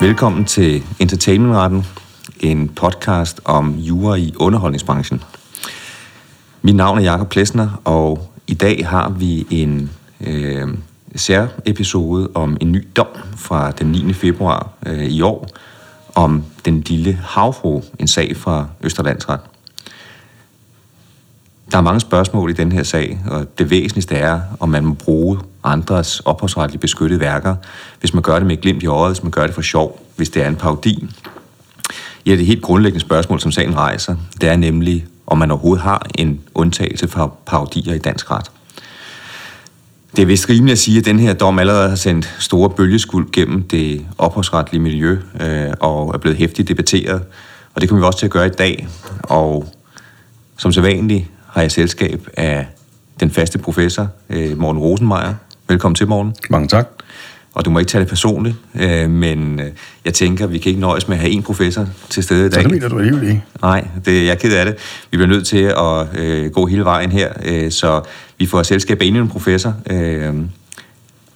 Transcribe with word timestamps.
Velkommen 0.00 0.44
til 0.44 0.82
Entertainmentretten, 0.98 1.84
en 2.40 2.68
podcast 2.68 3.40
om 3.44 3.74
jura 3.74 4.14
i 4.14 4.34
underholdningsbranchen. 4.36 5.22
Mit 6.62 6.74
navn 6.74 6.98
er 6.98 7.02
Jakob 7.02 7.28
Plesner, 7.28 7.80
og 7.84 8.32
i 8.46 8.54
dag 8.54 8.86
har 8.86 9.08
vi 9.08 9.46
en 9.50 9.90
øh, 10.20 10.68
særepisode 11.16 12.28
om 12.34 12.56
en 12.60 12.72
ny 12.72 12.88
dom 12.96 13.06
fra 13.36 13.70
den 13.70 13.86
9. 13.86 14.12
februar 14.12 14.68
øh, 14.86 15.04
i 15.04 15.22
år 15.22 15.48
om 16.14 16.44
den 16.64 16.80
lille 16.80 17.12
havfru, 17.24 17.82
en 17.98 18.08
sag 18.08 18.36
fra 18.36 18.66
Østerlandsret. 18.82 19.40
Der 21.72 21.78
er 21.78 21.82
mange 21.82 22.00
spørgsmål 22.00 22.50
i 22.50 22.52
den 22.52 22.72
her 22.72 22.82
sag, 22.82 23.18
og 23.30 23.58
det 23.58 23.70
væsentligste 23.70 24.14
er, 24.14 24.40
om 24.60 24.68
man 24.68 24.84
må 24.84 24.94
bruge 24.94 25.38
andres 25.64 26.20
ophavsretligt 26.20 26.80
beskyttede 26.80 27.20
værker, 27.20 27.56
hvis 28.00 28.14
man 28.14 28.22
gør 28.22 28.38
det 28.38 28.46
med 28.46 28.56
et 28.56 28.60
glimt 28.62 28.82
i 28.82 28.86
øjet, 28.86 29.12
hvis 29.14 29.22
man 29.22 29.30
gør 29.30 29.46
det 29.46 29.54
for 29.54 29.62
sjov, 29.62 30.06
hvis 30.16 30.30
det 30.30 30.42
er 30.42 30.48
en 30.48 30.56
parodi. 30.56 31.08
Ja, 32.26 32.36
det 32.36 32.46
helt 32.46 32.62
grundlæggende 32.62 33.00
spørgsmål, 33.00 33.40
som 33.40 33.52
sagen 33.52 33.76
rejser, 33.76 34.16
det 34.40 34.48
er 34.48 34.56
nemlig, 34.56 35.06
om 35.26 35.38
man 35.38 35.50
overhovedet 35.50 35.82
har 35.82 36.06
en 36.14 36.40
undtagelse 36.54 37.08
for 37.08 37.36
parodier 37.46 37.94
i 37.94 37.98
dansk 37.98 38.30
ret. 38.30 38.50
Det 40.16 40.22
er 40.22 40.26
vist 40.26 40.48
rimeligt 40.48 40.72
at 40.72 40.78
sige, 40.78 40.98
at 40.98 41.04
den 41.04 41.18
her 41.18 41.34
dom 41.34 41.58
allerede 41.58 41.88
har 41.88 41.96
sendt 41.96 42.36
store 42.38 42.70
bølgeskuld 42.70 43.32
gennem 43.32 43.62
det 43.62 44.06
ophavsretlige 44.18 44.82
miljø 44.82 45.18
øh, 45.40 45.72
og 45.80 46.14
er 46.14 46.18
blevet 46.18 46.38
hæftigt 46.38 46.68
debatteret. 46.68 47.22
Og 47.74 47.80
det 47.80 47.88
kommer 47.88 48.04
vi 48.04 48.06
også 48.06 48.18
til 48.18 48.26
at 48.26 48.32
gøre 48.32 48.46
i 48.46 48.50
dag. 48.50 48.88
Og 49.22 49.74
som 50.56 50.72
så 50.72 50.80
vanligt 50.80 51.26
har 51.58 51.62
jeg 51.62 51.72
selskab 51.72 52.28
af 52.36 52.66
den 53.20 53.30
faste 53.30 53.58
professor, 53.58 54.08
øh, 54.30 54.58
Morten 54.58 54.82
Rosenmeier. 54.82 55.34
Velkommen 55.68 55.94
til, 55.94 56.08
Morten. 56.08 56.34
Mange 56.50 56.68
tak. 56.68 56.88
Og 57.54 57.64
du 57.64 57.70
må 57.70 57.78
ikke 57.78 57.88
tage 57.88 58.00
det 58.00 58.08
personligt, 58.08 58.56
øh, 58.74 59.10
men 59.10 59.60
øh, 59.60 59.66
jeg 60.04 60.14
tænker, 60.14 60.46
vi 60.46 60.58
kan 60.58 60.68
ikke 60.68 60.80
nøjes 60.80 61.08
med 61.08 61.16
at 61.16 61.20
have 61.20 61.32
en 61.32 61.42
professor 61.42 61.86
til 62.10 62.22
stede 62.22 62.46
i 62.46 62.48
dag. 62.48 62.62
Så 62.62 62.68
det 62.68 62.70
mener 62.70 62.88
du 62.88 62.98
alligevel 62.98 63.28
ikke? 63.28 63.44
Nej, 63.62 63.88
det, 64.04 64.24
jeg 64.24 64.30
er 64.30 64.34
ked 64.34 64.56
af 64.56 64.64
det. 64.64 64.74
Vi 65.10 65.16
bliver 65.16 65.26
nødt 65.26 65.46
til 65.46 65.62
at 65.62 66.18
øh, 66.18 66.50
gå 66.50 66.66
hele 66.66 66.84
vejen 66.84 67.12
her, 67.12 67.32
øh, 67.44 67.70
så 67.70 68.02
vi 68.38 68.46
får 68.46 68.62
selskab 68.62 69.00
af 69.02 69.06
endnu 69.06 69.22
en 69.22 69.28
professor. 69.28 69.74
Øh, 69.90 70.34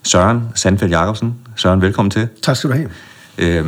Søren 0.02 0.42
Sandfeldt 0.54 0.92
Jacobsen. 0.92 1.34
Søren, 1.56 1.82
velkommen 1.82 2.10
til. 2.10 2.28
Tak 2.42 2.56
skal 2.56 2.70
du 2.70 2.74
have. 2.74 2.88
Øh, 3.38 3.64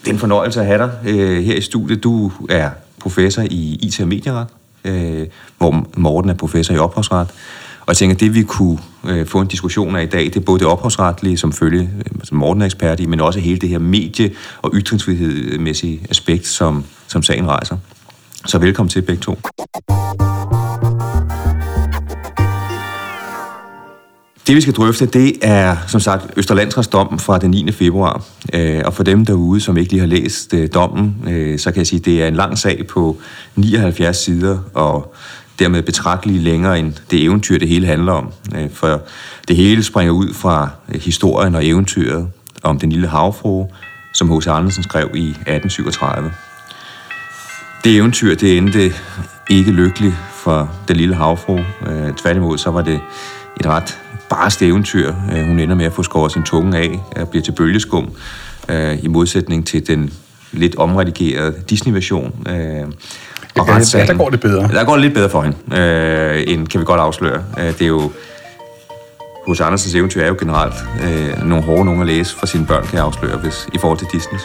det 0.00 0.08
er 0.08 0.12
en 0.12 0.18
fornøjelse 0.18 0.60
at 0.60 0.66
have 0.66 0.78
dig 0.78 0.90
øh, 1.06 1.44
her 1.44 1.54
i 1.54 1.60
studiet. 1.60 2.02
Du 2.02 2.32
er 2.48 2.70
professor 3.00 3.42
i 3.42 3.78
IT 3.82 4.00
og 4.00 4.08
medieret, 4.08 4.46
øh, 4.88 5.26
hvor 5.58 5.86
Morten 5.96 6.30
er 6.30 6.34
professor 6.34 6.74
i 6.74 6.78
ophavsret. 6.78 7.28
Og 7.80 7.88
jeg 7.88 7.96
tænker, 7.96 8.16
at 8.16 8.20
det 8.20 8.34
vi 8.34 8.42
kunne 8.42 8.78
øh, 9.04 9.26
få 9.26 9.40
en 9.40 9.46
diskussion 9.46 9.96
af 9.96 10.02
i 10.02 10.06
dag, 10.06 10.24
det 10.24 10.36
er 10.36 10.40
både 10.40 10.58
det 10.58 10.66
ophavsretlige, 10.66 11.36
som 11.36 11.52
følge, 11.52 11.90
øh, 11.98 12.24
som 12.24 12.38
Morten 12.38 12.62
er 12.62 12.66
ekspert 12.66 13.00
i, 13.00 13.06
men 13.06 13.20
også 13.20 13.40
hele 13.40 13.58
det 13.58 13.68
her 13.68 13.78
medie- 13.78 14.30
og 14.62 14.70
ytringsfrihedsmæssige 14.74 16.00
aspekt, 16.10 16.46
som, 16.46 16.84
som 17.06 17.22
sagen 17.22 17.48
rejser. 17.48 17.76
Så 18.46 18.58
velkommen 18.58 18.88
til 18.88 19.02
begge 19.02 19.22
to. 19.22 19.38
Det 24.48 24.56
vi 24.56 24.60
skal 24.60 24.74
drøfte, 24.74 25.06
det 25.06 25.32
er 25.42 25.76
som 25.86 26.00
sagt 26.00 26.30
Østerlandsrets 26.36 26.88
dom 26.88 27.18
fra 27.18 27.38
den 27.38 27.50
9. 27.50 27.72
februar. 27.72 28.24
Øh, 28.52 28.82
og 28.84 28.94
for 28.94 29.02
dem 29.02 29.24
derude, 29.24 29.60
som 29.60 29.76
ikke 29.76 29.90
lige 29.90 30.00
har 30.00 30.06
læst 30.06 30.54
øh, 30.54 30.68
dommen, 30.74 31.16
øh, 31.26 31.58
så 31.58 31.70
kan 31.70 31.78
jeg 31.78 31.86
sige, 31.86 31.98
at 31.98 32.04
det 32.04 32.22
er 32.22 32.28
en 32.28 32.34
lang 32.34 32.58
sag 32.58 32.86
på 32.86 33.16
79 33.56 34.16
sider, 34.16 34.58
og 34.74 35.14
dermed 35.58 35.82
betragteligt 35.82 36.42
længere 36.42 36.78
end 36.78 36.92
det 37.10 37.22
eventyr, 37.22 37.58
det 37.58 37.68
hele 37.68 37.86
handler 37.86 38.12
om. 38.12 38.32
For 38.72 39.00
det 39.48 39.56
hele 39.56 39.82
springer 39.82 40.12
ud 40.12 40.34
fra 40.34 40.70
historien 40.88 41.54
og 41.54 41.66
eventyret 41.66 42.28
om 42.62 42.78
den 42.78 42.92
lille 42.92 43.08
havfru, 43.08 43.66
som 44.14 44.38
H.C. 44.38 44.46
Andersen 44.46 44.82
skrev 44.82 45.10
i 45.14 45.28
1837. 45.28 46.30
Det 47.84 47.96
eventyr, 47.96 48.34
det 48.34 48.56
endte 48.56 48.92
ikke 49.50 49.70
lykkeligt 49.70 50.14
for 50.32 50.70
den 50.88 50.96
lille 50.96 51.14
havfru. 51.14 51.58
Tværtimod, 52.16 52.58
så 52.58 52.70
var 52.70 52.82
det 52.82 53.00
et 53.60 53.66
ret 53.66 53.98
barst 54.30 54.62
eventyr. 54.62 55.12
Hun 55.46 55.58
ender 55.58 55.74
med 55.74 55.86
at 55.86 55.92
få 55.92 56.02
skåret 56.02 56.32
sin 56.32 56.42
tunge 56.42 56.78
af 56.78 57.00
og 57.16 57.28
bliver 57.28 57.42
til 57.42 57.52
bølgeskum, 57.52 58.10
i 59.02 59.08
modsætning 59.08 59.66
til 59.66 59.86
den 59.86 60.12
lidt 60.52 60.76
omredigerede 60.76 61.54
Disney-version. 61.70 62.34
Og 62.46 63.68
ja, 63.68 64.06
der 64.06 64.14
går 64.14 64.30
det 64.30 64.40
bedre. 64.40 64.68
Der 64.68 64.84
går 64.84 64.92
det 64.92 65.02
lidt 65.02 65.14
bedre 65.14 65.28
for 65.28 65.42
hende, 65.42 65.56
øh, 65.80 66.44
end 66.46 66.66
kan 66.66 66.80
vi 66.80 66.84
godt 66.84 67.00
afsløre. 67.00 67.42
Det 67.56 67.82
er 67.82 67.86
jo... 67.86 68.10
Hos 69.46 69.60
Andersens 69.60 69.94
eventyr 69.94 70.22
er 70.22 70.28
jo 70.28 70.36
generelt 70.40 70.74
øh, 71.04 71.48
nogle 71.48 71.64
hårde 71.64 71.84
nogen 71.84 72.00
at 72.00 72.06
læse 72.06 72.36
for 72.36 72.46
sine 72.46 72.66
børn, 72.66 72.82
kan 72.86 72.94
jeg 72.94 73.04
afsløre, 73.04 73.38
hvis, 73.38 73.68
i 73.74 73.78
forhold 73.78 73.98
til 73.98 74.06
Disneys. 74.12 74.42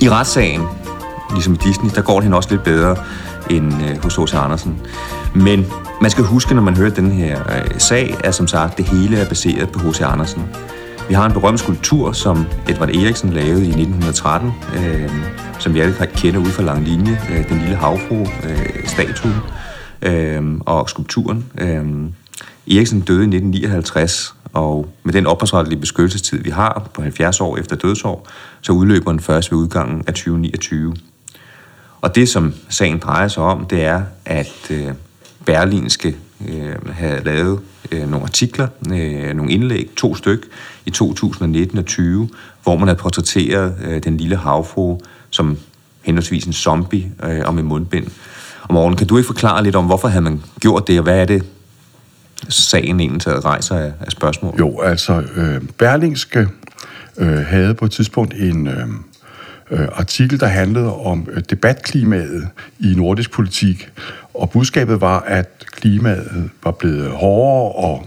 I 0.00 0.10
retssagen, 0.10 0.62
ligesom 1.32 1.54
i 1.54 1.56
Disney, 1.56 1.90
der 1.94 2.02
går 2.02 2.14
det 2.14 2.22
hende 2.22 2.36
også 2.36 2.50
lidt 2.50 2.62
bedre 2.62 2.96
end 3.50 3.72
øh, 3.82 4.02
hos 4.02 4.16
H.C. 4.16 4.34
Andersen. 4.34 4.80
Men 5.34 5.66
man 6.00 6.10
skal 6.10 6.24
huske, 6.24 6.54
når 6.54 6.62
man 6.62 6.76
hører 6.76 6.90
den 6.90 7.10
her 7.10 7.40
øh, 7.40 7.70
sag, 7.78 8.16
at 8.24 8.34
som 8.34 8.46
sagt, 8.46 8.78
det 8.78 8.84
hele 8.84 9.16
er 9.16 9.28
baseret 9.28 9.70
på 9.70 9.78
H.C. 9.78 10.00
Andersen. 10.00 10.42
Vi 11.08 11.14
har 11.14 11.26
en 11.26 11.32
berømt 11.32 11.60
skulptur, 11.60 12.12
som 12.12 12.46
Edvard 12.68 12.90
Eriksen 12.90 13.32
lavede 13.32 13.64
i 13.64 13.68
1913, 13.68 14.52
øh, 14.76 15.10
som 15.58 15.74
vi 15.74 15.80
alle 15.80 15.94
kender 16.14 16.40
ud 16.40 16.46
fra 16.46 16.62
lang 16.62 16.84
linje, 16.84 17.20
øh, 17.30 17.48
den 17.48 17.58
lille 17.58 17.76
havfru-statue 17.76 19.42
øh, 20.02 20.36
øh, 20.36 20.60
og 20.60 20.90
skulpturen. 20.90 21.44
Øh, 21.58 21.84
Eriksen 22.76 23.00
døde 23.00 23.20
i 23.20 23.36
1959, 23.36 24.34
og 24.52 24.88
med 25.04 25.12
den 25.12 25.26
opholdsrettelige 25.26 25.80
beskyttelsestid, 25.80 26.42
vi 26.42 26.50
har 26.50 26.90
på 26.94 27.02
70 27.02 27.40
år 27.40 27.56
efter 27.56 27.76
dødsår, 27.76 28.28
så 28.60 28.72
udløber 28.72 29.10
den 29.10 29.20
først 29.20 29.52
ved 29.52 29.58
udgangen 29.58 30.04
af 30.06 30.14
2029. 30.14 30.94
Og 32.00 32.14
det, 32.14 32.28
som 32.28 32.54
sagen 32.68 32.98
drejer 32.98 33.28
sig 33.28 33.42
om, 33.42 33.66
det 33.66 33.84
er, 33.84 34.02
at 34.24 34.70
øh, 34.70 34.88
Berlinske 35.44 36.16
øh, 36.48 36.92
havde 36.92 37.24
lavet 37.24 37.60
øh, 37.92 38.10
nogle 38.10 38.22
artikler, 38.22 38.68
øh, 38.92 39.36
nogle 39.36 39.52
indlæg, 39.52 39.90
to 39.96 40.14
styk, 40.14 40.46
i 40.86 40.90
2019 40.90 41.78
og 41.78 41.84
20, 41.84 42.28
hvor 42.62 42.76
man 42.76 42.88
havde 42.88 42.98
portrætteret 42.98 43.74
øh, 43.84 44.04
den 44.04 44.16
lille 44.16 44.36
havfru 44.36 45.00
som 45.30 45.58
henholdsvis 46.02 46.44
en 46.44 46.52
zombie 46.52 47.12
øh, 47.22 47.42
og 47.44 47.54
med 47.54 47.62
mundbind. 47.62 48.06
Og 48.62 48.74
Morgen, 48.74 48.96
kan 48.96 49.06
du 49.06 49.16
ikke 49.16 49.26
forklare 49.26 49.62
lidt 49.62 49.76
om, 49.76 49.84
hvorfor 49.84 50.08
havde 50.08 50.22
man 50.22 50.42
gjort 50.60 50.86
det, 50.86 50.98
og 50.98 51.02
hvad 51.02 51.20
er 51.20 51.24
det, 51.24 51.44
sagen 52.48 53.00
egentlig 53.00 53.44
rejser 53.44 53.76
af, 53.76 53.92
af 54.00 54.12
spørgsmål? 54.12 54.54
Jo, 54.58 54.80
altså, 54.80 55.22
øh, 55.36 55.62
Berlingske 55.78 56.48
øh, 57.18 57.38
havde 57.38 57.74
på 57.74 57.84
et 57.84 57.90
tidspunkt 57.90 58.34
en... 58.34 58.66
Øh, 58.66 58.88
øh, 59.70 59.88
artikel, 59.92 60.40
der 60.40 60.46
handlede 60.46 60.96
om 60.96 61.28
øh, 61.32 61.42
debatklimaet 61.50 62.48
i 62.80 62.94
nordisk 62.96 63.30
politik, 63.30 63.90
og 64.34 64.50
budskabet 64.50 65.00
var, 65.00 65.20
at 65.20 65.64
klimaet 65.70 66.50
var 66.64 66.70
blevet 66.70 67.10
hårdere 67.10 67.72
og 67.72 68.06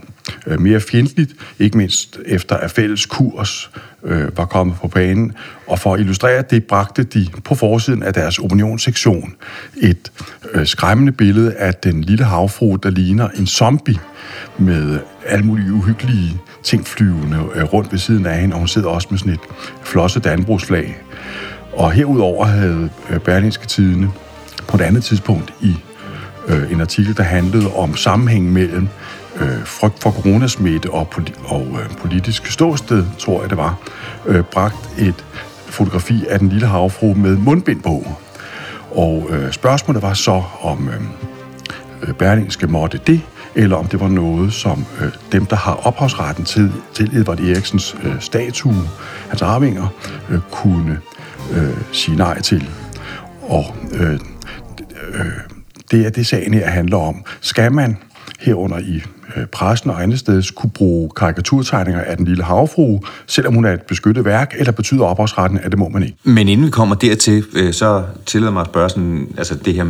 øh, 0.49 0.61
mere 0.61 0.79
fjendtligt, 0.79 1.31
ikke 1.59 1.77
mindst 1.77 2.19
efter 2.25 2.57
at 2.57 2.71
fælles 2.71 3.05
kurs 3.05 3.71
øh, 4.03 4.37
var 4.37 4.45
kommet 4.45 4.75
på 4.81 4.87
banen. 4.87 5.33
Og 5.67 5.79
for 5.79 5.93
at 5.93 5.99
illustrere 5.99 6.43
det, 6.49 6.63
bragte 6.63 7.03
de 7.03 7.27
på 7.43 7.55
forsiden 7.55 8.03
af 8.03 8.13
deres 8.13 8.39
opinionssektion 8.39 9.35
et 9.77 10.11
øh, 10.53 10.65
skræmmende 10.65 11.11
billede 11.11 11.53
af 11.53 11.73
den 11.73 12.01
lille 12.01 12.23
havfru, 12.23 12.75
der 12.75 12.89
ligner 12.89 13.29
en 13.29 13.47
zombie 13.47 13.97
med 14.57 14.99
alle 15.25 15.45
mulige 15.45 15.73
uhyggelige 15.73 16.41
ting 16.63 16.87
flyvende 16.87 17.37
øh, 17.55 17.63
rundt 17.63 17.91
ved 17.91 17.99
siden 17.99 18.25
af 18.25 18.41
hende, 18.41 18.55
og 18.55 18.59
hun 18.59 18.67
sidder 18.67 18.89
også 18.89 19.07
med 19.11 19.19
sådan 19.19 19.33
et 19.33 19.39
flosset 19.83 20.23
danbrugsflag. 20.23 20.97
Og 21.73 21.91
herudover 21.91 22.45
havde 22.45 22.89
øh, 23.09 23.19
Berlingske 23.19 23.67
Tidene 23.67 24.11
på 24.67 24.77
et 24.77 24.81
andet 24.81 25.03
tidspunkt 25.03 25.53
i 25.61 25.75
øh, 26.47 26.71
en 26.71 26.81
artikel, 26.81 27.17
der 27.17 27.23
handlede 27.23 27.73
om 27.73 27.95
sammenhængen 27.95 28.53
mellem 28.53 28.87
øh, 29.39 29.65
frygt 29.65 29.99
for 29.99 30.11
coronasmitte 30.11 30.91
og, 30.91 31.07
poli- 31.15 31.39
og 31.45 31.67
øh, 31.71 31.97
politisk 31.97 32.47
ståsted, 32.47 33.05
tror 33.19 33.41
jeg 33.41 33.49
det 33.49 33.57
var, 33.57 33.77
øh, 34.25 34.43
bragt 34.43 34.89
et 34.97 35.25
fotografi 35.65 36.25
af 36.29 36.39
den 36.39 36.49
lille 36.49 36.67
havfru 36.67 37.13
med 37.13 37.35
mundbind 37.35 37.81
på. 37.81 38.07
Og 38.91 39.27
øh, 39.29 39.51
spørgsmålet 39.51 40.01
var 40.01 40.13
så, 40.13 40.43
om 40.61 40.89
øh, 40.89 41.01
øh 42.01 42.13
Berlingske 42.13 42.67
måtte 42.67 42.99
det, 43.07 43.21
eller 43.55 43.75
om 43.75 43.87
det 43.87 43.99
var 43.99 44.07
noget, 44.07 44.53
som 44.53 44.85
øh, 45.01 45.11
dem, 45.31 45.45
der 45.45 45.55
har 45.55 45.73
ophavsretten 45.73 46.45
til, 46.45 46.71
til 46.93 47.17
Edvard 47.17 47.39
Eriksens 47.39 47.95
øh, 48.03 48.15
statue, 48.19 48.89
hans 49.29 49.41
arvinger, 49.41 49.87
øh, 50.29 50.39
kunne 50.51 50.99
øh, 51.51 51.77
sige 51.91 52.17
nej 52.17 52.41
til. 52.41 52.69
Og 53.41 53.75
øh, 53.91 54.19
øh, 55.13 55.25
det 55.91 56.05
er 56.05 56.09
det, 56.09 56.27
sagen 56.27 56.53
her 56.53 56.69
handler 56.69 56.97
om. 56.97 57.23
Skal 57.41 57.73
man 57.73 57.97
herunder 58.39 58.79
i 58.79 59.01
øh, 59.35 59.45
pressen 59.45 59.89
og 59.89 60.03
andet 60.03 60.19
sted 60.19 60.55
kunne 60.55 60.69
bruge 60.69 61.09
karikaturtegninger 61.15 62.01
af 62.01 62.17
den 62.17 62.25
lille 62.25 62.43
havfru, 62.43 62.99
selvom 63.27 63.53
hun 63.53 63.65
er 63.65 63.73
et 63.73 63.81
beskyttet 63.81 64.25
værk, 64.25 64.53
eller 64.57 64.71
betyder 64.71 65.03
ophavsretten, 65.03 65.59
at 65.63 65.71
det 65.71 65.79
må 65.79 65.89
man 65.89 66.03
ikke. 66.03 66.17
Men 66.23 66.47
inden 66.47 66.65
vi 66.65 66.71
kommer 66.71 66.95
dertil, 66.95 67.43
øh, 67.55 67.73
så 67.73 68.03
tillader 68.25 68.53
mig 68.53 68.61
at 68.61 68.67
spørge 68.67 68.89
sådan, 68.89 69.27
altså 69.37 69.55
det 69.55 69.73
her 69.73 69.85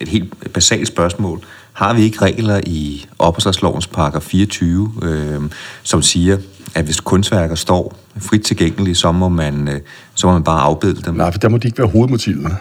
et 0.00 0.08
helt 0.08 0.52
basalt 0.52 0.88
spørgsmål. 0.88 1.40
har 1.72 1.94
vi 1.94 2.02
ikke 2.02 2.22
regler 2.22 2.60
i 2.66 3.06
opholdslovens 3.18 3.86
paragraf 3.86 4.22
24, 4.22 4.92
øh, 5.02 5.40
som 5.82 6.02
siger, 6.02 6.38
at 6.74 6.84
hvis 6.84 7.00
kunstværker 7.00 7.54
står 7.54 7.98
frit 8.18 8.42
tilgængelige, 8.42 8.94
så 8.94 9.12
må 9.12 9.28
man, 9.28 9.68
øh, 9.68 9.80
så 10.14 10.26
må 10.26 10.32
man 10.32 10.44
bare 10.44 10.60
afbilde 10.60 11.02
dem? 11.02 11.14
Nej, 11.14 11.32
for 11.32 11.38
der 11.38 11.48
må 11.48 11.58
de 11.58 11.68
ikke 11.68 11.78
være 11.78 11.88
hovedmotivet. 11.88 12.56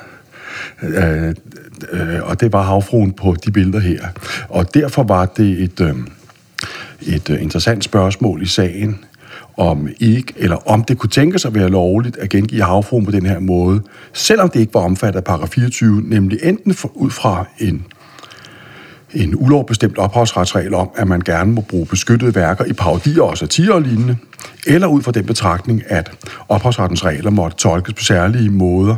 Øh, 0.83 1.35
øh, 1.91 2.19
og 2.23 2.41
det 2.41 2.53
var 2.53 2.61
havfruen 2.61 3.13
på 3.13 3.35
de 3.45 3.51
billeder 3.51 3.79
her. 3.79 4.07
Og 4.49 4.73
derfor 4.73 5.03
var 5.03 5.25
det 5.25 5.63
et, 5.63 5.81
øh, 5.81 5.95
et 7.01 7.29
øh, 7.29 7.41
interessant 7.41 7.83
spørgsmål 7.83 8.41
i 8.41 8.45
sagen, 8.45 9.05
om 9.57 9.89
ikke, 9.99 10.33
eller 10.35 10.69
om 10.69 10.83
det 10.83 10.97
kunne 10.97 11.09
tænkes 11.09 11.45
at 11.45 11.55
være 11.55 11.69
lovligt 11.69 12.17
at 12.17 12.29
gengive 12.29 12.63
havfruen 12.63 13.05
på 13.05 13.11
den 13.11 13.25
her 13.25 13.39
måde, 13.39 13.81
selvom 14.13 14.49
det 14.49 14.59
ikke 14.59 14.73
var 14.73 14.81
omfattet 14.81 15.17
af 15.17 15.23
paragraf 15.23 15.49
24, 15.49 16.01
nemlig 16.01 16.39
enten 16.43 16.73
for, 16.73 16.91
ud 16.95 17.09
fra 17.09 17.45
en 17.59 17.85
en 19.13 19.35
ulovbestemt 19.35 19.97
ophavsretsregel 19.97 20.73
om, 20.73 20.89
at 20.95 21.07
man 21.07 21.19
gerne 21.19 21.51
må 21.51 21.61
bruge 21.61 21.85
beskyttede 21.85 22.35
værker 22.35 22.65
i 22.65 22.73
parodier 22.73 23.21
og 23.21 23.37
satire 23.37 23.73
og 23.73 23.81
lignende, 23.81 24.17
eller 24.67 24.87
ud 24.87 25.01
fra 25.01 25.11
den 25.11 25.25
betragtning, 25.25 25.83
at 25.87 26.11
ophavsrettens 26.49 27.05
regler 27.05 27.31
måtte 27.31 27.57
tolkes 27.57 27.93
på 27.93 28.03
særlige 28.03 28.49
måder 28.49 28.95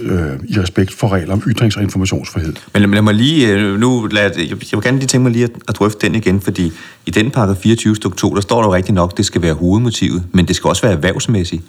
øh, 0.00 0.32
i 0.48 0.60
respekt 0.60 0.94
for 0.94 1.08
regler 1.08 1.32
om 1.32 1.42
ytrings- 1.46 1.76
og 1.76 1.82
informationsfrihed. 1.82 2.54
Men 2.74 2.90
lad 2.90 3.02
mig 3.02 3.14
lige, 3.14 3.48
øh, 3.48 3.80
nu 3.80 4.06
lad, 4.10 4.30
jeg 4.38 4.56
vil 4.72 4.82
gerne 4.82 4.98
lige 4.98 5.06
tænke 5.06 5.22
mig 5.22 5.32
lige 5.32 5.44
at, 5.44 5.50
at 5.68 5.76
drøfte 5.76 6.06
den 6.06 6.14
igen, 6.14 6.40
fordi 6.40 6.72
i 7.06 7.10
den 7.10 7.30
paragraf 7.30 7.56
24 7.56 7.96
stykke 7.96 8.16
2, 8.16 8.34
der 8.34 8.40
står 8.40 8.60
der 8.60 8.68
jo 8.68 8.74
rigtig 8.74 8.94
nok, 8.94 9.16
det 9.16 9.26
skal 9.26 9.42
være 9.42 9.54
hovedmotivet, 9.54 10.22
men 10.32 10.48
det 10.48 10.56
skal 10.56 10.68
også 10.68 10.82
være 10.82 10.92
erhvervsmæssigt. 10.92 11.62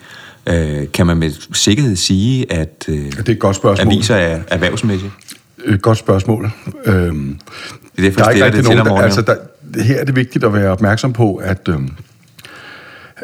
Øh, 0.47 0.91
kan 0.93 1.07
man 1.07 1.17
med 1.17 1.31
sikkerhed 1.53 1.95
sige, 1.95 2.51
at 2.53 2.85
øh, 2.87 2.95
det 2.95 3.29
er 3.29 3.31
et 3.31 3.39
godt 3.39 3.55
spørgsmål. 3.55 3.93
aviser 3.93 4.15
er 4.15 4.41
erhvervsmæssige? 4.47 5.11
Et 5.65 5.81
godt 5.81 5.97
spørgsmål. 5.97 6.51
Øhm, 6.85 7.39
det 7.97 8.05
er 8.05 8.11
der 8.11 8.25
er 8.25 8.31
ikke 8.31 8.57
det 8.57 8.63
nogen, 8.63 8.85
der, 8.85 8.95
altså, 8.95 9.21
der, 9.21 9.35
her 9.81 9.99
er 9.99 10.05
det 10.05 10.15
vigtigt 10.15 10.43
at 10.43 10.53
være 10.53 10.71
opmærksom 10.71 11.13
på, 11.13 11.35
at, 11.35 11.69
øh, 11.69 11.79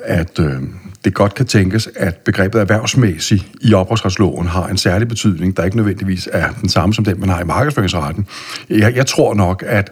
at 0.04 0.40
øh, 0.40 0.62
det 1.06 1.14
godt 1.14 1.34
kan 1.34 1.46
tænkes, 1.46 1.90
at 1.96 2.16
begrebet 2.16 2.62
erhvervsmæssig 2.62 3.48
i 3.62 3.74
ophavsretsloven 3.74 4.48
har 4.48 4.68
en 4.68 4.78
særlig 4.78 5.08
betydning, 5.08 5.58
der 5.58 5.64
ikke 5.64 5.78
nødvendigvis 5.78 6.30
er 6.32 6.50
den 6.62 6.70
samme 6.70 6.94
som 6.94 7.06
den, 7.06 7.20
man 7.20 7.30
har 7.30 7.42
i 7.42 7.44
markedsføringsretten. 7.44 8.28
Jeg, 8.70 8.96
jeg 8.96 9.06
tror 9.06 9.34
nok, 9.34 9.64
at 9.68 9.92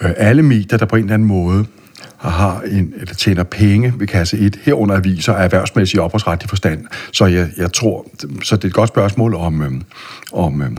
øh, 0.00 0.10
alle 0.16 0.42
medier, 0.42 0.78
der 0.78 0.86
på 0.86 0.96
en 0.96 1.02
eller 1.02 1.14
anden 1.14 1.28
måde 1.28 1.66
har 2.16 2.60
en, 2.60 2.94
eller 3.00 3.14
tjener 3.14 3.42
penge 3.42 3.94
ved 3.96 4.06
kasse 4.06 4.38
1, 4.38 4.58
herunder 4.62 4.96
aviser, 4.96 5.32
er 5.32 5.44
erhvervsmæssig 5.44 6.00
ophavsretlig 6.00 6.48
forstand. 6.48 6.84
Så 7.12 7.26
jeg, 7.26 7.48
jeg 7.56 7.72
tror, 7.72 8.06
så 8.42 8.56
det 8.56 8.64
er 8.64 8.68
et 8.68 8.74
godt 8.74 8.88
spørgsmål 8.88 9.34
om, 9.34 9.62
øh, 9.62 9.72
om 10.32 10.62
øh, 10.62 10.70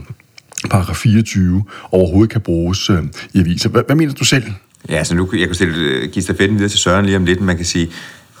paragraf 0.70 0.96
24 0.96 1.64
overhovedet 1.90 2.30
kan 2.30 2.40
bruges 2.40 2.90
øh, 2.90 3.02
i 3.34 3.40
aviser. 3.40 3.68
Hvad, 3.68 3.82
hvad 3.86 3.96
mener 3.96 4.12
du 4.12 4.24
selv? 4.24 4.44
Ja, 4.88 5.04
så 5.04 5.14
nu 5.14 5.28
jeg 5.32 5.46
kan 5.46 5.54
stille, 5.54 5.74
øh, 5.78 6.10
give 6.10 6.22
stafetten 6.22 6.58
videre 6.58 6.70
til 6.70 6.78
Søren 6.78 7.04
lige 7.06 7.16
om 7.16 7.24
lidt, 7.24 7.40
man 7.40 7.56
kan 7.56 7.66
sige, 7.66 7.90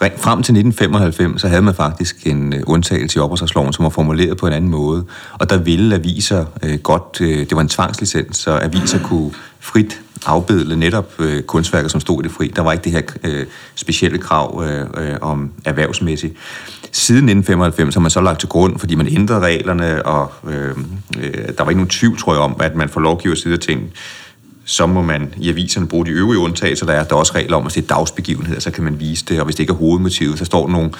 frem 0.00 0.42
til 0.42 0.52
1995, 0.52 1.40
så 1.40 1.48
havde 1.48 1.62
man 1.62 1.74
faktisk 1.74 2.26
en 2.26 2.52
øh, 2.52 2.62
undtagelse 2.66 3.18
i 3.18 3.20
ophavsretsloven, 3.20 3.72
som 3.72 3.82
var 3.82 3.90
formuleret 3.90 4.36
på 4.36 4.46
en 4.46 4.52
anden 4.52 4.70
måde. 4.70 5.04
Og 5.38 5.50
der 5.50 5.58
ville 5.58 5.94
aviser 5.94 6.44
øh, 6.62 6.78
godt, 6.78 7.18
øh, 7.20 7.38
det 7.38 7.54
var 7.54 7.60
en 7.60 7.68
tvangslicens, 7.68 8.36
så 8.36 8.58
aviser 8.62 8.98
kunne 9.02 9.30
frit 9.60 10.00
afbedle 10.26 10.76
netop 10.76 11.12
øh, 11.18 11.42
kunstværker, 11.42 11.88
som 11.88 12.00
stod 12.00 12.22
i 12.22 12.28
det 12.28 12.32
fri. 12.32 12.52
Der 12.56 12.62
var 12.62 12.72
ikke 12.72 12.84
det 12.84 12.92
her 12.92 13.02
øh, 13.24 13.46
specielle 13.74 14.18
krav 14.18 14.64
øh, 14.66 14.86
øh, 14.96 15.16
om 15.20 15.50
erhvervsmæssigt. 15.64 16.34
Siden 16.94 17.28
1995 17.28 17.94
har 17.94 18.00
man 18.00 18.10
så 18.10 18.20
lagt 18.20 18.40
til 18.40 18.48
grund, 18.48 18.78
fordi 18.78 18.94
man 18.94 19.08
ændrede 19.08 19.40
reglerne, 19.40 20.06
og 20.06 20.32
øh, 20.48 20.76
øh, 21.18 21.34
der 21.58 21.64
var 21.64 21.70
ikke 21.70 21.80
nogen 21.80 21.88
tvivl, 21.88 22.18
tror 22.18 22.32
jeg, 22.32 22.42
om, 22.42 22.56
at 22.60 22.74
man 22.74 22.88
får 22.88 23.00
lovgiver 23.00 23.34
side 23.34 23.54
af 23.54 23.60
ting, 23.60 23.92
så 24.64 24.86
må 24.86 25.02
man 25.02 25.34
i 25.36 25.48
aviserne 25.48 25.88
bruge 25.88 26.06
de 26.06 26.10
øvrige 26.10 26.38
undtagelser. 26.38 26.86
Der 26.86 26.92
er 26.92 27.04
der 27.04 27.14
er 27.14 27.18
også 27.18 27.32
regler 27.34 27.56
om, 27.56 27.66
at 27.66 27.74
det 27.74 27.82
er 27.82 27.86
dagsbegivenheder, 27.86 28.60
så 28.60 28.70
kan 28.70 28.84
man 28.84 29.00
vise 29.00 29.24
det, 29.24 29.38
og 29.38 29.44
hvis 29.44 29.54
det 29.54 29.60
ikke 29.60 29.72
er 29.72 29.76
hovedmotivet, 29.76 30.38
så 30.38 30.44
står 30.44 30.66
der 30.66 30.72
nogle 30.72 30.90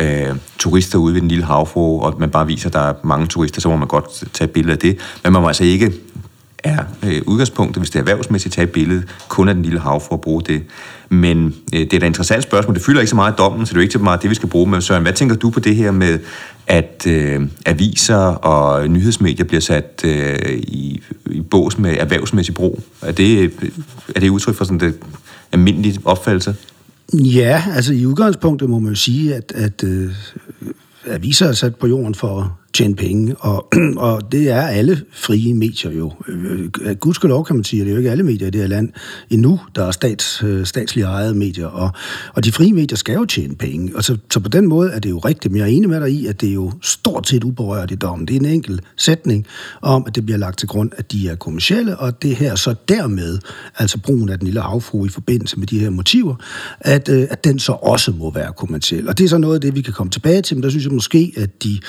øh, 0.00 0.36
turister 0.58 0.98
ude 0.98 1.14
ved 1.14 1.20
den 1.20 1.28
lille 1.28 1.44
havfru, 1.44 2.00
og 2.00 2.20
man 2.20 2.30
bare 2.30 2.46
viser, 2.46 2.68
at 2.68 2.72
der 2.72 2.80
er 2.80 2.94
mange 3.02 3.26
turister, 3.26 3.60
så 3.60 3.68
må 3.68 3.76
man 3.76 3.88
godt 3.88 4.24
tage 4.32 4.46
et 4.46 4.50
billede 4.50 4.72
af 4.72 4.78
det. 4.78 4.98
Men 5.22 5.32
man 5.32 5.42
må 5.42 5.48
altså 5.48 5.64
ikke 5.64 5.92
er 6.64 6.84
øh, 7.02 7.22
udgangspunktet, 7.26 7.80
hvis 7.80 7.90
det 7.90 7.96
er 7.96 8.00
erhvervsmæssigt, 8.00 8.54
tage 8.54 8.64
et 8.64 8.72
billede 8.72 9.02
kun 9.28 9.48
af 9.48 9.54
den 9.54 9.62
lille 9.62 9.80
havfru 9.80 10.14
og 10.14 10.20
bruge 10.20 10.42
det. 10.42 10.62
Men 11.12 11.54
øh, 11.74 11.80
det 11.80 11.92
er 11.92 11.98
da 11.98 12.06
et 12.06 12.08
interessant 12.08 12.42
spørgsmål. 12.42 12.74
Det 12.74 12.82
fylder 12.82 13.00
ikke 13.00 13.10
så 13.10 13.16
meget 13.16 13.32
i 13.32 13.36
dommen, 13.38 13.66
så 13.66 13.70
det 13.70 13.76
er 13.76 13.80
jo 13.80 13.82
ikke 13.82 13.92
så 13.92 13.98
meget 13.98 14.22
det, 14.22 14.30
vi 14.30 14.34
skal 14.34 14.48
bruge. 14.48 14.70
Men 14.70 14.82
Søren, 14.82 15.02
hvad 15.02 15.12
tænker 15.12 15.36
du 15.36 15.50
på 15.50 15.60
det 15.60 15.76
her 15.76 15.90
med, 15.90 16.18
at 16.66 17.06
øh, 17.08 17.40
aviser 17.66 18.16
og 18.16 18.88
nyhedsmedier 18.88 19.44
bliver 19.44 19.60
sat 19.60 20.00
øh, 20.04 20.52
i, 20.52 21.02
i 21.26 21.40
bås 21.40 21.78
med 21.78 21.96
erhvervsmæssig 21.98 22.54
brug? 22.54 22.82
Er 23.02 23.12
det, 23.12 23.38
øh, 23.38 23.50
er 24.16 24.20
det 24.20 24.28
udtryk 24.28 24.54
for 24.54 24.64
sådan 24.64 24.80
det 24.80 24.94
almindelige 25.52 25.98
opfattelse? 26.04 26.54
Ja, 27.14 27.64
altså 27.74 27.92
i 27.92 28.06
udgangspunktet 28.06 28.70
må 28.70 28.78
man 28.78 28.92
jo 28.92 28.98
sige, 28.98 29.34
at, 29.34 29.52
at 29.54 29.84
øh, 29.84 30.12
aviser 31.06 31.48
er 31.48 31.52
sat 31.52 31.76
på 31.76 31.86
jorden 31.86 32.14
for 32.14 32.58
tjene 32.74 32.96
penge, 32.96 33.36
og, 33.36 33.68
og 33.96 34.32
det 34.32 34.50
er 34.50 34.62
alle 34.62 35.00
frie 35.12 35.54
medier 35.54 35.90
jo. 35.90 36.12
Øh, 36.28 36.68
øh, 36.80 36.96
gudskelov 36.96 37.44
kan 37.44 37.56
man 37.56 37.64
sige, 37.64 37.80
at 37.80 37.86
det 37.86 37.90
er 37.90 37.94
jo 37.94 37.98
ikke 37.98 38.10
alle 38.10 38.22
medier 38.22 38.46
i 38.46 38.50
det 38.50 38.60
her 38.60 38.68
land 38.68 38.92
endnu, 39.30 39.60
der 39.74 39.84
er 39.84 39.90
stats, 39.90 40.42
øh, 40.42 40.66
statslige 40.66 41.06
ejede 41.06 41.34
medier, 41.34 41.66
og, 41.66 41.90
og 42.34 42.44
de 42.44 42.52
frie 42.52 42.72
medier 42.72 42.96
skal 42.96 43.14
jo 43.14 43.24
tjene 43.24 43.54
penge, 43.54 43.96
og 43.96 44.04
så, 44.04 44.16
så 44.30 44.40
på 44.40 44.48
den 44.48 44.66
måde 44.66 44.90
er 44.90 44.98
det 44.98 45.10
jo 45.10 45.18
rigtigt, 45.18 45.52
men 45.52 45.58
jeg 45.58 45.64
er 45.64 45.76
enig 45.76 45.88
med 45.88 46.00
dig 46.00 46.10
i, 46.10 46.26
at 46.26 46.40
det 46.40 46.48
er 46.48 46.54
jo 46.54 46.72
stort 46.82 47.28
set 47.28 47.44
uberørt 47.44 47.90
i 47.90 47.94
dommen. 47.94 48.28
Det 48.28 48.36
er 48.36 48.40
en 48.40 48.46
enkelt 48.46 48.80
sætning 48.96 49.46
om, 49.82 50.04
at 50.06 50.14
det 50.14 50.24
bliver 50.24 50.38
lagt 50.38 50.58
til 50.58 50.68
grund, 50.68 50.90
at 50.96 51.12
de 51.12 51.28
er 51.28 51.34
kommersielle, 51.34 51.96
og 51.96 52.22
det 52.22 52.36
her 52.36 52.54
så 52.54 52.74
dermed, 52.88 53.38
altså 53.78 53.98
brugen 53.98 54.28
af 54.28 54.38
den 54.38 54.46
lille 54.46 54.60
havfru 54.60 55.06
i 55.06 55.08
forbindelse 55.08 55.58
med 55.58 55.66
de 55.66 55.78
her 55.78 55.90
motiver, 55.90 56.34
at, 56.80 57.08
øh, 57.08 57.26
at 57.30 57.44
den 57.44 57.58
så 57.58 57.72
også 57.72 58.12
må 58.12 58.30
være 58.30 58.52
kommersiel. 58.56 59.08
Og 59.08 59.18
det 59.18 59.24
er 59.24 59.28
så 59.28 59.38
noget 59.38 59.54
af 59.54 59.60
det, 59.60 59.74
vi 59.74 59.82
kan 59.82 59.92
komme 59.92 60.10
tilbage 60.10 60.42
til, 60.42 60.56
men 60.56 60.62
der 60.62 60.70
synes 60.70 60.84
jeg 60.84 60.92
måske, 60.92 61.32
at 61.36 61.62
de 61.62 61.80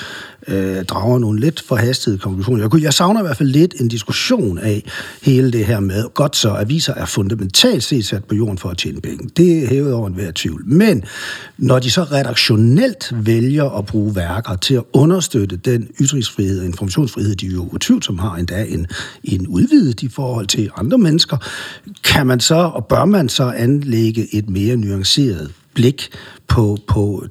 øh, 0.48 0.73
Øh, 0.74 0.84
drager 0.84 1.18
nogle 1.18 1.40
lidt 1.40 1.60
forhastede 1.60 2.18
konklusioner. 2.18 2.68
Jeg, 2.72 2.82
jeg 2.82 2.94
savner 2.94 3.20
i 3.20 3.22
hvert 3.22 3.36
fald 3.36 3.48
lidt 3.48 3.74
en 3.80 3.88
diskussion 3.88 4.58
af 4.58 4.84
hele 5.22 5.52
det 5.52 5.66
her 5.66 5.80
med, 5.80 6.04
godt 6.14 6.36
så, 6.36 6.50
aviser 6.50 6.94
er 6.94 7.04
fundamentalt 7.04 7.82
set 7.82 8.06
sat 8.06 8.24
på 8.24 8.34
jorden 8.34 8.58
for 8.58 8.68
at 8.68 8.78
tjene 8.78 9.00
penge. 9.00 9.30
Det 9.36 9.62
er 9.62 9.68
hævet 9.68 9.92
over 9.92 10.06
enhver 10.06 10.30
tvivl. 10.34 10.62
Men 10.66 11.04
når 11.58 11.78
de 11.78 11.90
så 11.90 12.02
redaktionelt 12.02 13.12
vælger 13.12 13.78
at 13.78 13.86
bruge 13.86 14.16
værker 14.16 14.56
til 14.56 14.74
at 14.74 14.82
understøtte 14.92 15.56
den 15.56 15.88
ytringsfrihed 16.00 16.60
og 16.60 16.66
informationsfrihed, 16.66 17.34
de 17.34 17.46
jo 17.46 17.68
utvivlsomt 17.72 18.20
har 18.20 18.36
endda 18.36 18.64
en, 18.68 18.86
en 19.24 19.46
udvidet 19.46 20.02
i 20.02 20.08
forhold 20.08 20.46
til 20.46 20.70
andre 20.76 20.98
mennesker, 20.98 21.36
kan 22.04 22.26
man 22.26 22.40
så, 22.40 22.54
og 22.54 22.86
bør 22.86 23.04
man 23.04 23.28
så 23.28 23.44
anlægge 23.44 24.34
et 24.34 24.50
mere 24.50 24.76
nuanceret 24.76 25.50
blik 25.74 26.10
på, 26.48 26.78
på 26.88 27.26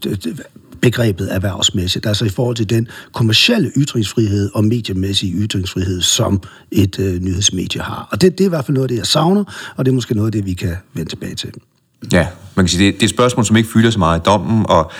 begrebet 0.84 1.36
erhvervsmæssigt, 1.36 2.06
altså 2.06 2.26
i 2.26 2.30
forhold 2.30 2.56
til 2.56 2.70
den 2.70 2.88
kommercielle 3.14 3.72
ytringsfrihed 3.78 4.50
og 4.54 4.64
mediemæssige 4.64 5.34
ytringsfrihed, 5.34 6.02
som 6.02 6.42
et 6.72 7.00
øh, 7.00 7.22
nyhedsmedie 7.22 7.82
har. 7.82 8.08
Og 8.12 8.22
det, 8.22 8.38
det 8.38 8.44
er 8.44 8.46
i 8.46 8.50
hvert 8.50 8.66
fald 8.66 8.74
noget 8.74 8.84
af 8.84 8.90
det, 8.90 8.98
jeg 8.98 9.06
savner, 9.06 9.44
og 9.76 9.86
det 9.86 9.92
er 9.92 9.96
måske 9.96 10.16
noget 10.16 10.28
af 10.28 10.32
det, 10.32 10.46
vi 10.46 10.54
kan 10.54 10.76
vende 10.94 11.10
tilbage 11.10 11.36
til. 11.36 11.50
Ja, 12.12 12.28
man 12.56 12.66
kan 12.66 12.70
sige, 12.70 12.86
det, 12.86 12.94
det 12.94 13.02
er 13.02 13.06
et 13.06 13.10
spørgsmål, 13.10 13.46
som 13.46 13.56
ikke 13.56 13.70
fylder 13.70 13.90
så 13.90 14.00
meget 14.00 14.20
i 14.20 14.22
dommen, 14.26 14.66
og 14.70 14.92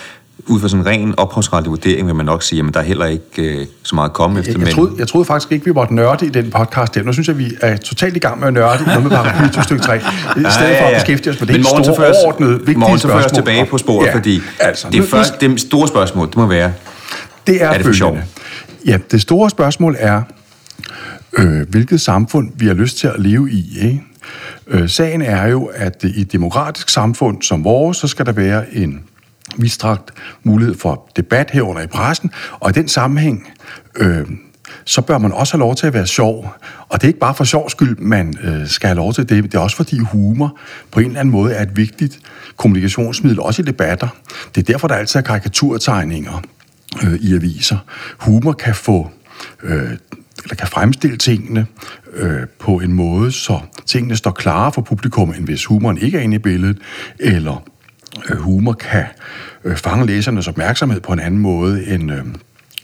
ud 0.46 0.60
fra 0.60 0.68
sådan 0.68 0.80
en 0.80 0.86
ren 0.86 1.14
ophavsretlig 1.16 1.70
vurdering 1.70 2.06
vil 2.06 2.14
man 2.14 2.26
nok 2.26 2.42
sige, 2.42 2.64
at 2.68 2.74
der 2.74 2.80
er 2.80 2.84
heller 2.84 3.06
ikke 3.06 3.42
øh, 3.42 3.66
så 3.82 3.94
meget 3.94 4.08
at 4.08 4.12
komme 4.12 4.40
efter. 4.40 4.52
Jeg, 4.52 4.66
jeg, 4.66 4.74
troede, 4.74 4.92
jeg 4.98 5.08
troede 5.08 5.24
faktisk 5.24 5.52
ikke, 5.52 5.64
vi 5.64 5.72
måtte 5.72 5.94
nørde 5.94 6.26
i 6.26 6.28
den 6.28 6.50
podcast 6.50 6.94
der. 6.94 7.02
Nu 7.02 7.12
synes 7.12 7.28
jeg, 7.28 7.38
vi 7.38 7.52
er 7.60 7.76
totalt 7.76 8.16
i 8.16 8.18
gang 8.18 8.40
med 8.40 8.48
at 8.48 8.54
nørde 8.54 8.78
i 8.82 8.86
noget 8.86 9.02
med 9.02 9.10
paragraf 9.10 9.50
2 9.50 9.62
stykke 9.62 9.82
3, 9.82 9.96
i 9.96 10.00
stedet 10.00 10.44
ja, 10.44 10.62
ja, 10.62 10.72
ja. 10.72 10.82
for 10.82 10.86
at 10.86 10.94
beskæftige 10.94 11.32
os 11.32 11.40
med 11.40 11.46
det 11.46 11.56
Men 11.56 11.64
store, 11.64 11.96
først, 11.96 12.18
overordnede, 12.24 12.52
vigtige 12.52 12.78
morgen, 12.78 12.98
spørgsmål. 12.98 13.20
Morgen 13.20 13.34
tilbage 13.34 13.66
på 13.66 13.78
sporet, 13.78 14.06
ja, 14.06 14.14
fordi 14.14 14.40
altså, 14.60 14.88
det, 14.92 15.12
nu, 15.42 15.50
det 15.50 15.60
store 15.60 15.88
spørgsmål, 15.88 16.26
det 16.28 16.36
må 16.36 16.46
være, 16.46 16.72
det 17.46 17.62
er, 17.62 17.68
er 17.68 17.76
det 17.76 17.86
for 17.86 17.92
sjov? 17.92 18.18
Ja, 18.86 18.98
det 19.10 19.20
store 19.20 19.50
spørgsmål 19.50 19.96
er, 19.98 20.22
øh, 21.38 21.68
hvilket 21.68 22.00
samfund 22.00 22.50
vi 22.56 22.66
har 22.66 22.74
lyst 22.74 22.98
til 22.98 23.06
at 23.06 23.14
leve 23.18 23.50
i, 23.50 23.78
ikke? 23.82 24.02
Øh, 24.68 24.88
sagen 24.88 25.22
er 25.22 25.46
jo, 25.46 25.70
at 25.74 26.04
i 26.04 26.20
et 26.20 26.32
demokratisk 26.32 26.88
samfund 26.88 27.42
som 27.42 27.64
vores, 27.64 27.96
så 27.96 28.08
skal 28.08 28.26
der 28.26 28.32
være 28.32 28.74
en 28.74 29.00
vidstrakt 29.58 30.10
mulighed 30.42 30.74
for 30.74 31.10
debat 31.16 31.50
herunder 31.50 31.82
i 31.82 31.86
pressen, 31.86 32.30
og 32.60 32.70
i 32.70 32.72
den 32.72 32.88
sammenhæng, 32.88 33.48
øh, 33.96 34.26
så 34.84 35.00
bør 35.00 35.18
man 35.18 35.32
også 35.32 35.52
have 35.52 35.60
lov 35.60 35.74
til 35.74 35.86
at 35.86 35.94
være 35.94 36.06
sjov. 36.06 36.54
Og 36.88 37.00
det 37.00 37.04
er 37.04 37.08
ikke 37.08 37.20
bare 37.20 37.34
for 37.34 37.44
sjov 37.44 37.70
skyld, 37.70 37.98
man 37.98 38.34
øh, 38.42 38.66
skal 38.68 38.88
have 38.88 38.96
lov 38.96 39.12
til 39.12 39.28
det. 39.28 39.44
Det 39.44 39.54
er 39.54 39.58
også 39.58 39.76
fordi 39.76 39.98
humor 39.98 40.58
på 40.90 41.00
en 41.00 41.06
eller 41.06 41.20
anden 41.20 41.32
måde 41.32 41.54
er 41.54 41.62
et 41.62 41.76
vigtigt 41.76 42.18
kommunikationsmiddel, 42.56 43.40
også 43.40 43.62
i 43.62 43.64
debatter. 43.64 44.08
Det 44.54 44.60
er 44.60 44.72
derfor, 44.72 44.88
der 44.88 44.94
altid 44.94 45.20
er 45.20 45.24
karikaturtegninger 45.24 46.42
øh, 47.04 47.14
i 47.14 47.34
aviser. 47.34 47.78
Humor 48.18 48.52
kan 48.52 48.74
få... 48.74 49.10
Øh, 49.62 49.90
eller 50.42 50.54
kan 50.54 50.68
fremstille 50.68 51.16
tingene 51.16 51.66
øh, 52.12 52.46
på 52.58 52.76
en 52.76 52.92
måde, 52.92 53.32
så 53.32 53.60
tingene 53.86 54.16
står 54.16 54.30
klare 54.30 54.72
for 54.72 54.82
publikum, 54.82 55.30
end 55.30 55.44
hvis 55.44 55.64
humoren 55.64 55.98
ikke 55.98 56.18
er 56.18 56.22
inde 56.22 56.36
i 56.36 56.38
billedet, 56.38 56.78
eller 57.18 57.64
Øh, 58.30 58.36
humor 58.36 58.72
kan 58.72 59.04
øh, 59.64 59.76
fange 59.76 60.06
læsernes 60.06 60.48
opmærksomhed 60.48 61.00
på 61.00 61.12
en 61.12 61.20
anden 61.20 61.40
måde 61.40 61.86
end, 61.86 62.12
øh, 62.12 62.24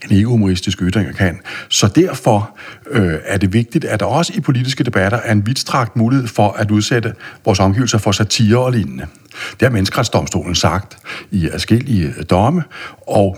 en 0.05 0.11
ikke-humoristisk 0.11 0.81
ytringer 0.81 1.13
kan. 1.13 1.39
Så 1.69 1.87
derfor 1.87 2.57
øh, 2.91 3.13
er 3.25 3.37
det 3.37 3.53
vigtigt, 3.53 3.85
at 3.85 3.99
der 3.99 4.05
også 4.05 4.33
i 4.35 4.41
politiske 4.41 4.83
debatter 4.83 5.17
er 5.17 5.31
en 5.31 5.45
vidtstrakt 5.45 5.95
mulighed 5.95 6.27
for 6.27 6.51
at 6.51 6.71
udsætte 6.71 7.13
vores 7.45 7.59
omgivelser 7.59 7.97
for 7.97 8.11
satire 8.11 8.57
og 8.57 8.71
lignende. 8.71 9.05
Det 9.51 9.61
har 9.61 9.69
Menneskeretsdomstolen 9.69 10.55
sagt 10.55 10.97
i 11.31 11.49
adskillige 11.49 12.13
øh, 12.17 12.23
domme, 12.29 12.63
og 13.07 13.37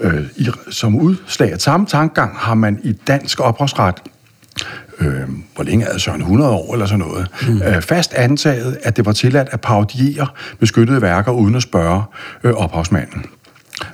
øh, 0.00 0.22
i, 0.36 0.48
som 0.70 0.96
udslag 0.96 1.52
af 1.52 1.60
samme 1.60 1.86
tankegang 1.86 2.36
har 2.38 2.54
man 2.54 2.80
i 2.82 2.92
dansk 2.92 3.40
ophavsret 3.40 4.02
øh, 5.00 5.28
hvor 5.54 5.64
længe 5.64 5.86
er 5.86 5.92
det 5.92 6.02
så, 6.02 6.10
100 6.10 6.50
år 6.50 6.72
eller 6.72 6.86
sådan 6.86 6.98
noget, 6.98 7.26
mm. 7.48 7.62
øh, 7.62 7.82
fast 7.82 8.14
antaget, 8.14 8.78
at 8.82 8.96
det 8.96 9.06
var 9.06 9.12
tilladt 9.12 9.48
at 9.52 9.60
parodiere 9.60 10.26
beskyttede 10.58 11.02
værker 11.02 11.32
uden 11.32 11.54
at 11.54 11.62
spørge 11.62 12.02
øh, 12.44 12.52
ophavsmanden. 12.52 13.24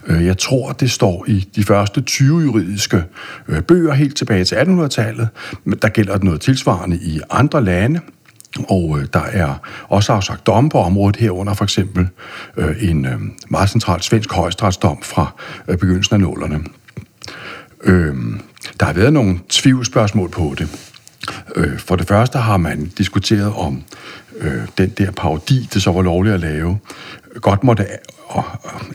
Øh, 0.06 0.26
jeg 0.26 0.38
tror, 0.38 0.72
det 0.72 0.90
står 0.90 1.24
i 1.28 1.48
de 1.56 1.64
første 1.64 2.00
20 2.00 2.40
juridiske 2.40 3.04
øh, 3.48 3.62
bøger 3.62 3.94
helt 3.94 4.16
tilbage 4.16 4.44
til 4.44 4.54
1800-tallet. 4.54 5.28
Der 5.82 5.88
gælder 5.88 6.18
noget 6.18 6.40
tilsvarende 6.40 6.96
i 6.96 7.20
andre 7.30 7.64
lande. 7.64 8.00
Og 8.68 8.98
øh, 8.98 9.06
der 9.12 9.22
er 9.22 9.54
også 9.88 10.12
afsagt 10.12 10.46
domme 10.46 10.70
på 10.70 10.78
området 10.78 11.16
herunder 11.16 11.54
for 11.54 11.64
eksempel 11.64 12.08
en 12.80 13.06
meget 13.48 13.70
central 13.70 14.02
svensk 14.02 14.32
højesteretsdom 14.32 15.02
fra 15.02 15.32
begyndelsen 15.66 16.14
af 16.14 16.20
nålerne. 16.20 16.60
Der 18.80 18.84
har 18.84 18.92
været 18.92 19.12
nogle 19.12 19.38
tvivlsspørgsmål 19.48 20.30
på 20.30 20.54
det. 20.58 20.87
Øh, 21.56 21.78
for 21.78 21.96
det 21.96 22.08
første 22.08 22.38
har 22.38 22.56
man 22.56 22.92
diskuteret 22.98 23.52
om 23.56 23.82
øh, 24.40 24.62
den 24.78 24.88
der 24.88 25.10
parodi, 25.10 25.68
det 25.74 25.82
så 25.82 25.92
var 25.92 26.02
lovligt 26.02 26.34
at 26.34 26.40
lave, 26.40 26.78
godt 27.40 27.64
måtte 27.64 27.86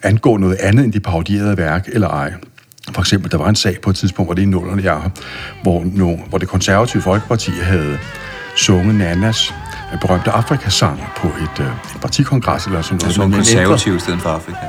angå 0.03 0.37
noget 0.37 0.55
andet 0.55 0.85
end 0.85 0.93
de 0.93 0.99
parodierede 0.99 1.57
værk, 1.57 1.89
eller 1.93 2.07
ej. 2.07 2.33
For 2.91 3.01
eksempel, 3.01 3.31
der 3.31 3.37
var 3.37 3.49
en 3.49 3.55
sag 3.55 3.81
på 3.81 3.89
et 3.89 3.95
tidspunkt, 3.95 4.27
hvor 4.27 4.33
det 4.33 4.41
er 4.41 4.47
i 4.47 4.49
nullerne, 4.49 4.83
jeg, 4.83 5.01
hvor, 5.63 5.83
no, 5.85 6.15
hvor 6.15 6.37
det 6.37 6.47
konservative 6.47 7.01
folkeparti 7.01 7.51
havde 7.51 7.97
sunget 8.55 8.95
Nannas 8.95 9.53
berømte 10.01 10.31
Afrikasang 10.31 10.99
på 11.17 11.27
et, 11.27 11.59
øh, 11.59 11.65
et 11.65 12.01
partikongres 12.01 12.65
eller 12.65 12.81
sådan 12.81 12.99
noget. 13.01 13.15
Så 13.15 13.21
konservative 13.21 13.95
i 13.95 13.99
stedet 13.99 14.21
for 14.21 14.29
Afrika. 14.29 14.59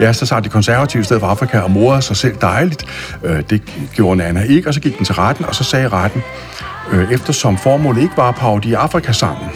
Ja, 0.00 0.12
så 0.12 0.26
sagde 0.26 0.44
de 0.44 0.48
konservative 0.48 1.00
i 1.00 1.04
stedet 1.04 1.20
for 1.20 1.26
Afrika 1.26 1.58
og 1.58 1.70
morede 1.70 2.02
sig 2.02 2.16
selv 2.16 2.36
dejligt. 2.40 2.84
Øh, 3.22 3.42
det 3.50 3.62
gjorde 3.94 4.16
Nana 4.16 4.42
ikke, 4.42 4.68
og 4.68 4.74
så 4.74 4.80
gik 4.80 4.98
den 4.98 5.04
til 5.04 5.14
retten, 5.14 5.44
og 5.44 5.54
så 5.54 5.64
sagde 5.64 5.88
retten, 5.88 6.22
øh, 6.92 7.12
eftersom 7.12 7.58
formålet 7.58 8.02
ikke 8.02 8.16
var 8.16 8.28
at 8.28 8.34
parodie 8.34 8.76
Afrikasangen, 8.76 9.48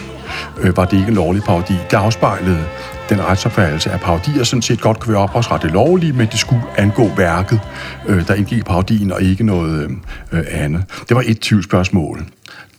øh, 0.61 0.77
var 0.77 0.85
det 0.85 0.97
ikke 0.97 1.09
en 1.09 1.15
lovlig 1.15 1.43
parodi. 1.43 1.75
Det 1.91 1.97
afspejlede 1.97 2.65
den 3.09 3.21
retsopfattelse, 3.21 3.91
af 3.91 4.01
parodier 4.01 4.45
sådan 4.45 4.63
set 4.63 4.81
godt 4.81 5.01
kunne 5.01 5.13
være 5.13 5.23
ophavsrettet 5.23 5.71
lovlige, 5.71 6.13
men 6.13 6.27
det 6.27 6.39
skulle 6.39 6.63
angå 6.77 7.11
værket, 7.17 7.61
øh, 8.07 8.29
der 8.29 8.35
indgik 8.35 8.59
i 8.59 8.63
parodien, 8.63 9.13
og 9.13 9.23
ikke 9.23 9.45
noget 9.45 9.91
øh, 10.33 10.45
andet. 10.51 10.85
Det 11.09 11.17
var 11.17 11.23
et 11.27 11.41
tvivlsspørgsmål. 11.41 12.25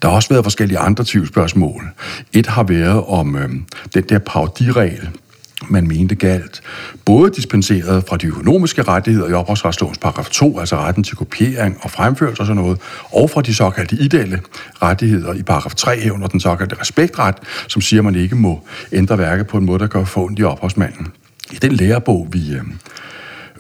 Der 0.02 0.08
har 0.08 0.16
også 0.16 0.30
været 0.30 0.46
forskellige 0.46 0.80
andre 0.80 1.04
tvivlsspørgsmål. 1.08 1.84
Et 2.34 2.48
har 2.48 2.64
været 2.64 3.04
om 3.08 3.36
øh, 3.36 3.50
den 3.94 4.04
der 4.10 4.20
parodiregel, 4.20 5.10
man 5.70 5.88
mente 5.88 6.16
galt, 6.16 6.62
både 7.06 7.32
dispenseret 7.32 8.04
fra 8.10 8.18
de 8.18 8.28
økonomiske 8.28 8.82
rettigheder 8.82 9.30
i 9.30 9.34
ophavsretslovens 9.34 9.98
paragraf 9.98 10.30
2, 10.30 10.60
altså 10.60 10.76
retten 10.76 11.04
til 11.04 11.16
kopiering 11.16 11.78
og 11.82 11.92
fremførelse 11.92 12.42
og 12.42 12.46
sådan 12.46 12.62
noget, 12.62 12.80
og 13.12 13.30
fra 13.30 13.42
de 13.42 13.56
såkaldte 13.56 13.96
ideelle 13.96 14.42
rettigheder 14.82 15.34
i 15.34 15.44
paragraf 15.44 15.76
3 15.76 16.00
herunder 16.00 16.28
den 16.28 16.40
såkaldte 16.40 16.76
respektret, 16.82 17.36
som 17.68 17.82
siger, 17.82 18.00
at 18.00 18.06
man 18.06 18.16
ikke 18.16 18.36
må 18.36 18.68
ændre 18.92 19.18
værket 19.18 19.48
på 19.48 19.58
en 19.58 19.66
måde, 19.66 19.80
der 19.80 19.88
gør 19.88 20.06
ondt 20.16 20.40
i 20.40 20.44
ophavsmanden. 20.44 21.08
I 21.52 21.56
den 21.56 21.72
lærebog, 21.72 22.28
vi 22.32 22.54
øh, 22.54 22.64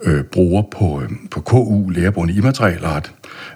øh 0.03 0.24
bruger 0.24 0.63
på, 0.71 1.01
øh, 1.01 1.09
på 1.31 1.41
KU, 1.41 1.89
lærebogen 1.89 2.29
i 2.29 2.38
immaterialret, 2.38 3.12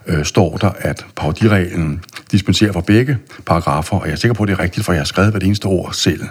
øh, 0.10 0.26
står 0.26 0.58
der, 0.58 0.72
at 0.80 1.06
parodireglen 1.16 2.04
dispenserer 2.32 2.72
for 2.72 2.82
begge 2.82 3.18
paragrafer, 3.46 3.98
og 3.98 4.06
jeg 4.06 4.12
er 4.12 4.18
sikker 4.18 4.34
på, 4.34 4.44
at 4.44 4.50
det 4.50 4.54
er 4.54 4.60
rigtigt, 4.60 4.86
for 4.86 4.94
jeg 4.94 5.00
har 5.00 5.06
skrevet 5.06 5.32
hvert 5.32 5.44
eneste 5.44 5.66
ord 5.66 5.94
selv. 5.94 6.24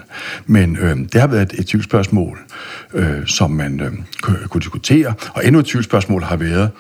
Men 0.47 0.77
øh, 0.77 0.97
det 1.13 1.21
har 1.21 1.27
været 1.27 1.53
et, 1.53 1.61
et 1.61 1.67
tvivlsspørgsmål, 1.67 2.39
øh, 2.95 3.27
som 3.27 3.51
man 3.51 3.81
øh, 3.81 3.93
kunne 4.49 4.61
diskutere, 4.61 5.15
og 5.35 5.47
endnu 5.47 5.61
et 5.61 5.67
tvivlsspørgsmål 5.67 6.23
har 6.23 6.37
været, 6.37 6.71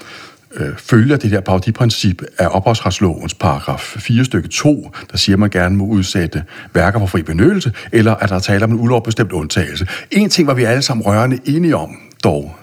øh, 0.54 0.76
følger 0.76 1.16
det 1.16 1.30
der 1.30 1.40
parodiprincip 1.40 2.22
af 2.38 2.48
ophavsretslovens 2.50 3.34
paragraf 3.34 3.80
4 3.98 4.24
stykke 4.24 4.48
2, 4.48 4.90
der 5.10 5.16
siger, 5.18 5.36
at 5.36 5.40
man 5.40 5.50
gerne 5.50 5.76
må 5.76 5.84
udsætte 5.84 6.42
værker 6.74 6.98
for 6.98 7.06
fri 7.06 7.22
benyttelse, 7.22 7.72
eller 7.92 8.14
at 8.14 8.28
der 8.28 8.38
taler 8.38 8.66
om 8.66 8.72
en 8.72 8.80
ulovbestemt 8.80 9.32
undtagelse. 9.32 9.86
En 10.10 10.30
ting 10.30 10.48
var 10.48 10.54
vi 10.54 10.64
alle 10.64 10.82
sammen 10.82 11.06
rørende 11.06 11.38
enige 11.44 11.76
om, 11.76 11.96
dog, 12.24 12.56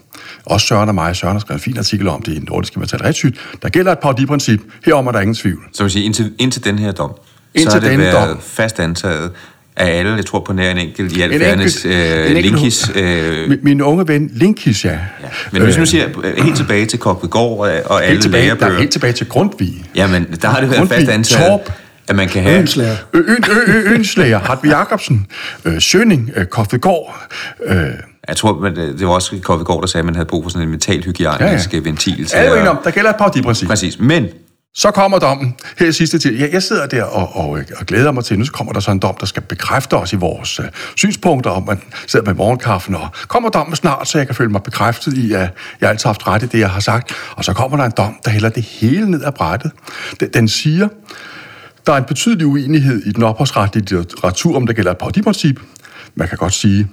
også 0.46 0.68
Søren 0.68 0.90
og 0.90 0.96
mig. 0.96 1.16
Søren 1.16 1.34
har 1.34 1.40
skrevet 1.40 1.60
en 1.60 1.64
fin 1.64 1.78
artikel 1.78 2.08
om 2.08 2.22
det 2.22 2.34
i 2.34 2.40
Nordiske 2.40 2.80
Materialretsygt. 2.80 3.40
Der 3.62 3.70
gælder 3.70 3.92
et 3.92 4.00
parodiprincip. 4.00 4.62
Herom 4.86 5.08
er 5.08 5.12
der 5.12 5.20
ingen 5.20 5.36
tvivl. 5.36 5.64
Så 5.74 5.84
vil 5.84 5.92
sige, 5.92 6.06
indtil, 6.06 6.34
indtil 6.40 6.64
den 6.64 6.80
her 6.80 6.92
dom, 6.92 7.12
indtil 7.54 7.72
så 7.72 7.80
har 7.80 7.90
det 7.90 8.00
været 8.00 8.30
dom. 8.30 8.40
fast 8.42 8.80
antaget, 8.80 9.32
af 9.78 10.00
alle, 10.00 10.16
jeg 10.16 10.25
tror 10.25 10.40
på 10.40 10.54
nær 10.54 10.72
en 10.72 10.78
enkelt, 10.78 11.18
i 11.18 11.22
alt 11.22 11.44
fairness, 11.44 11.86
øh, 11.86 12.32
Linkis. 12.32 12.92
Øh, 12.96 13.50
min, 13.50 13.60
min 13.62 13.82
unge 13.82 14.08
ven, 14.08 14.32
Linkis, 14.34 14.86
ja. 14.86 14.92
ja. 14.92 14.98
Men 15.52 15.62
hvis 15.62 15.78
nu 15.78 15.86
siger 15.86 16.08
helt 16.44 16.58
tilbage 16.58 16.86
til 16.86 17.00
Kokvedgård 17.00 17.68
og, 17.68 17.82
og 17.86 18.06
alle 18.06 18.22
tilbage, 18.22 18.46
lærebøger. 18.46 18.70
Der 18.70 18.75
er 18.75 18.80
helt 18.80 18.92
tilbage 18.92 19.14
til 19.14 19.28
Grundtvig. 19.28 19.86
Jamen, 19.96 20.28
der 20.42 20.48
har 20.48 20.60
det 20.60 20.70
været 20.70 20.80
Grundtvig, 20.80 21.00
fast 21.00 21.12
antaget, 21.12 21.50
Torp, 21.50 21.74
at 22.08 22.16
man 22.16 22.28
kan 22.28 22.44
have... 22.44 22.60
Ønslæger. 22.60 22.96
Ønslæger, 23.86 24.40
Hartvig 24.40 24.70
Jacobsen, 24.70 25.28
øh, 25.66 25.82
Søning, 25.82 26.32
øh, 26.36 26.46
Kokvedgård, 26.46 27.16
øh, 27.66 27.75
jeg 28.27 28.38
tror, 28.38 28.60
men 28.60 28.75
det 28.75 29.08
var 29.08 29.13
også 29.13 29.39
Kokvedgård, 29.44 29.82
der 29.82 29.88
sagde, 29.88 30.01
at 30.01 30.05
man 30.05 30.15
havde 30.15 30.25
brug 30.25 30.44
for 30.44 30.50
sådan 30.50 30.63
en 30.63 30.70
mentalhygiejnisk 30.70 31.74
ja, 31.74 31.77
ja. 31.77 31.84
ventil. 31.84 32.25
Til 32.25 32.38
er 32.38 32.63
jo 32.63 32.70
om, 32.70 32.79
der 32.84 32.91
gælder 32.91 33.10
et 33.10 33.15
parodiprincip. 33.15 33.67
Præcis, 33.67 34.00
men... 34.00 34.27
Så 34.77 34.91
kommer 34.91 35.20
dommen 35.20 35.55
her 35.77 35.91
sidste 35.91 36.20
tid. 36.20 36.39
Jeg, 36.39 36.53
jeg 36.53 36.63
sidder 36.63 36.88
der 36.88 37.03
og, 37.03 37.36
og, 37.36 37.50
og 37.50 37.86
glæder 37.86 38.12
mig 38.12 38.24
til, 38.24 38.39
nu 38.39 38.46
så 38.46 38.51
kommer 38.51 38.74
der 38.74 38.79
så 38.79 38.91
en 38.91 39.00
dom, 39.00 39.15
der 39.20 39.25
skal 39.25 39.41
bekræfte 39.41 39.94
os 39.94 40.13
i 40.13 40.15
vores 40.15 40.60
uh, 40.60 40.65
synspunkter, 40.96 41.50
om 41.50 41.63
man 41.67 41.82
sidder 42.08 42.25
med 42.25 42.34
morgenkaffen, 42.34 42.96
og 42.96 43.08
kommer 43.27 43.50
dommen 43.50 43.75
snart, 43.75 44.08
så 44.08 44.17
jeg 44.17 44.27
kan 44.27 44.36
føle 44.36 44.50
mig 44.50 44.63
bekræftet 44.63 45.17
i, 45.17 45.34
at 45.34 45.50
jeg 45.82 45.89
altid 45.89 46.03
har 46.03 46.10
haft 46.10 46.27
ret 46.27 46.44
i 46.44 46.46
det, 46.46 46.60
jeg 46.60 46.70
har 46.70 46.79
sagt. 46.79 47.12
Og 47.36 47.46
så 47.46 47.53
kommer 47.53 47.77
der 47.77 47.84
en 47.84 47.94
dom, 47.98 48.15
der 48.25 48.32
hælder 48.32 48.50
det 48.50 48.63
hele 48.63 49.12
ned 49.12 49.24
ad 49.24 49.32
brættet. 49.32 49.72
Den, 50.20 50.29
den 50.34 50.48
siger, 50.48 50.88
der 51.86 51.94
er 51.94 51.98
en 51.98 52.03
betydelig 52.03 52.48
uenighed 52.48 53.05
i 53.05 53.12
den 53.12 53.24
ophavsretlige 53.24 53.86
litteratur, 53.98 54.55
om 54.55 54.67
der 54.67 54.74
gælder 54.74 54.91
et 54.91 54.98
parodiprincip. 54.98 55.60
Man 56.15 56.27
kan 56.27 56.38
godt 56.38 56.53
sige, 56.53 56.88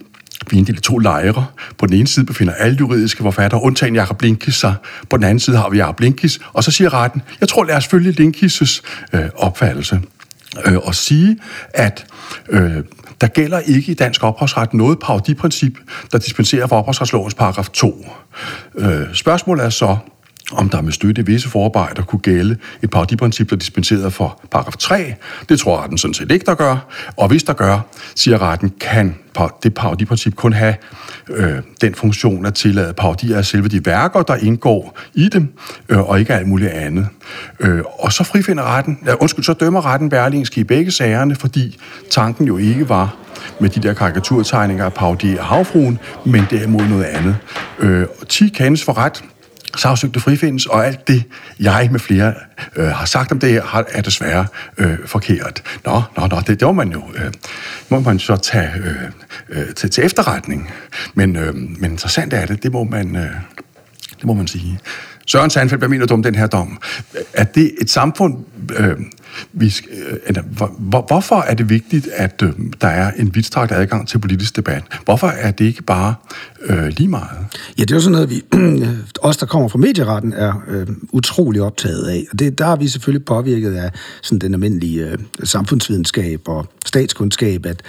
vi 0.52 0.58
inddelt 0.58 0.78
i 0.78 0.82
to 0.82 0.98
lejre. 0.98 1.46
På 1.78 1.86
den 1.86 1.96
ene 1.96 2.06
side 2.06 2.26
befinder 2.26 2.54
alle 2.54 2.76
juridiske 2.80 3.22
forfattere, 3.22 3.62
undtagen 3.62 3.94
Jakob 3.94 4.22
Linkis 4.22 4.54
sig. 4.54 4.74
På 5.10 5.16
den 5.16 5.24
anden 5.24 5.40
side 5.40 5.56
har 5.56 5.68
vi 5.68 5.76
Jakob 5.76 6.00
Linkis, 6.00 6.40
og 6.52 6.64
så 6.64 6.70
siger 6.70 6.94
retten, 6.94 7.22
jeg 7.40 7.48
tror, 7.48 7.64
lad 7.64 7.76
os 7.76 7.86
følge 7.86 8.10
Linkis' 8.10 8.80
øh, 9.12 9.28
opfattelse. 9.36 10.00
Øh, 10.66 10.76
og 10.76 10.94
sige, 10.94 11.38
at 11.74 12.06
øh, 12.48 12.84
der 13.20 13.26
gælder 13.26 13.58
ikke 13.58 13.92
i 13.92 13.94
dansk 13.94 14.24
ophavsret 14.24 14.74
noget 14.74 14.98
parodiprincip, 14.98 15.78
der 16.12 16.18
dispenserer 16.18 16.66
fra 16.66 16.76
ophavsretslovens 16.76 17.34
paragraf 17.34 17.68
2. 17.68 18.06
Øh, 18.74 19.14
spørgsmålet 19.14 19.64
er 19.64 19.70
så, 19.70 19.96
om 20.52 20.68
der 20.68 20.80
med 20.80 20.92
støtte 20.92 21.22
i 21.22 21.24
visse 21.24 21.48
forarbejder 21.48 22.02
kunne 22.02 22.20
gælde 22.20 22.56
et 22.82 22.90
parodiprincip, 22.90 23.50
der 23.50 23.56
dispenserede 23.56 24.10
for 24.10 24.40
paragraf 24.50 24.76
3. 24.76 25.14
Det 25.48 25.58
tror 25.58 25.82
retten 25.82 25.98
sådan 25.98 26.14
set 26.14 26.30
ikke, 26.30 26.46
der 26.46 26.54
gør. 26.54 26.76
Og 27.16 27.28
hvis 27.28 27.42
der 27.42 27.52
gør, 27.52 27.80
siger 28.14 28.42
retten, 28.42 28.72
kan 28.80 29.14
det 29.62 29.74
parodiprincip 29.74 30.34
kun 30.34 30.52
have 30.52 30.74
øh, 31.30 31.58
den 31.80 31.94
funktion 31.94 32.46
at 32.46 32.54
tillade 32.54 32.92
parodier 32.92 33.38
af 33.38 33.44
selve 33.44 33.68
de 33.68 33.86
værker, 33.86 34.22
der 34.22 34.36
indgår 34.36 34.98
i 35.14 35.28
dem, 35.28 35.52
øh, 35.88 36.00
og 36.00 36.20
ikke 36.20 36.34
alt 36.34 36.48
muligt 36.48 36.70
andet. 36.70 37.06
Øh, 37.60 37.82
og 37.98 38.12
så 38.12 38.24
frifinder 38.24 38.76
retten, 38.76 38.98
ja, 39.06 39.14
undskyld, 39.14 39.44
så 39.44 39.52
dømmer 39.52 39.86
retten 39.86 40.08
Berlingske 40.08 40.60
i 40.60 40.64
begge 40.64 40.90
sagerne, 40.90 41.34
fordi 41.34 41.78
tanken 42.10 42.46
jo 42.46 42.56
ikke 42.56 42.88
var 42.88 43.16
med 43.60 43.68
de 43.68 43.82
der 43.82 43.94
karikaturtegninger 43.94 44.84
af 44.84 44.92
parodier 44.92 45.40
af 45.40 45.46
havfruen, 45.46 45.98
men 46.26 46.44
derimod 46.50 46.82
noget 46.88 47.04
andet. 47.04 47.36
Øh, 47.78 48.06
10 48.28 48.48
kendes 48.48 48.84
for 48.84 48.98
ret, 48.98 49.24
sagsøgte 49.76 50.20
frifindes, 50.20 50.66
og 50.66 50.86
alt 50.86 51.08
det, 51.08 51.24
jeg 51.60 51.88
med 51.90 52.00
flere 52.00 52.34
øh, 52.76 52.86
har 52.86 53.04
sagt 53.04 53.32
om 53.32 53.38
det 53.38 53.50
her, 53.50 53.82
er 53.88 54.02
desværre 54.02 54.46
øh, 54.78 54.98
forkert. 55.06 55.62
Nå, 55.84 56.02
nå, 56.16 56.26
nå, 56.26 56.40
det, 56.46 56.60
det 56.60 56.62
må 56.62 56.72
man 56.72 56.92
jo 56.92 57.02
øh, 57.14 57.32
må 57.88 58.00
man 58.00 58.18
så 58.18 58.36
tage 58.36 58.70
øh, 58.76 58.96
øh, 59.48 59.74
til, 59.74 59.90
til 59.90 60.04
efterretning. 60.04 60.70
Men, 61.14 61.36
øh, 61.36 61.54
men 61.54 61.90
interessant 61.90 62.32
er 62.32 62.46
det, 62.46 62.62
det 62.62 62.72
må 62.72 62.84
man, 62.84 63.16
øh, 63.16 63.30
det 64.16 64.24
må 64.24 64.34
man 64.34 64.46
sige. 64.46 64.78
Søren 65.26 65.50
Sandfeldt, 65.50 65.80
hvad 65.80 65.88
mener 65.88 66.06
du 66.06 66.14
om 66.14 66.22
den 66.22 66.34
her 66.34 66.46
dom? 66.46 66.78
Er 67.32 67.44
det 67.44 67.72
et 67.80 67.90
samfund, 67.90 68.36
øh, 68.78 68.96
vi, 69.52 69.74
øh, 69.90 70.16
eller, 70.26 70.42
hvor, 70.78 71.04
hvorfor 71.06 71.40
er 71.40 71.54
det 71.54 71.68
vigtigt, 71.68 72.08
at 72.16 72.42
øh, 72.42 72.52
der 72.80 72.88
er 72.88 73.10
en 73.10 73.34
vidtstrakt 73.34 73.72
adgang 73.72 74.08
til 74.08 74.18
politisk 74.18 74.56
debat? 74.56 74.82
Hvorfor 75.04 75.26
er 75.26 75.50
det 75.50 75.64
ikke 75.64 75.82
bare 75.82 76.14
øh, 76.62 76.86
lige 76.86 77.08
meget? 77.08 77.38
Ja, 77.78 77.82
det 77.82 77.90
er 77.90 77.94
jo 77.94 78.00
sådan 78.00 78.12
noget, 78.12 78.30
vi, 78.30 78.42
os 79.28 79.36
der 79.36 79.46
kommer 79.46 79.68
fra 79.68 79.78
medieretten, 79.78 80.32
er 80.32 80.62
øh, 80.68 80.86
utrolig 81.12 81.62
optaget 81.62 82.08
af. 82.08 82.24
Og 82.32 82.38
det, 82.38 82.58
der 82.58 82.66
er 82.66 82.76
vi 82.76 82.88
selvfølgelig 82.88 83.24
påvirket 83.24 83.74
af 83.74 83.90
sådan 84.22 84.38
den 84.38 84.54
almindelige 84.54 85.10
øh, 85.10 85.18
samfundsvidenskab 85.44 86.48
og 86.48 86.66
statskundskab, 86.86 87.66
at 87.66 87.82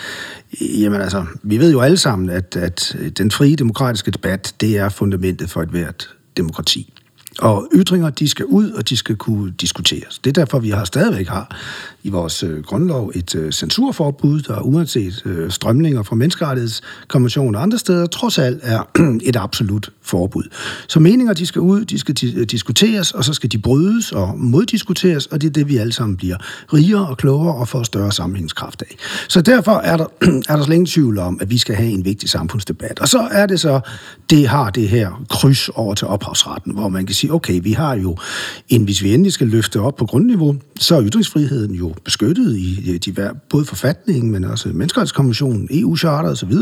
jamen 0.62 1.02
altså, 1.02 1.26
vi 1.44 1.58
ved 1.58 1.72
jo 1.72 1.82
alle 1.82 1.98
sammen, 1.98 2.30
at, 2.30 2.56
at 2.56 2.96
den 3.18 3.32
frie 3.32 3.56
demokratiske 3.56 4.12
debat, 4.12 4.54
det 4.62 4.78
er 4.78 4.90
fundamentet 4.90 5.50
for 5.50 5.62
et 5.62 5.70
hvert 5.70 6.10
demokrati. 6.38 6.94
Og 7.40 7.68
ytringer, 7.74 8.10
de 8.10 8.30
skal 8.30 8.46
ud, 8.46 8.72
og 8.72 8.90
de 8.90 8.98
skal 8.98 9.16
kunne 9.16 9.52
diskuteres. 9.52 10.20
Det 10.20 10.30
er 10.30 10.34
derfor, 10.42 10.60
vi 10.60 10.70
har 10.70 10.86
stadigvæk 10.86 11.28
har 11.28 11.58
i 12.04 12.10
vores 12.10 12.44
øh, 12.44 12.64
grundlov 12.64 13.12
et 13.16 13.36
øh, 13.36 13.52
censurforbud, 13.52 14.42
der 14.42 14.60
uanset 14.62 15.22
øh, 15.26 15.52
strømninger 15.52 16.04
fra 16.04 16.16
menneskerettighedskonventionen 16.16 17.56
og 17.56 17.62
andre 17.62 17.78
steder, 17.78 18.06
trods 18.06 18.38
alt 18.38 18.60
er 18.62 18.90
et 19.30 19.36
absolut 19.36 19.90
forbud. 20.02 20.44
Så 20.88 21.00
meninger, 21.00 21.34
de 21.34 21.46
skal 21.46 21.62
ud, 21.62 21.86
de 21.86 22.00
skal 22.00 22.16
di- 22.22 22.46
diskuteres, 22.46 23.12
og 23.12 23.26
så 23.26 23.34
skal 23.34 23.52
de 23.52 23.58
brydes 23.58 24.12
og 24.12 24.40
moddiskuteres, 24.40 25.26
og 25.26 25.42
det 25.42 25.48
er 25.48 25.52
det, 25.52 25.68
vi 25.68 25.78
alle 25.78 25.94
sammen 25.94 26.18
bliver 26.18 26.38
rigere 26.74 27.08
og 27.08 27.18
klogere 27.18 27.56
og 27.56 27.68
får 27.68 27.84
større 27.84 28.12
sammenhængskraft 28.12 28.82
af. 28.82 28.96
Så 29.28 29.42
derfor 29.42 29.72
er 29.72 29.98
der, 29.98 30.06
er 30.50 30.56
der 30.56 30.64
slet 30.64 30.76
ingen 30.76 30.86
tvivl 30.86 31.20
om, 31.20 31.38
at 31.42 31.50
vi 31.50 31.58
skal 31.58 31.76
have 31.76 31.90
en 31.90 32.06
vigtig 32.06 32.30
samfundsdebat. 32.30 33.00
Og 33.00 33.08
så 33.08 33.28
er 33.32 33.46
det 33.46 33.60
så, 33.60 33.80
det 34.30 34.48
har 34.48 34.70
det 34.70 34.90
her 34.90 35.24
kryds 35.30 35.70
over 35.70 35.94
til 35.94 36.08
ophavsretten, 36.08 36.74
hvor 36.74 36.90
man 36.90 37.06
kan 37.06 37.16
sige, 37.16 37.34
okay, 37.34 37.60
vi 37.64 37.72
har 37.72 37.96
jo, 37.96 38.18
en, 38.70 38.84
hvis 38.84 39.04
vi 39.04 39.14
endelig 39.14 39.34
skal 39.34 39.48
løfte 39.48 39.80
op 39.80 39.96
på 39.96 40.06
grundniveau, 40.06 40.56
så 40.80 40.96
er 40.96 41.04
ytringsfriheden 41.06 41.76
jo 41.76 41.93
beskyttet 42.04 42.58
i 42.58 42.98
de, 43.06 43.30
både 43.50 43.66
forfatningen, 43.66 44.32
men 44.32 44.44
også 44.44 44.68
menneskerettighedskonventionen, 44.68 45.68
EU-charter 45.72 46.30
osv., 46.30 46.54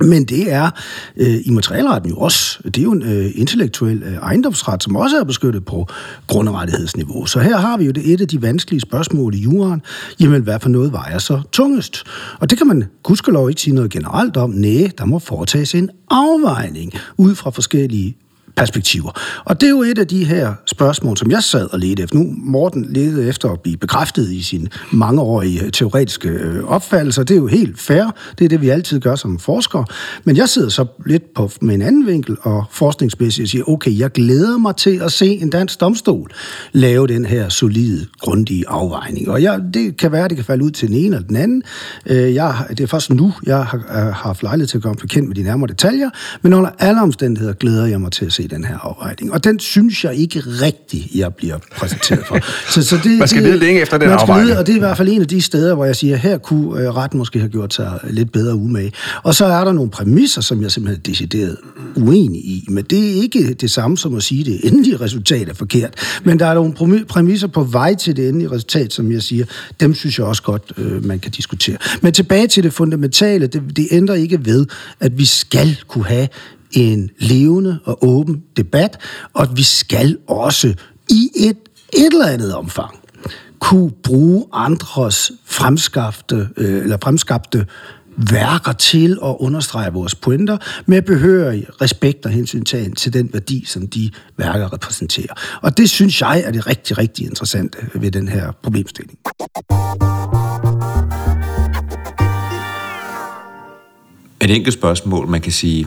men 0.00 0.24
det 0.24 0.52
er 0.52 0.70
øh, 1.16 1.40
i 1.44 1.50
materialretten 1.50 2.10
jo 2.10 2.16
også. 2.16 2.58
Det 2.64 2.78
er 2.78 2.82
jo 2.82 2.92
en 2.92 3.02
øh, 3.02 3.30
intellektuel 3.34 4.02
øh, 4.02 4.14
ejendomsret, 4.14 4.82
som 4.82 4.96
også 4.96 5.20
er 5.20 5.24
beskyttet 5.24 5.64
på 5.64 5.86
grundrettighedsniveau. 6.26 7.26
Så 7.26 7.40
her 7.40 7.56
har 7.56 7.76
vi 7.76 7.84
jo 7.84 7.90
det 7.90 8.12
et 8.12 8.20
af 8.20 8.28
de 8.28 8.42
vanskelige 8.42 8.80
spørgsmål 8.80 9.34
i 9.34 9.38
juraen. 9.38 9.82
Jamen, 10.20 10.42
hvad 10.42 10.60
for 10.60 10.68
noget 10.68 10.92
vejer 10.92 11.18
så 11.18 11.40
tungest? 11.52 12.04
Og 12.40 12.50
det 12.50 12.58
kan 12.58 12.66
man 12.66 12.84
gudskelov 13.02 13.48
ikke 13.48 13.60
sige 13.60 13.74
noget 13.74 13.90
generelt 13.90 14.36
om. 14.36 14.50
Næh, 14.50 14.90
der 14.98 15.04
må 15.04 15.18
foretages 15.18 15.74
en 15.74 15.90
afvejning 16.10 16.92
ud 17.16 17.34
fra 17.34 17.50
forskellige 17.50 18.16
perspektiver. 18.56 19.10
Og 19.44 19.60
det 19.60 19.66
er 19.66 19.70
jo 19.70 19.82
et 19.82 19.98
af 19.98 20.06
de 20.06 20.24
her 20.24 20.54
spørgsmål, 20.66 21.16
som 21.16 21.30
jeg 21.30 21.42
sad 21.42 21.72
og 21.72 21.78
ledte 21.78 22.02
efter. 22.02 22.18
Nu 22.18 22.34
Morten 22.38 22.86
ledte 22.90 23.28
efter 23.28 23.50
at 23.50 23.60
blive 23.60 23.76
bekræftet 23.76 24.30
i 24.30 24.42
sin 24.42 24.68
mangeårige 24.92 25.64
øh, 25.64 25.70
teoretiske 25.70 26.28
øh, 26.28 26.64
opfattelser. 26.64 27.22
Det 27.22 27.34
er 27.34 27.38
jo 27.38 27.46
helt 27.46 27.80
fair. 27.80 28.04
Det 28.38 28.44
er 28.44 28.48
det, 28.48 28.60
vi 28.60 28.68
altid 28.68 29.00
gør 29.00 29.14
som 29.14 29.38
forskere. 29.38 29.84
Men 30.24 30.36
jeg 30.36 30.48
sidder 30.48 30.68
så 30.68 30.86
lidt 31.06 31.34
på, 31.34 31.50
med 31.60 31.74
en 31.74 31.82
anden 31.82 32.06
vinkel 32.06 32.36
og 32.42 32.64
forskningsmæssigt 32.70 33.44
og 33.44 33.48
siger, 33.48 33.68
okay, 33.68 33.98
jeg 33.98 34.12
glæder 34.12 34.58
mig 34.58 34.76
til 34.76 35.00
at 35.02 35.12
se 35.12 35.26
en 35.26 35.50
dansk 35.50 35.80
domstol 35.80 36.30
lave 36.72 37.06
den 37.06 37.24
her 37.24 37.48
solide, 37.48 38.06
grundige 38.20 38.64
afvejning. 38.68 39.28
Og 39.28 39.42
jeg, 39.42 39.60
det 39.74 39.96
kan 39.96 40.12
være, 40.12 40.28
det 40.28 40.36
kan 40.36 40.44
falde 40.44 40.64
ud 40.64 40.70
til 40.70 40.88
den 40.88 40.96
ene 40.96 41.16
eller 41.16 41.28
den 41.28 41.36
anden. 41.36 41.62
Øh, 42.06 42.34
jeg, 42.34 42.54
det 42.70 42.80
er 42.80 42.86
først 42.86 43.10
nu, 43.10 43.32
jeg 43.46 43.64
har, 43.64 43.78
øh, 43.78 43.94
har 43.94 44.12
haft 44.12 44.42
lejlighed 44.42 44.68
til 44.68 44.78
at 44.78 44.82
komme 44.82 45.00
bekendt 45.00 45.28
med 45.28 45.36
de 45.36 45.42
nærmere 45.42 45.68
detaljer, 45.68 46.10
men 46.42 46.54
under 46.54 46.70
alle 46.78 47.02
omstændigheder 47.02 47.52
glæder 47.52 47.86
jeg 47.86 48.00
mig 48.00 48.12
til 48.12 48.24
at 48.24 48.32
se 48.32 48.43
den 48.48 48.64
her 48.64 48.78
afvejning. 48.78 49.32
Og 49.32 49.44
den 49.44 49.58
synes 49.58 50.04
jeg 50.04 50.14
ikke 50.14 50.40
rigtigt, 50.40 51.14
jeg 51.14 51.34
bliver 51.34 51.58
præsenteret 51.76 52.26
for. 52.26 52.38
Så, 52.72 52.82
så 52.82 52.96
det, 53.04 53.18
man 53.18 53.28
skal 53.28 53.42
lede 53.42 53.58
længe 53.58 53.80
efter 53.80 53.98
den 53.98 54.08
afvejning. 54.08 54.48
Lede, 54.48 54.58
og 54.58 54.66
det 54.66 54.72
er 54.72 54.76
i 54.76 54.78
hvert 54.78 54.96
fald 54.96 55.08
en 55.08 55.20
af 55.20 55.28
de 55.28 55.42
steder, 55.42 55.74
hvor 55.74 55.84
jeg 55.84 55.96
siger, 55.96 56.16
her 56.16 56.38
kunne 56.38 56.82
øh, 56.82 56.96
retten 56.96 57.18
måske 57.18 57.38
have 57.38 57.50
gjort 57.50 57.74
sig 57.74 57.98
lidt 58.10 58.32
bedre 58.32 58.54
umage. 58.54 58.92
Og 59.22 59.34
så 59.34 59.44
er 59.44 59.64
der 59.64 59.72
nogle 59.72 59.90
præmisser, 59.90 60.40
som 60.40 60.62
jeg 60.62 60.72
simpelthen 60.72 61.00
er 61.00 61.02
decideret 61.02 61.56
uenig 61.96 62.40
i. 62.40 62.66
Men 62.68 62.84
det 62.84 63.10
er 63.10 63.22
ikke 63.22 63.54
det 63.54 63.70
samme 63.70 63.98
som 63.98 64.14
at 64.14 64.22
sige, 64.22 64.40
at 64.40 64.46
det 64.46 64.72
endelige 64.72 64.96
resultat 64.96 65.48
er 65.48 65.54
forkert. 65.54 65.94
Men 66.24 66.38
der 66.38 66.46
er 66.46 66.54
nogle 66.54 67.04
præmisser 67.04 67.46
på 67.46 67.62
vej 67.62 67.94
til 67.94 68.16
det 68.16 68.28
endelige 68.28 68.50
resultat, 68.50 68.92
som 68.92 69.12
jeg 69.12 69.22
siger, 69.22 69.44
dem 69.80 69.94
synes 69.94 70.18
jeg 70.18 70.26
også 70.26 70.42
godt, 70.42 70.72
øh, 70.78 71.04
man 71.04 71.18
kan 71.18 71.30
diskutere. 71.30 71.76
Men 72.00 72.12
tilbage 72.12 72.46
til 72.46 72.62
det 72.62 72.72
fundamentale, 72.72 73.46
det, 73.46 73.62
det 73.76 73.88
ændrer 73.90 74.14
ikke 74.14 74.46
ved, 74.46 74.66
at 75.00 75.18
vi 75.18 75.24
skal 75.24 75.76
kunne 75.88 76.04
have 76.04 76.28
en 76.76 77.10
levende 77.18 77.78
og 77.84 77.98
åben 78.04 78.42
debat, 78.56 78.98
og 79.32 79.42
at 79.42 79.56
vi 79.56 79.62
skal 79.62 80.18
også 80.26 80.74
i 81.10 81.30
et, 81.36 81.56
et 81.92 82.06
eller 82.12 82.26
andet 82.26 82.54
omfang 82.54 83.00
kunne 83.58 83.90
bruge 83.90 84.44
andres 84.52 85.32
fremskabte, 85.44 86.48
øh, 86.56 86.82
eller 86.82 86.96
fremskabte 87.02 87.66
værker 88.16 88.72
til 88.72 89.18
at 89.24 89.36
understrege 89.38 89.92
vores 89.92 90.14
pointer 90.14 90.56
med 90.86 91.02
behørig 91.02 91.66
respekt 91.80 92.26
og 92.26 92.32
hensyntagen 92.32 92.94
til 92.94 93.12
den 93.12 93.30
værdi, 93.32 93.64
som 93.66 93.86
de 93.86 94.10
værker 94.36 94.72
repræsenterer. 94.72 95.60
Og 95.62 95.78
det 95.78 95.90
synes 95.90 96.20
jeg 96.20 96.42
er 96.46 96.50
det 96.50 96.66
rigtig, 96.66 96.98
rigtig 96.98 97.26
interessante 97.26 97.78
ved 97.94 98.10
den 98.10 98.28
her 98.28 98.52
problemstilling. 98.62 99.18
Et 104.40 104.50
enkelt 104.50 104.74
spørgsmål, 104.74 105.28
man 105.28 105.40
kan 105.40 105.52
sige, 105.52 105.86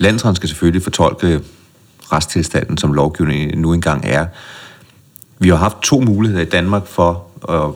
Landsretten 0.00 0.36
skal 0.36 0.48
selvfølgelig 0.48 0.82
fortolke 0.82 1.26
øh, 1.26 1.40
retstilstanden, 2.12 2.78
som 2.78 2.92
lovgivningen 2.92 3.58
nu 3.58 3.72
engang 3.72 4.04
er. 4.06 4.26
Vi 5.38 5.48
har 5.48 5.56
haft 5.56 5.76
to 5.82 6.00
muligheder 6.00 6.42
i 6.42 6.48
Danmark 6.48 6.86
for 6.86 7.26
at 7.48 7.70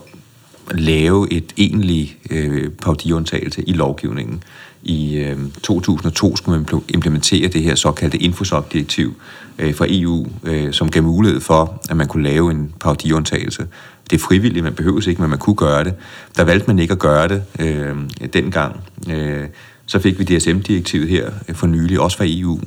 lave 0.78 1.32
et 1.32 1.52
egentlig 1.56 2.18
øh, 2.30 2.70
paudiundtagelse 2.70 3.62
i 3.62 3.72
lovgivningen. 3.72 4.42
I 4.82 5.16
øh, 5.16 5.38
2002 5.62 6.36
skulle 6.36 6.58
man 6.58 6.82
implementere 6.88 7.48
det 7.48 7.62
her 7.62 7.74
såkaldte 7.74 8.18
Infosoc-direktiv 8.18 9.14
øh, 9.58 9.74
fra 9.74 9.86
EU, 9.88 10.26
øh, 10.44 10.72
som 10.72 10.90
gav 10.90 11.02
mulighed 11.02 11.40
for, 11.40 11.82
at 11.90 11.96
man 11.96 12.08
kunne 12.08 12.24
lave 12.24 12.50
en 12.50 12.74
paudiundtagelse. 12.80 13.66
Det 14.10 14.16
er 14.16 14.20
frivilligt, 14.26 14.64
man 14.64 14.74
behøver 14.74 15.08
ikke, 15.08 15.20
men 15.20 15.30
man 15.30 15.38
kunne 15.38 15.56
gøre 15.56 15.84
det. 15.84 15.94
Der 16.36 16.44
valgte 16.44 16.66
man 16.66 16.78
ikke 16.78 16.92
at 16.92 16.98
gøre 16.98 17.28
det 17.28 17.42
øh, 17.58 17.96
dengang. 18.32 18.80
Øh, 19.10 19.44
så 19.86 19.98
fik 19.98 20.18
vi 20.18 20.24
DSM-direktivet 20.24 21.08
her 21.08 21.30
øh, 21.48 21.54
for 21.54 21.66
nylig, 21.66 22.00
også 22.00 22.16
fra 22.16 22.24
EU, 22.28 22.60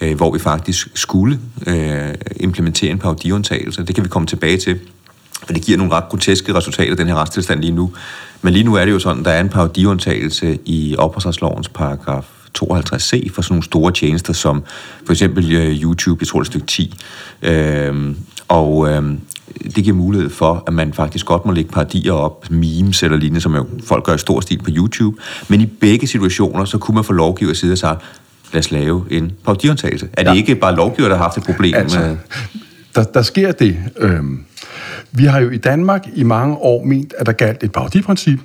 øh, 0.00 0.16
hvor 0.16 0.32
vi 0.32 0.38
faktisk 0.38 0.88
skulle 0.94 1.38
øh, 1.66 2.14
implementere 2.36 2.90
en 2.90 2.98
parodiundtagelse. 2.98 3.82
Det 3.82 3.94
kan 3.94 4.04
vi 4.04 4.08
komme 4.08 4.26
tilbage 4.26 4.56
til, 4.56 4.78
for 5.46 5.52
det 5.52 5.62
giver 5.62 5.78
nogle 5.78 5.92
ret 5.92 6.08
groteske 6.08 6.54
resultater, 6.54 6.94
den 6.94 7.06
her 7.06 7.14
retstilstand 7.14 7.60
lige 7.60 7.72
nu. 7.72 7.92
Men 8.42 8.52
lige 8.52 8.64
nu 8.64 8.74
er 8.74 8.84
det 8.84 8.92
jo 8.92 8.98
sådan, 8.98 9.24
der 9.24 9.30
er 9.30 9.40
en 9.40 9.48
parodiundtagelse 9.48 10.58
i 10.64 10.94
ophavsretslovens 10.98 11.68
paragraf 11.68 12.24
52c 12.58 13.30
for 13.34 13.42
sådan 13.42 13.52
nogle 13.54 13.62
store 13.62 13.92
tjenester, 13.92 14.32
som 14.32 14.62
for 15.06 15.12
eksempel 15.12 15.52
øh, 15.52 15.82
YouTube, 15.82 16.18
jeg 16.20 16.28
tror 16.28 16.40
det 16.40 16.46
er 16.46 16.50
stykke 16.50 16.66
10. 16.66 16.94
Øh, 17.42 18.14
og 18.48 18.88
øh, 18.90 19.12
det 19.64 19.84
giver 19.84 19.96
mulighed 19.96 20.30
for, 20.30 20.64
at 20.66 20.72
man 20.72 20.92
faktisk 20.92 21.26
godt 21.26 21.46
må 21.46 21.52
lægge 21.52 21.70
parodier 21.70 22.12
op, 22.12 22.50
memes 22.50 23.02
eller 23.02 23.16
lignende, 23.16 23.40
som 23.40 23.54
jo 23.54 23.66
folk 23.84 24.04
gør 24.04 24.14
i 24.14 24.18
stor 24.18 24.40
stil 24.40 24.62
på 24.62 24.70
YouTube. 24.70 25.16
Men 25.48 25.60
i 25.60 25.66
begge 25.66 26.06
situationer, 26.06 26.64
så 26.64 26.78
kunne 26.78 26.94
man 26.94 27.04
få 27.04 27.12
lovgiver 27.12 27.54
side 27.54 27.72
og 27.72 27.78
sige, 27.78 27.96
lad 28.52 28.58
os 28.58 28.70
lave 28.70 29.04
en 29.10 29.32
parodiundtagelse. 29.44 30.08
Er 30.12 30.22
det 30.22 30.30
ja. 30.30 30.36
ikke 30.36 30.54
bare 30.54 30.76
lovgiver, 30.76 31.08
der 31.08 31.16
har 31.16 31.22
haft 31.22 31.36
et 31.36 31.44
problem 31.44 31.74
altså, 31.74 31.98
med... 31.98 32.16
Der, 32.94 33.04
der 33.04 33.22
sker 33.22 33.52
det. 33.52 33.76
Øhm, 33.98 34.44
vi 35.12 35.24
har 35.24 35.40
jo 35.40 35.50
i 35.50 35.56
Danmark 35.56 36.06
i 36.14 36.22
mange 36.22 36.56
år 36.56 36.84
ment, 36.84 37.14
at 37.18 37.26
der 37.26 37.32
galt 37.32 37.62
et 37.62 37.72
parodiprincip, 37.72 38.40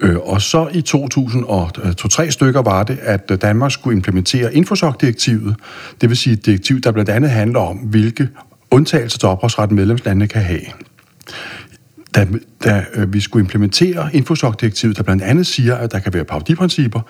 Øh, 0.00 0.16
og 0.16 0.42
så 0.42 0.68
i 0.72 0.82
2002-3 0.88 2.30
stykker 2.30 2.62
var 2.62 2.82
det, 2.82 2.98
at 3.02 3.42
Danmark 3.42 3.72
skulle 3.72 3.96
implementere 3.96 4.54
Infosoc-direktivet, 4.54 5.56
det 6.00 6.08
vil 6.08 6.16
sige 6.16 6.32
et 6.32 6.46
direktiv, 6.46 6.80
der 6.80 6.92
blandt 6.92 7.10
andet 7.10 7.30
handler 7.30 7.60
om, 7.60 7.76
hvilke 7.76 8.28
undtagelser 8.72 9.18
til 9.18 9.28
ophavsretten 9.28 9.76
medlemslandene 9.76 10.28
kan 10.28 10.42
have. 10.42 10.60
Da, 12.14 12.26
da 12.64 12.84
øh, 12.94 13.12
vi 13.12 13.20
skulle 13.20 13.42
implementere 13.42 14.10
Infosoc-direktivet, 14.12 14.96
der 14.96 15.02
blandt 15.02 15.22
andet 15.22 15.46
siger, 15.46 15.76
at 15.76 15.92
der 15.92 15.98
kan 15.98 16.14
være 16.14 16.24
parodiprincipper, 16.24 17.00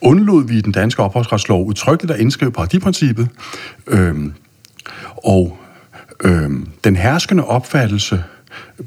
undlod 0.00 0.48
vi 0.48 0.58
i 0.58 0.60
den 0.60 0.72
danske 0.72 1.02
ophavsretslov 1.02 1.66
udtrykkeligt 1.66 2.14
at 2.14 2.20
indskrive 2.20 2.52
parodiprincippet. 2.52 3.28
Øhm, 3.86 4.32
og 5.16 5.58
øhm, 6.24 6.68
den 6.84 6.96
herskende 6.96 7.44
opfattelse 7.44 8.22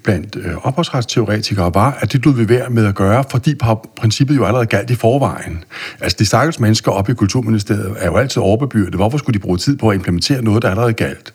blandt 0.04 0.36
øh, 0.36 0.68
ophavsretsteoretikere 0.68 1.74
var, 1.74 1.98
at 2.00 2.14
det 2.14 2.26
lod 2.26 2.34
vi 2.34 2.50
værd 2.50 2.72
med 2.72 2.86
at 2.86 2.96
gøre, 2.96 3.24
fordi 3.30 3.56
princippet 3.98 4.36
jo 4.36 4.46
allerede 4.46 4.66
galt 4.66 4.90
i 4.90 4.96
forvejen. 4.96 5.64
Altså, 6.00 6.16
de 6.20 6.26
stakkels 6.26 6.60
mennesker 6.60 6.92
oppe 6.92 7.12
i 7.12 7.16
Kulturministeriet 7.16 7.96
er 8.00 8.06
jo 8.06 8.16
altid 8.16 8.42
overbebyrdet. 8.42 8.96
Hvorfor 8.96 9.18
skulle 9.18 9.34
de 9.34 9.40
bruge 9.40 9.58
tid 9.58 9.78
på 9.78 9.90
at 9.90 9.96
implementere 9.96 10.42
noget, 10.42 10.62
der 10.62 10.70
allerede 10.70 10.94
galt? 10.94 11.34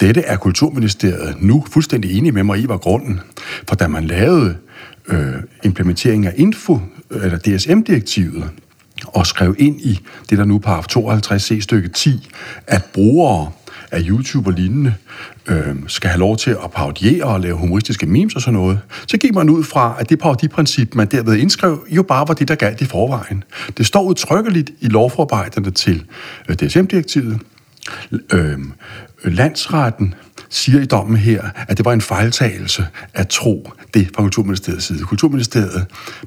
Dette 0.00 0.20
er 0.20 0.36
Kulturministeriet 0.36 1.36
nu 1.42 1.64
fuldstændig 1.70 2.18
enige 2.18 2.32
med 2.32 2.42
mig 2.42 2.58
i 2.58 2.68
var 2.68 2.76
grunden. 2.76 3.20
For 3.68 3.74
da 3.74 3.88
man 3.88 4.04
lavede 4.04 4.56
øh, 5.08 5.34
implementeringen 5.64 6.24
af 6.24 6.34
Info, 6.36 6.80
eller 7.10 7.38
DSM-direktivet, 7.38 8.50
og 9.06 9.26
skrev 9.26 9.54
ind 9.58 9.80
i 9.80 10.00
det, 10.30 10.38
der 10.38 10.44
nu 10.44 10.58
paragraf 10.58 10.86
52c 10.96 11.60
stykke 11.60 11.88
10, 11.88 12.30
at 12.66 12.84
brugere 12.84 13.50
af 13.90 14.02
YouTube 14.08 14.50
og 14.50 14.52
lignende 14.52 14.94
øh, 15.46 15.76
skal 15.86 16.10
have 16.10 16.20
lov 16.20 16.36
til 16.36 16.50
at 16.50 16.70
parodiere 16.74 17.24
og 17.24 17.40
lave 17.40 17.56
humoristiske 17.56 18.06
memes 18.06 18.34
og 18.34 18.40
sådan 18.40 18.60
noget, 18.60 18.80
så 19.06 19.16
gik 19.16 19.34
man 19.34 19.50
ud 19.50 19.64
fra, 19.64 19.96
at 19.98 20.10
det 20.10 20.18
parodiprincip, 20.18 20.94
man 20.94 21.06
derved 21.06 21.36
indskrev, 21.36 21.86
jo 21.88 22.02
bare 22.02 22.28
var 22.28 22.34
det, 22.34 22.48
der 22.48 22.54
galt 22.54 22.80
i 22.80 22.84
forvejen. 22.84 23.44
Det 23.78 23.86
står 23.86 24.02
udtrykkeligt 24.02 24.70
i 24.80 24.88
lovforarbejderne 24.88 25.70
til 25.70 26.04
øh, 26.48 26.56
DSM-direktivet. 26.56 27.40
Øh, 28.32 28.58
landsretten 29.30 30.14
siger 30.50 30.80
i 30.80 30.84
dommen 30.84 31.16
her, 31.16 31.42
at 31.68 31.76
det 31.76 31.84
var 31.84 31.92
en 31.92 32.00
fejltagelse 32.00 32.86
at 33.14 33.28
tro 33.28 33.72
det 33.94 34.08
fra 34.14 34.22
Kulturministeriets 34.22 34.84
side. 34.84 35.04
Kulturministeriet, 35.04 35.86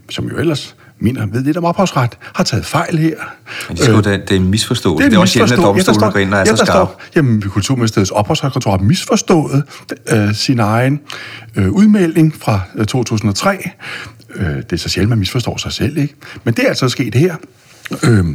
som 0.10 0.28
jo 0.28 0.38
ellers 0.38 0.76
mener, 1.00 1.26
ved 1.26 1.44
lidt 1.44 1.58
om 1.58 1.66
ophavsret, 1.66 2.18
har 2.36 2.44
taget 2.44 2.66
fejl 2.66 2.98
her. 2.98 3.16
Men 3.68 3.78
det, 3.78 3.88
er, 3.88 3.98
øh, 3.98 4.04
det, 4.04 4.30
det 4.30 4.32
er 4.32 4.40
en 4.40 4.50
misforståelse. 4.50 4.98
Det 4.98 5.06
er, 5.06 5.10
det 5.10 5.18
er 5.18 5.22
også 5.22 5.34
sjældent, 5.34 5.52
at 5.54 5.58
domstolen 5.58 6.12
går 6.12 6.20
ind 6.20 6.34
og 6.34 6.40
er 6.40 6.44
ja, 6.48 6.56
så 6.56 6.66
skarp. 6.66 6.90
Jamen, 7.16 7.42
Kulturministeriets 7.42 8.12
ophavsretkontor 8.12 8.72
har 8.72 8.78
misforstået 8.78 9.64
øh, 10.12 10.34
sin 10.34 10.60
egen 10.60 11.00
øh, 11.56 11.72
udmelding 11.72 12.36
fra 12.36 12.60
øh, 12.76 12.86
2003. 12.86 13.70
Øh, 14.36 14.56
det 14.56 14.74
er 14.74 14.78
så 14.78 14.90
sjældent, 14.90 15.10
man 15.10 15.20
misforstår 15.20 15.58
sig 15.58 15.72
selv, 15.72 15.98
ikke? 15.98 16.16
Men 16.44 16.54
det 16.54 16.66
er 16.66 16.70
altså 16.70 16.90
sket 16.90 17.16
her. 17.16 17.36
Øh, 18.04 18.26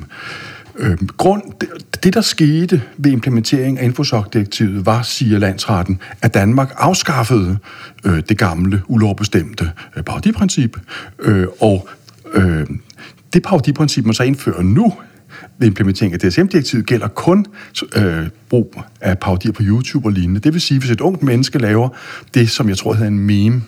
Øh, 0.79 0.97
grund, 1.17 1.43
det, 1.61 1.69
det, 2.05 2.15
der 2.15 2.21
skete 2.21 2.83
ved 2.97 3.11
implementering 3.11 3.79
af 3.79 3.85
Infosoc-direktivet, 3.85 4.87
var, 4.87 5.03
siger 5.03 5.39
landsretten, 5.39 6.01
at 6.23 6.35
Danmark 6.35 6.75
afskaffede 6.77 7.59
øh, 8.05 8.23
det 8.29 8.39
gamle, 8.39 8.83
ulovbestemte 8.87 9.71
øh, 9.97 10.03
parodiprincip, 10.03 10.77
øh, 11.19 11.47
og 11.61 11.89
øh, 12.35 12.67
det 13.33 13.43
parodiprincip, 13.43 14.05
man 14.05 14.15
så 14.15 14.23
indfører 14.23 14.63
nu, 14.63 14.93
ved 15.59 15.69
implementering 15.69 16.15
af 16.15 16.21
DSM-direktivet 16.21 16.87
gælder 16.87 17.09
kun 17.09 17.47
øh, 17.97 18.29
brug 18.49 18.83
af 19.01 19.19
parodier 19.19 19.53
på 19.53 19.63
YouTube 19.65 20.09
og 20.09 20.13
lignende. 20.13 20.41
Det 20.41 20.53
vil 20.53 20.61
sige, 20.61 20.81
hvis 20.81 20.91
et 20.91 21.01
ungt 21.01 21.23
menneske 21.23 21.59
laver 21.59 21.89
det, 22.35 22.51
som 22.51 22.69
jeg 22.69 22.77
tror 22.77 22.95
hedder 22.95 23.09
en 23.09 23.19
meme, 23.19 23.63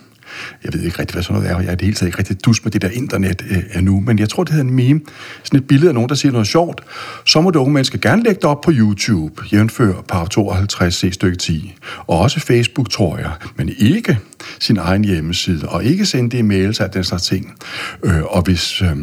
jeg 0.65 0.73
ved 0.75 0.81
ikke 0.81 0.99
rigtig, 0.99 1.15
hvad 1.15 1.23
sådan 1.23 1.43
noget 1.43 1.57
er, 1.57 1.61
jeg 1.61 1.71
er 1.71 1.75
det 1.75 1.83
hele 1.85 1.95
taget 1.95 2.09
ikke 2.09 2.19
rigtig 2.19 2.45
dus 2.45 2.65
med 2.65 2.73
det 2.73 2.83
der 2.83 2.89
internet 2.89 3.45
øh, 3.51 3.63
er 3.71 3.81
nu, 3.81 4.01
men 4.01 4.19
jeg 4.19 4.29
tror, 4.29 4.45
det 4.45 4.53
hedder 4.53 4.69
en 4.69 4.75
meme, 4.75 5.01
sådan 5.45 5.61
et 5.61 5.67
billede 5.67 5.89
af 5.89 5.95
nogen, 5.95 6.09
der 6.09 6.15
siger 6.15 6.33
noget 6.33 6.47
sjovt, 6.47 6.81
så 7.27 7.41
må 7.41 7.51
det 7.51 7.59
unge 7.59 7.73
mennesker 7.75 7.99
gerne 7.99 8.23
lægge 8.23 8.41
det 8.41 8.45
op 8.45 8.61
på 8.61 8.71
YouTube, 8.75 9.43
jævnfør 9.53 9.93
par 10.09 10.25
52 10.25 10.95
c 10.95 11.11
stykke 11.13 11.37
10, 11.37 11.75
og 12.07 12.19
også 12.19 12.41
Facebook, 12.41 12.91
tror 12.91 13.19
jeg, 13.19 13.31
men 13.57 13.71
ikke 13.79 14.19
sin 14.61 14.77
egen 14.77 15.05
hjemmeside, 15.05 15.69
og 15.69 15.85
ikke 15.85 16.07
sende 16.07 16.37
det 16.37 16.41
e-mails 16.45 16.83
af 16.83 16.91
den 16.91 17.05
slags 17.05 17.23
ting. 17.23 17.55
Øh, 18.03 18.23
og 18.23 18.43
hvis, 18.43 18.83
øh, 18.83 18.97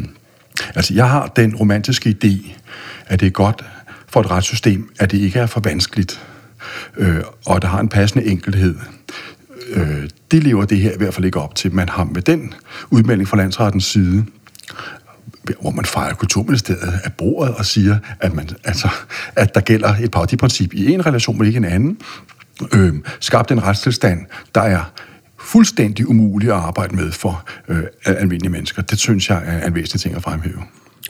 altså 0.74 0.94
jeg 0.94 1.10
har 1.10 1.26
den 1.26 1.56
romantiske 1.56 2.16
idé, 2.24 2.50
at 3.06 3.20
det 3.20 3.26
er 3.26 3.30
godt 3.30 3.64
for 4.08 4.20
et 4.20 4.30
retssystem, 4.30 4.90
at 4.98 5.10
det 5.10 5.18
ikke 5.18 5.38
er 5.38 5.46
for 5.46 5.60
vanskeligt, 5.60 6.20
øh, 6.96 7.20
og 7.46 7.62
der 7.62 7.68
har 7.68 7.80
en 7.80 7.88
passende 7.88 8.26
enkelhed 8.26 8.74
øh, 9.72 10.08
det 10.30 10.42
lever 10.42 10.64
det 10.64 10.78
her 10.78 10.92
i 10.92 10.96
hvert 10.96 11.14
fald 11.14 11.24
ikke 11.24 11.40
op 11.40 11.54
til. 11.54 11.74
Man 11.74 11.88
har 11.88 12.04
med 12.04 12.22
den 12.22 12.54
udmelding 12.90 13.28
fra 13.28 13.36
landsrettens 13.36 13.84
side, 13.84 14.24
hvor 15.60 15.70
man 15.70 15.84
fejrer 15.84 16.14
kulturministeriet 16.14 17.00
af 17.04 17.12
bordet 17.12 17.54
og 17.54 17.66
siger, 17.66 17.98
at, 18.20 18.34
man, 18.34 18.48
altså, 18.64 18.88
at 19.36 19.54
der 19.54 19.60
gælder 19.60 19.94
et 19.96 20.10
parodiprincip 20.10 20.74
i 20.74 20.92
en 20.92 21.06
relation, 21.06 21.38
men 21.38 21.46
ikke 21.46 21.56
en 21.56 21.64
anden, 21.64 21.98
øh, 22.74 22.94
skabt 23.20 23.50
en 23.50 23.62
retstilstand, 23.62 24.26
der 24.54 24.60
er 24.60 24.92
fuldstændig 25.38 26.08
umulig 26.08 26.48
at 26.48 26.54
arbejde 26.54 26.96
med 26.96 27.12
for 27.12 27.44
øh, 27.68 27.82
almindelige 28.04 28.52
mennesker. 28.52 28.82
Det 28.82 28.98
synes 28.98 29.30
jeg 29.30 29.42
er 29.46 29.66
en 29.66 29.74
væsentlig 29.74 30.00
ting 30.00 30.16
at 30.16 30.22
fremhæve. 30.22 30.62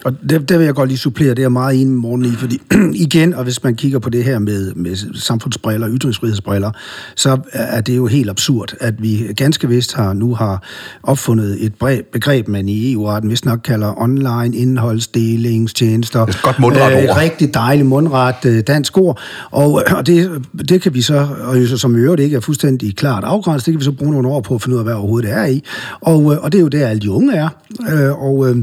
Og 0.05 0.13
det, 0.31 0.49
det 0.49 0.59
vil 0.59 0.65
jeg 0.65 0.75
godt 0.75 0.89
lige 0.89 0.99
supplere, 0.99 1.35
det 1.35 1.45
er 1.45 1.49
meget 1.49 1.75
enig 1.75 1.89
med 1.89 2.01
morgen 2.01 2.25
i, 2.25 2.31
fordi 2.31 2.61
igen, 3.07 3.35
og 3.35 3.45
hvis 3.45 3.65
man 3.65 3.75
kigger 3.75 3.99
på 3.99 4.11
det 4.11 4.25
her 4.25 4.39
med, 4.39 4.75
med 4.75 4.97
samfundsbriller, 5.15 5.89
ytringsfrihedsbriller, 5.91 6.71
så 7.17 7.39
er 7.53 7.81
det 7.81 7.97
jo 7.97 8.07
helt 8.07 8.31
absurd, 8.31 8.75
at 8.81 9.03
vi 9.03 9.33
ganske 9.37 9.69
vist 9.69 9.95
har 9.95 10.13
nu 10.13 10.35
har 10.35 10.63
opfundet 11.03 11.65
et 11.65 11.75
begreb, 12.13 12.49
man 12.49 12.69
i 12.69 12.93
EU-retten 12.93 13.31
vist 13.31 13.45
nok 13.45 13.61
kalder 13.65 14.01
online 14.01 14.57
indholdsdelingstjenester. 14.57 16.27
Det 16.27 16.35
er 16.35 16.43
godt 16.43 16.59
mundret 16.59 16.97
ord. 16.97 17.03
Øh, 17.03 17.17
rigtig 17.17 17.55
dejligt 17.55 17.89
mundret 17.89 18.45
øh, 18.47 18.63
dansk 18.67 18.99
ord, 18.99 19.21
og, 19.51 19.83
og 19.97 20.07
det, 20.07 20.31
det 20.69 20.83
kan 20.83 20.95
vi 20.95 21.03
så, 21.03 21.29
og 21.41 21.79
som 21.79 21.97
i 21.97 21.99
øvrigt 21.99 22.23
ikke 22.23 22.37
er 22.37 22.41
fuldstændig 22.41 22.97
klart 22.97 23.25
afgrænset, 23.25 23.67
det 23.67 23.73
kan 23.73 23.81
vi 23.81 23.85
så 23.85 23.93
bruge 23.93 24.13
nogle 24.13 24.29
år 24.29 24.41
på 24.41 24.55
at 24.55 24.63
finde 24.63 24.75
ud 24.75 24.79
af, 24.79 24.85
hvad 24.85 24.95
overhovedet 24.95 25.31
det 25.31 25.39
er 25.39 25.45
i. 25.45 25.63
Og, 26.01 26.33
øh, 26.33 26.39
og 26.43 26.53
det 26.53 26.59
er 26.59 26.63
jo 26.63 26.69
der, 26.69 26.87
alle 26.87 27.01
de 27.01 27.11
unge 27.11 27.33
er. 27.35 27.49
Øh, 27.93 28.23
og, 28.23 28.51
øh, 28.51 28.57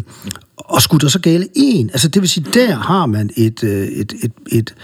og 0.70 0.82
skulle 0.82 1.02
der 1.02 1.08
så 1.08 1.20
gale 1.20 1.48
en, 1.56 1.90
altså 1.90 2.08
det 2.08 2.22
vil 2.22 2.30
sige, 2.30 2.46
der 2.54 2.76
har 2.76 3.06
man 3.06 3.30
et, 3.38 3.64
øh, 3.64 3.88
et, 3.88 4.14
et, 4.24 4.32
et, 4.52 4.76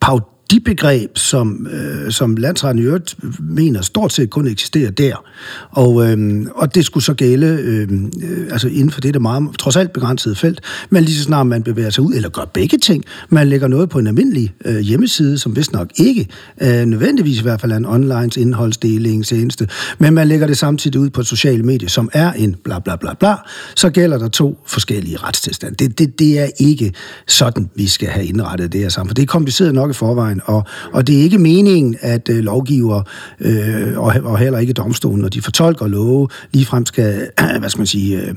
et 0.00 0.26
de 0.52 0.60
begreb, 0.60 1.18
som, 1.18 1.66
øh, 1.66 2.12
som 2.12 2.36
landsretten 2.36 2.82
i 2.82 2.86
øvrigt 2.86 3.16
mener 3.40 3.82
stort 3.82 4.12
set 4.12 4.30
kun 4.30 4.46
eksisterer 4.46 4.90
der. 4.90 5.24
Og, 5.70 6.10
øh, 6.10 6.46
og 6.54 6.74
det 6.74 6.84
skulle 6.84 7.04
så 7.04 7.14
gælde 7.14 7.46
øhm, 7.46 8.12
øh, 8.22 8.46
altså 8.50 8.68
inden 8.68 8.90
for 8.90 9.00
det 9.00 9.14
der 9.14 9.20
meget, 9.20 9.58
trods 9.58 9.76
alt 9.76 9.92
begrænsede 9.92 10.34
felt. 10.34 10.60
Men 10.90 11.04
lige 11.04 11.16
så 11.16 11.22
snart 11.22 11.46
man 11.46 11.62
bevæger 11.62 11.90
sig 11.90 12.04
ud, 12.04 12.14
eller 12.14 12.28
gør 12.28 12.44
begge 12.54 12.78
ting, 12.78 13.04
man 13.28 13.48
lægger 13.48 13.68
noget 13.68 13.88
på 13.88 13.98
en 13.98 14.06
almindelig 14.06 14.54
øh, 14.64 14.78
hjemmeside, 14.78 15.38
som 15.38 15.56
vist 15.56 15.72
nok 15.72 15.88
ikke 15.96 16.28
øh, 16.62 16.84
nødvendigvis 16.84 17.38
i 17.38 17.42
hvert 17.42 17.60
fald 17.60 17.72
er 17.72 17.76
en 17.76 17.86
online 17.86 18.30
indholdsdelingstjeneste, 18.36 19.68
men 19.98 20.14
man 20.14 20.28
lægger 20.28 20.46
det 20.46 20.58
samtidig 20.58 21.00
ud 21.00 21.10
på 21.10 21.20
et 21.20 21.26
sociale 21.26 21.62
medie, 21.62 21.88
som 21.88 22.10
er 22.12 22.32
en 22.32 22.56
bla 22.64 22.78
bla 22.78 22.96
bla 22.96 23.14
bla, 23.14 23.34
så 23.76 23.90
gælder 23.90 24.18
der 24.18 24.28
to 24.28 24.58
forskellige 24.66 25.16
retstilstande. 25.16 25.76
Det, 25.76 25.98
det, 25.98 26.18
det 26.18 26.40
er 26.40 26.48
ikke 26.58 26.92
sådan, 27.28 27.70
vi 27.74 27.86
skal 27.86 28.08
have 28.08 28.26
indrettet 28.26 28.72
det 28.72 28.80
her 28.80 28.88
samfund. 28.88 29.14
Det 29.14 29.22
er 29.22 29.26
kompliceret 29.26 29.74
nok 29.74 29.90
i 29.90 29.94
forvejen, 29.94 30.40
og, 30.44 30.64
og 30.92 31.06
det 31.06 31.18
er 31.18 31.22
ikke 31.22 31.38
meningen, 31.38 31.96
at 32.00 32.28
øh, 32.28 32.38
lovgiver 32.38 33.02
øh, 33.40 33.98
og, 33.98 34.14
og 34.24 34.38
heller 34.38 34.58
ikke 34.58 34.72
domstolen, 34.72 35.20
når 35.20 35.28
de 35.28 35.42
fortolker 35.42 35.86
love, 35.86 36.28
ligefrem 36.52 36.86
skal 36.86 37.30
hvad 37.60 37.70
skal 37.70 37.80
man 37.80 37.86
sige, 37.86 38.20
øh, 38.20 38.34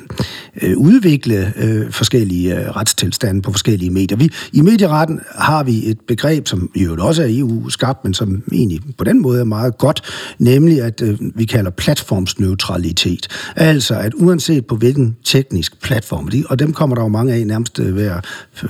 øh, 0.62 0.78
udvikle 0.78 1.54
øh, 1.58 1.91
forskellige 1.91 2.60
øh, 2.60 2.76
retstilstande 2.76 3.41
på 3.41 3.52
forskellige 3.52 3.91
medier. 3.91 4.18
Vi, 4.18 4.30
I 4.54 4.62
medieretten 4.62 5.20
har 5.36 5.63
vi 5.63 5.89
et 5.89 6.00
begreb, 6.08 6.48
som 6.48 6.70
i 6.76 6.84
øvrigt 6.84 7.02
også 7.02 7.24
er 7.24 7.28
EU-skabt, 7.30 8.04
men 8.04 8.13
som 8.13 8.44
egentlig 8.52 8.80
på 8.98 9.04
den 9.04 9.22
måde 9.22 9.39
er 9.39 9.44
meget 9.44 9.78
godt, 9.78 10.02
nemlig 10.39 10.82
at 10.82 11.02
øh, 11.02 11.18
vi 11.36 11.46
kalder 11.46 11.72
platformsneutralitet. 11.72 13.28
Altså, 13.56 13.96
at 13.96 14.13
uanset 14.15 14.65
på 14.65 14.76
hvilken 14.76 15.15
teknisk 15.24 15.82
platform, 15.82 16.32
og 16.50 16.60
dem 16.60 16.74
kommer 16.74 16.96
der 16.96 17.04
jo 17.04 17.08
mange 17.08 17.34
af 17.34 17.48
nærmest 17.48 17.80
øh, 17.80 17.94
hver 17.94 18.20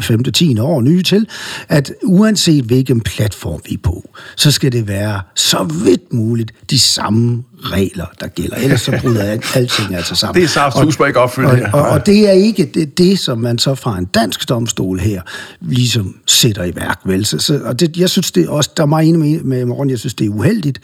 femte, 0.01 0.31
tiende 0.31 0.61
år 0.61 0.81
nye 0.81 1.03
til, 1.03 1.27
at 1.69 1.93
uanset 2.03 2.63
hvilken 2.65 3.01
platform 3.01 3.24
vi 3.65 3.73
er 3.73 3.77
på, 3.83 4.09
så 4.35 4.51
skal 4.51 4.71
det 4.71 4.87
være 4.87 5.21
så 5.35 5.63
vidt 5.63 6.13
muligt 6.13 6.51
de 6.69 6.79
samme 6.79 7.43
regler, 7.63 8.05
der 8.19 8.27
gælder. 8.27 8.55
Ellers 8.55 8.81
så 8.81 8.99
bryder 9.01 9.23
alting 9.55 9.95
altså 9.95 10.15
sammen. 10.15 10.41
Det 10.41 10.43
er 10.43 10.47
saftsus 10.47 10.97
ikke 11.07 11.19
opfyldt 11.19 11.49
og, 11.49 11.81
og, 11.81 11.89
og 11.89 12.05
det 12.05 12.29
er 12.29 12.31
ikke 12.31 12.71
det, 12.73 12.97
det, 12.97 13.19
som 13.19 13.37
man 13.37 13.57
så 13.57 13.75
fra 13.75 13.97
en 13.97 14.05
dansk 14.05 14.49
domstol 14.49 14.99
her 14.99 15.21
ligesom 15.61 16.15
sætter 16.25 16.63
i 16.63 16.75
værk. 16.75 16.99
Vel? 17.05 17.25
Så, 17.25 17.39
så, 17.39 17.59
og 17.65 17.79
det, 17.79 17.97
jeg 17.97 18.09
synes, 18.09 18.31
det 18.31 18.47
også, 18.47 18.69
der 18.77 18.83
er 18.83 18.87
meget 18.87 19.07
enig 19.07 19.19
med, 19.19 19.43
med 19.43 19.65
morgen, 19.65 19.89
jeg 19.89 19.99
synes, 19.99 20.13
det 20.13 20.25
er 20.25 20.29
uheldigt. 20.29 20.79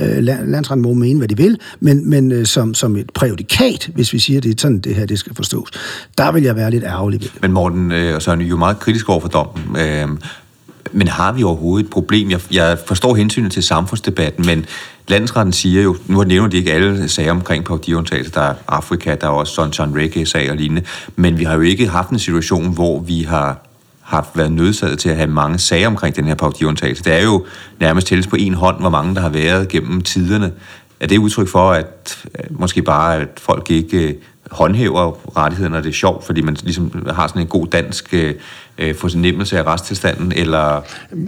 Øh, 0.00 0.18
landsretten 0.22 0.82
må 0.82 0.94
mene, 0.94 1.18
hvad 1.18 1.28
de 1.28 1.36
vil, 1.36 1.58
men, 1.80 2.10
men 2.10 2.32
øh, 2.32 2.46
som, 2.46 2.74
som 2.74 2.96
et 2.96 3.10
præjudikat, 3.14 3.90
hvis 3.94 4.12
vi 4.12 4.18
siger, 4.18 4.40
det 4.40 4.50
er 4.50 4.54
sådan, 4.58 4.78
det 4.78 4.94
her 4.94 5.06
det 5.06 5.18
skal 5.18 5.34
forstås, 5.34 5.70
der 6.18 6.32
vil 6.32 6.42
jeg 6.42 6.56
være 6.56 6.70
lidt 6.70 6.84
ærgerlig 6.84 7.20
ved 7.20 7.28
Men 7.42 7.52
Morten 7.52 7.92
øh, 7.92 8.14
og 8.14 8.22
Søren, 8.22 8.40
er 8.40 8.44
jo 8.44 8.56
meget 8.56 8.78
kritisk 8.78 9.08
over 9.08 9.20
for 9.20 9.28
dommen. 9.28 9.76
Øh, 9.76 10.08
men 10.92 11.08
har 11.08 11.32
vi 11.32 11.42
overhovedet 11.42 11.84
et 11.84 11.90
problem? 11.90 12.30
Jeg, 12.30 12.40
jeg 12.52 12.78
forstår 12.86 13.14
hensynet 13.14 13.52
til 13.52 13.62
samfundsdebatten, 13.62 14.46
men 14.46 14.66
landsretten 15.08 15.52
siger 15.52 15.82
jo, 15.82 15.96
nu 16.06 16.16
har 16.16 16.24
nævnt 16.24 16.52
de 16.52 16.56
ikke 16.56 16.72
alle 16.72 17.08
sager 17.08 17.30
omkring 17.30 17.64
parodiundtagelse, 17.64 18.30
der 18.30 18.40
er 18.40 18.54
Afrika, 18.68 19.14
der 19.14 19.26
er 19.26 19.30
også 19.30 19.54
Sunshine 19.54 20.00
Reggae-sag 20.00 20.50
og 20.50 20.56
lignende, 20.56 20.82
men 21.16 21.38
vi 21.38 21.44
har 21.44 21.54
jo 21.54 21.60
ikke 21.60 21.88
haft 21.88 22.10
en 22.10 22.18
situation, 22.18 22.74
hvor 22.74 23.00
vi 23.00 23.22
har 23.22 23.66
har 24.06 24.30
været 24.34 24.52
nødsaget 24.52 24.98
til 24.98 25.08
at 25.08 25.16
have 25.16 25.26
mange 25.26 25.58
sager 25.58 25.86
omkring 25.86 26.16
den 26.16 26.24
her 26.24 26.34
parodiundtagelse. 26.34 27.04
Det 27.04 27.12
er 27.12 27.22
jo 27.22 27.46
nærmest 27.80 28.06
tælles 28.06 28.26
på 28.26 28.36
en 28.36 28.54
hånd, 28.54 28.80
hvor 28.80 28.90
mange 28.90 29.14
der 29.14 29.20
har 29.20 29.28
været 29.28 29.68
gennem 29.68 30.00
tiderne. 30.00 30.52
Er 31.00 31.06
det 31.06 31.18
udtryk 31.18 31.48
for, 31.48 31.70
at 31.72 32.18
måske 32.50 32.82
bare, 32.82 33.16
at 33.16 33.28
folk 33.36 33.70
ikke 33.70 34.08
øh, 34.08 34.14
håndhæver 34.50 35.36
rettighederne, 35.36 35.74
når 35.74 35.80
det 35.80 35.88
er 35.88 35.94
sjovt, 35.94 36.24
fordi 36.24 36.40
man 36.40 36.56
ligesom 36.62 37.06
har 37.14 37.26
sådan 37.26 37.42
en 37.42 37.48
god 37.48 37.66
dansk 37.66 38.14
øh, 38.14 38.34
øh, 38.78 38.86
øh, 38.88 38.94
fornemmelse 38.94 39.58
af 39.58 39.62
retstilstanden, 39.66 40.32
eller... 40.36 40.82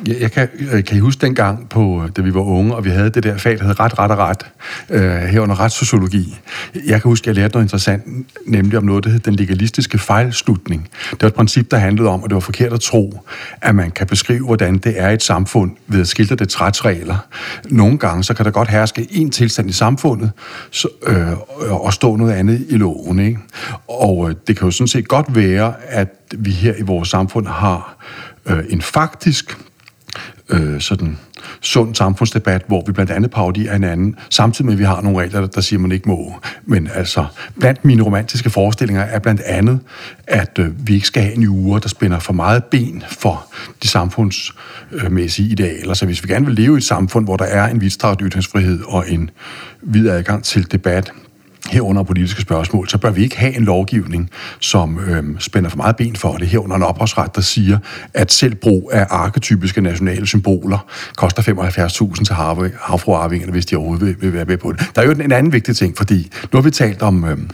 Jeg, 0.06 0.20
jeg 0.20 0.32
kan, 0.32 0.48
øh, 0.72 0.84
kan 0.84 0.96
I 0.96 1.00
huske 1.00 1.20
dengang, 1.20 1.68
på, 1.68 2.02
øh, 2.02 2.10
da 2.16 2.22
vi 2.22 2.34
var 2.34 2.40
unge, 2.40 2.74
og 2.74 2.84
vi 2.84 2.90
havde 2.90 3.10
det 3.10 3.22
der 3.22 3.38
fag, 3.38 3.58
der 3.58 3.64
hed 3.64 3.80
ret, 3.80 3.98
ret 3.98 4.10
og 4.10 4.18
ret, 4.18 4.42
øh, 4.90 5.10
herunder 5.10 5.60
retssociologi. 5.60 6.38
Jeg 6.74 7.02
kan 7.02 7.08
huske, 7.08 7.24
at 7.24 7.26
jeg 7.26 7.34
lærte 7.34 7.52
noget 7.52 7.64
interessant, 7.64 8.02
nemlig 8.46 8.78
om 8.78 8.84
noget, 8.84 9.04
der 9.04 9.10
hed 9.10 9.20
den 9.20 9.34
legalistiske 9.34 9.98
fejlslutning. 9.98 10.88
Det 11.10 11.22
var 11.22 11.28
et 11.28 11.34
princip, 11.34 11.70
der 11.70 11.76
handlede 11.76 12.08
om, 12.08 12.24
at 12.24 12.30
det 12.30 12.34
var 12.34 12.40
forkert 12.40 12.72
at 12.72 12.80
tro, 12.80 13.20
at 13.62 13.74
man 13.74 13.90
kan 13.90 14.06
beskrive, 14.06 14.44
hvordan 14.44 14.78
det 14.78 15.00
er 15.00 15.10
et 15.10 15.22
samfund 15.22 15.70
ved 15.86 16.00
at 16.00 16.08
skildre 16.08 16.36
det 16.36 16.60
retsregler. 16.60 17.16
Nogle 17.68 17.98
gange, 17.98 18.24
så 18.24 18.34
kan 18.34 18.44
der 18.44 18.50
godt 18.50 18.68
herske 18.68 19.06
en 19.10 19.30
tilstand 19.30 19.70
i 19.70 19.72
samfundet, 19.72 20.30
så, 20.70 20.88
øh, 21.06 21.32
og 21.70 21.92
stå 21.92 22.16
noget 22.16 22.32
andet 22.32 22.66
i 22.68 22.76
loven. 22.76 23.18
Ikke? 23.18 23.38
Og 23.88 24.30
øh, 24.30 24.36
det 24.46 24.56
kan 24.56 24.64
jo 24.64 24.70
sådan 24.70 24.88
set 24.88 25.08
godt 25.08 25.34
være, 25.34 25.74
at 25.88 26.17
vi 26.38 26.50
her 26.50 26.74
i 26.78 26.82
vores 26.82 27.08
samfund 27.08 27.46
har 27.46 27.96
øh, 28.46 28.64
en 28.68 28.82
faktisk 28.82 29.58
øh, 30.48 30.80
sådan 30.80 31.18
sund 31.60 31.94
samfundsdebat, 31.94 32.62
hvor 32.66 32.84
vi 32.86 32.92
blandt 32.92 33.10
andet 33.10 33.30
parodierer 33.30 33.72
hinanden, 33.72 34.16
samtidig 34.30 34.66
med, 34.66 34.72
at 34.72 34.78
vi 34.78 34.84
har 34.84 35.00
nogle 35.00 35.18
regler, 35.18 35.46
der 35.46 35.60
siger, 35.60 35.78
at 35.78 35.82
man 35.82 35.92
ikke 35.92 36.08
må. 36.08 36.34
Men 36.64 36.88
altså, 36.94 37.26
blandt 37.60 37.84
mine 37.84 38.02
romantiske 38.02 38.50
forestillinger 38.50 39.02
er 39.02 39.18
blandt 39.18 39.40
andet, 39.40 39.80
at 40.26 40.58
øh, 40.58 40.88
vi 40.88 40.94
ikke 40.94 41.06
skal 41.06 41.22
have 41.22 41.34
en 41.34 41.48
uge, 41.48 41.80
der 41.80 41.88
spænder 41.88 42.18
for 42.18 42.32
meget 42.32 42.64
ben 42.64 43.02
for 43.10 43.46
de 43.82 43.88
samfundsmæssige 43.88 45.48
idealer. 45.48 45.94
Så 45.94 46.06
hvis 46.06 46.22
vi 46.22 46.28
gerne 46.28 46.46
vil 46.46 46.54
leve 46.54 46.74
i 46.74 46.76
et 46.76 46.84
samfund, 46.84 47.24
hvor 47.24 47.36
der 47.36 47.44
er 47.44 47.66
en 47.66 47.80
vidtstrakt 47.80 48.20
ytringsfrihed 48.24 48.82
og 48.86 49.04
en 49.10 49.30
vid 49.82 50.08
adgang 50.08 50.44
til 50.44 50.72
debat, 50.72 51.12
herunder 51.70 52.02
politiske 52.02 52.42
spørgsmål, 52.42 52.88
så 52.88 52.98
bør 52.98 53.10
vi 53.10 53.22
ikke 53.22 53.38
have 53.38 53.56
en 53.56 53.64
lovgivning, 53.64 54.30
som 54.60 54.98
øhm, 54.98 55.40
spænder 55.40 55.70
for 55.70 55.76
meget 55.76 55.96
ben 55.96 56.16
for 56.16 56.36
det, 56.36 56.48
herunder 56.48 56.76
en 56.76 56.82
ophavsret, 56.82 57.36
der 57.36 57.40
siger, 57.40 57.78
at 58.14 58.32
selv 58.32 58.54
brug 58.54 58.90
af 58.92 59.06
arketypiske 59.10 59.80
nationale 59.80 60.26
symboler 60.26 60.86
koster 61.16 61.42
75.000 61.42 62.24
til 62.24 62.34
havfruarvingerne, 62.80 63.52
hvis 63.52 63.66
de 63.66 63.76
overhovedet 63.76 64.06
vil, 64.06 64.16
vil 64.20 64.32
være 64.32 64.44
med 64.44 64.56
på 64.56 64.72
det. 64.72 64.90
Der 64.94 65.02
er 65.02 65.06
jo 65.06 65.12
en 65.12 65.32
anden 65.32 65.52
vigtig 65.52 65.76
ting, 65.76 65.96
fordi 65.96 66.30
nu 66.52 66.56
har 66.56 66.62
vi 66.62 66.70
talt 66.70 67.02
om... 67.02 67.24
Øhm, 67.24 67.50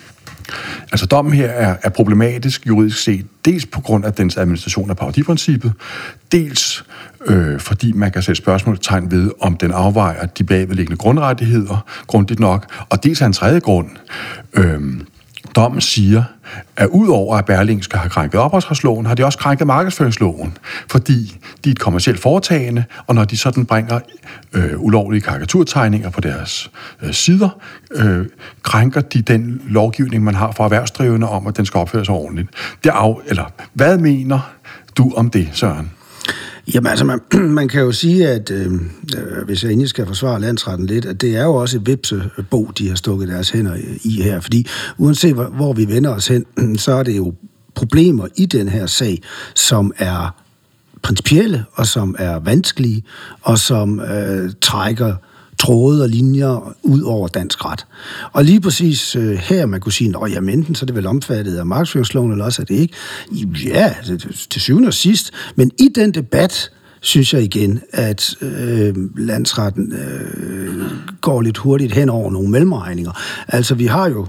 Altså 0.93 1.07
dommen 1.07 1.35
her 1.35 1.49
er, 1.49 1.77
er 1.83 1.89
problematisk 1.89 2.67
juridisk 2.67 3.03
set, 3.03 3.27
dels 3.45 3.67
på 3.67 3.81
grund 3.81 4.05
af 4.05 4.13
dens 4.13 4.37
administration 4.37 4.91
af 4.91 4.97
parodiprincippet, 4.97 5.73
dels 6.33 6.85
øh, 7.27 7.61
fordi 7.61 7.93
man 7.93 8.13
kan 8.13 8.23
sætte 8.23 8.43
spørgsmålstegn 8.43 9.11
ved, 9.11 9.31
om 9.41 9.57
den 9.57 9.71
afvejer 9.71 10.27
de 10.27 10.45
bagvedliggende 10.45 10.97
grundrettigheder 10.97 11.85
grundigt 12.07 12.41
nok, 12.41 12.87
og 12.89 13.05
dels 13.05 13.23
af 13.23 13.27
en 13.27 13.33
tredje 13.33 13.61
grund. 13.61 13.89
Øh, 14.55 14.81
dommen 15.57 15.81
siger, 15.81 16.23
at 16.77 16.87
udover 16.87 17.37
at 17.37 17.45
Berlingske 17.45 17.97
har 17.97 18.09
krænket 18.09 18.41
ophavsretsloven, 18.41 19.07
har 19.07 19.15
de 19.15 19.25
også 19.25 19.39
krænket 19.39 19.67
markedsføringsloven, 19.67 20.59
fordi 20.91 21.41
de 21.65 21.71
er 21.71 21.73
et 21.73 21.79
kommersielt 21.79 22.21
foretagende, 22.21 22.85
og 23.07 23.15
når 23.15 23.25
de 23.25 23.37
sådan 23.37 23.67
bringer 23.67 24.01
øh, 24.53 24.81
ulovlige 24.81 25.21
karikaturtegninger 25.21 26.11
på 26.11 26.21
deres 26.21 26.71
øh, 27.03 27.13
sider, 27.13 27.49
øh, 27.95 28.27
krænker 28.63 29.01
de 29.01 29.23
den 29.23 29.63
lovgivning, 29.69 30.25
man 30.25 30.35
har 30.35 30.53
for 30.53 30.65
erhvervsdrivende 30.65 31.29
om, 31.29 31.47
at 31.47 31.57
den 31.57 31.67
skal 31.67 31.79
opføres 31.79 32.09
ordentligt. 32.09 32.49
Det 32.85 32.91
af, 32.91 33.21
eller, 33.27 33.45
hvad 33.73 33.99
mener 33.99 34.55
du 34.97 35.13
om 35.17 35.31
det, 35.31 35.49
Søren? 35.53 35.91
Jamen 36.75 36.91
altså, 36.91 37.05
man, 37.05 37.21
man 37.61 37.69
kan 37.69 37.83
jo 37.83 37.93
sige, 37.93 38.29
at 38.29 38.51
øh, 38.51 38.73
øh, 39.17 39.45
hvis 39.45 39.65
jeg 39.65 39.73
endelig 39.73 39.89
skal 39.89 40.07
forsvare 40.07 40.41
landsretten 40.41 40.87
lidt, 40.87 41.05
at 41.05 41.21
det 41.21 41.37
er 41.37 41.45
jo 41.45 41.55
også 41.55 41.77
et 41.77 41.87
vipsebo, 41.87 42.71
de 42.79 42.89
har 42.89 42.95
stukket 42.95 43.29
deres 43.29 43.51
hænder 43.51 43.77
i 44.05 44.23
her. 44.23 44.41
Fordi 44.41 44.67
uanset 44.99 45.35
hvor 45.35 45.73
vi 45.73 45.89
vender 45.89 46.11
os 46.11 46.29
hen, 46.29 46.45
så 46.79 46.93
er 46.93 47.03
det 47.03 47.17
jo 47.17 47.35
problemer 47.75 48.27
i 48.37 48.47
den 48.47 48.69
her 48.69 48.87
sag, 48.87 49.23
som 49.55 49.93
er 49.99 50.35
principielle, 51.03 51.65
og 51.73 51.87
som 51.87 52.17
er 52.19 52.39
vanskelige, 52.39 53.05
og 53.43 53.59
som 53.59 54.01
øh, 54.01 54.53
trækker 54.61 55.15
tråde 55.59 56.03
og 56.03 56.09
linjer 56.09 56.75
ud 56.83 57.03
over 57.03 57.29
dansk 57.29 57.65
ret. 57.65 57.87
Og 58.33 58.45
lige 58.45 58.61
præcis 58.61 59.17
øh, 59.17 59.33
her, 59.33 59.67
man 59.67 59.81
kunne 59.81 59.93
sige, 59.93 60.15
at 60.25 60.33
jamen, 60.33 60.59
enten 60.59 60.75
så 60.75 60.85
er 60.85 60.87
det 60.87 60.95
vel 60.95 61.07
omfattet 61.07 61.57
af 61.57 61.67
markedsføringsloven, 61.67 62.33
eller 62.33 62.45
også 62.45 62.63
er 62.63 62.67
det 62.67 62.75
ikke. 62.75 62.95
Ja, 63.65 63.95
til 64.51 64.61
syvende 64.61 64.87
og 64.87 64.95
sidst. 64.95 65.31
Men 65.57 65.71
i 65.79 65.89
den 65.95 66.15
debat, 66.15 66.71
synes 67.01 67.35
jeg 67.35 67.43
igen, 67.43 67.81
at 67.93 68.35
øh, 68.41 68.95
landsretten 69.17 69.93
øh, 69.93 70.87
går 71.21 71.43
lidt 71.43 71.59
hurtigt 71.59 71.93
hen 71.93 72.09
over 72.09 72.31
nogle 72.31 72.51
mellemregninger. 72.51 73.13
Altså, 73.49 73.75
vi 73.75 73.87
har 73.87 74.09
jo... 74.09 74.27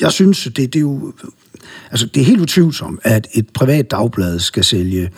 Jeg 0.00 0.12
synes, 0.12 0.44
det, 0.44 0.56
det 0.56 0.76
er 0.76 0.80
jo... 0.80 1.12
Altså, 1.90 2.06
det 2.06 2.20
er 2.20 2.24
helt 2.24 2.40
utvivlsomt, 2.40 3.00
at 3.02 3.26
et 3.34 3.48
privat 3.48 3.90
dagblad 3.90 4.38
skal 4.38 4.64
sælge 4.64 5.10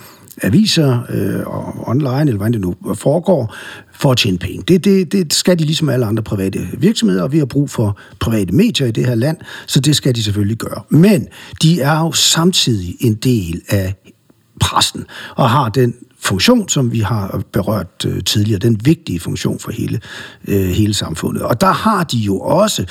aviser 0.43 1.03
øh, 1.09 1.47
og 1.47 1.89
online, 1.89 2.21
eller 2.21 2.37
hvordan 2.37 2.53
det 2.53 2.61
nu 2.61 2.75
foregår, 2.95 3.55
for 4.03 4.13
at 4.13 4.19
tjene 4.19 4.39
penge. 4.39 4.63
Det, 4.69 4.85
det, 4.85 5.13
det 5.13 5.35
skal 5.35 5.59
de 5.59 5.65
ligesom 5.65 5.89
alle 5.89 6.07
andre 6.07 6.23
private 6.23 6.69
virksomheder, 6.79 7.23
og 7.23 7.33
vi 7.33 7.39
har 7.39 7.45
brug 7.45 7.71
for 7.71 7.99
private 8.21 8.55
medier 8.55 8.87
i 8.87 8.91
det 8.91 9.07
her 9.07 9.15
land, 9.15 9.37
så 9.67 9.81
det 9.81 9.97
skal 9.97 10.15
de 10.15 10.23
selvfølgelig 10.23 10.57
gøre. 10.57 10.83
Men 10.89 11.29
de 11.63 11.81
er 11.81 11.99
jo 11.99 12.13
samtidig 12.13 12.97
en 13.01 13.15
del 13.15 13.63
af 13.69 13.95
pressen, 14.61 15.05
og 15.37 15.51
har 15.51 15.69
den 15.69 15.95
funktion, 16.23 16.69
som 16.69 16.93
vi 16.93 17.01
har 17.01 17.43
berørt 17.53 18.07
øh, 18.07 18.25
tidligere, 18.25 18.59
den 18.59 18.81
vigtige 18.85 19.21
funktion 19.21 19.59
for 19.59 19.73
hele, 19.73 20.01
øh, 20.49 20.69
hele 20.69 20.95
samfundet. 20.95 21.43
Og 21.43 21.61
der 21.61 21.73
har 21.73 22.05
de 22.05 22.19
jo 22.19 22.41
også 22.41 22.85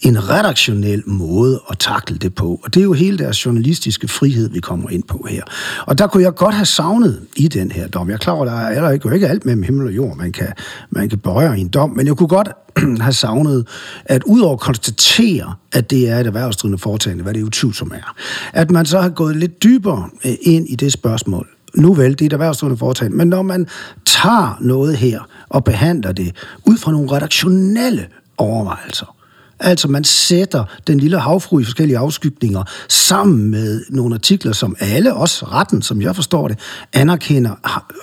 en 0.00 0.30
redaktionel 0.30 1.02
måde 1.06 1.60
at 1.70 1.78
takle 1.78 2.16
det 2.16 2.34
på, 2.34 2.60
og 2.64 2.74
det 2.74 2.80
er 2.80 2.84
jo 2.84 2.92
hele 2.92 3.18
deres 3.18 3.46
journalistiske 3.46 4.08
frihed, 4.08 4.50
vi 4.50 4.60
kommer 4.60 4.90
ind 4.90 5.02
på 5.02 5.26
her. 5.30 5.42
Og 5.86 5.98
der 5.98 6.06
kunne 6.06 6.22
jeg 6.22 6.34
godt 6.34 6.54
have 6.54 6.66
savnet 6.66 7.20
i 7.36 7.48
den 7.48 7.72
her 7.72 7.88
dom. 7.88 8.08
Jeg 8.08 8.14
er 8.14 8.18
klar 8.18 8.34
over, 8.34 8.44
der 8.44 8.52
er 8.52 8.90
ikke, 8.90 9.14
ikke 9.14 9.28
alt 9.28 9.44
mellem 9.44 9.62
himmel 9.62 9.86
og 9.86 9.92
jord, 9.92 10.16
man 10.16 10.32
kan, 10.32 10.52
man 10.90 11.08
kan 11.08 11.18
berøre 11.18 11.58
i 11.58 11.60
en 11.60 11.68
dom, 11.68 11.90
men 11.90 12.06
jeg 12.06 12.16
kunne 12.16 12.28
godt 12.28 12.48
have 13.06 13.12
savnet, 13.12 13.68
at 14.04 14.22
udover 14.26 14.52
at 14.52 14.60
konstatere, 14.60 15.54
at 15.72 15.90
det 15.90 16.10
er 16.10 16.18
et 16.18 16.26
erhvervsdrivende 16.26 16.78
foretagende, 16.78 17.22
hvad 17.22 17.34
det 17.34 17.40
jo 17.40 17.72
som 17.72 17.92
er, 17.94 18.14
at 18.52 18.70
man 18.70 18.86
så 18.86 19.00
har 19.00 19.08
gået 19.08 19.36
lidt 19.36 19.62
dybere 19.62 20.08
øh, 20.24 20.34
ind 20.42 20.68
i 20.68 20.74
det 20.74 20.92
spørgsmål, 20.92 21.48
nu 21.74 21.94
vel, 21.94 22.12
det 22.12 22.20
er 22.20 22.26
et 22.26 22.32
erhvervsdrivende 22.32 22.78
foretagende, 22.78 23.16
men 23.16 23.28
når 23.28 23.42
man 23.42 23.66
tager 24.04 24.58
noget 24.60 24.96
her 24.96 25.20
og 25.48 25.64
behandler 25.64 26.12
det 26.12 26.36
ud 26.66 26.78
fra 26.78 26.92
nogle 26.92 27.12
redaktionelle 27.12 28.06
overvejelser, 28.38 29.16
Altså 29.62 29.88
man 29.88 30.04
sætter 30.04 30.64
den 30.86 31.00
lille 31.00 31.18
havfru 31.18 31.58
i 31.58 31.64
forskellige 31.64 31.98
afskygninger 31.98 32.64
sammen 32.88 33.50
med 33.50 33.84
nogle 33.90 34.14
artikler, 34.14 34.52
som 34.52 34.76
alle, 34.80 35.14
også 35.14 35.46
retten, 35.46 35.82
som 35.82 36.02
jeg 36.02 36.14
forstår 36.16 36.48
det, 36.48 36.58
anerkender 36.92 37.50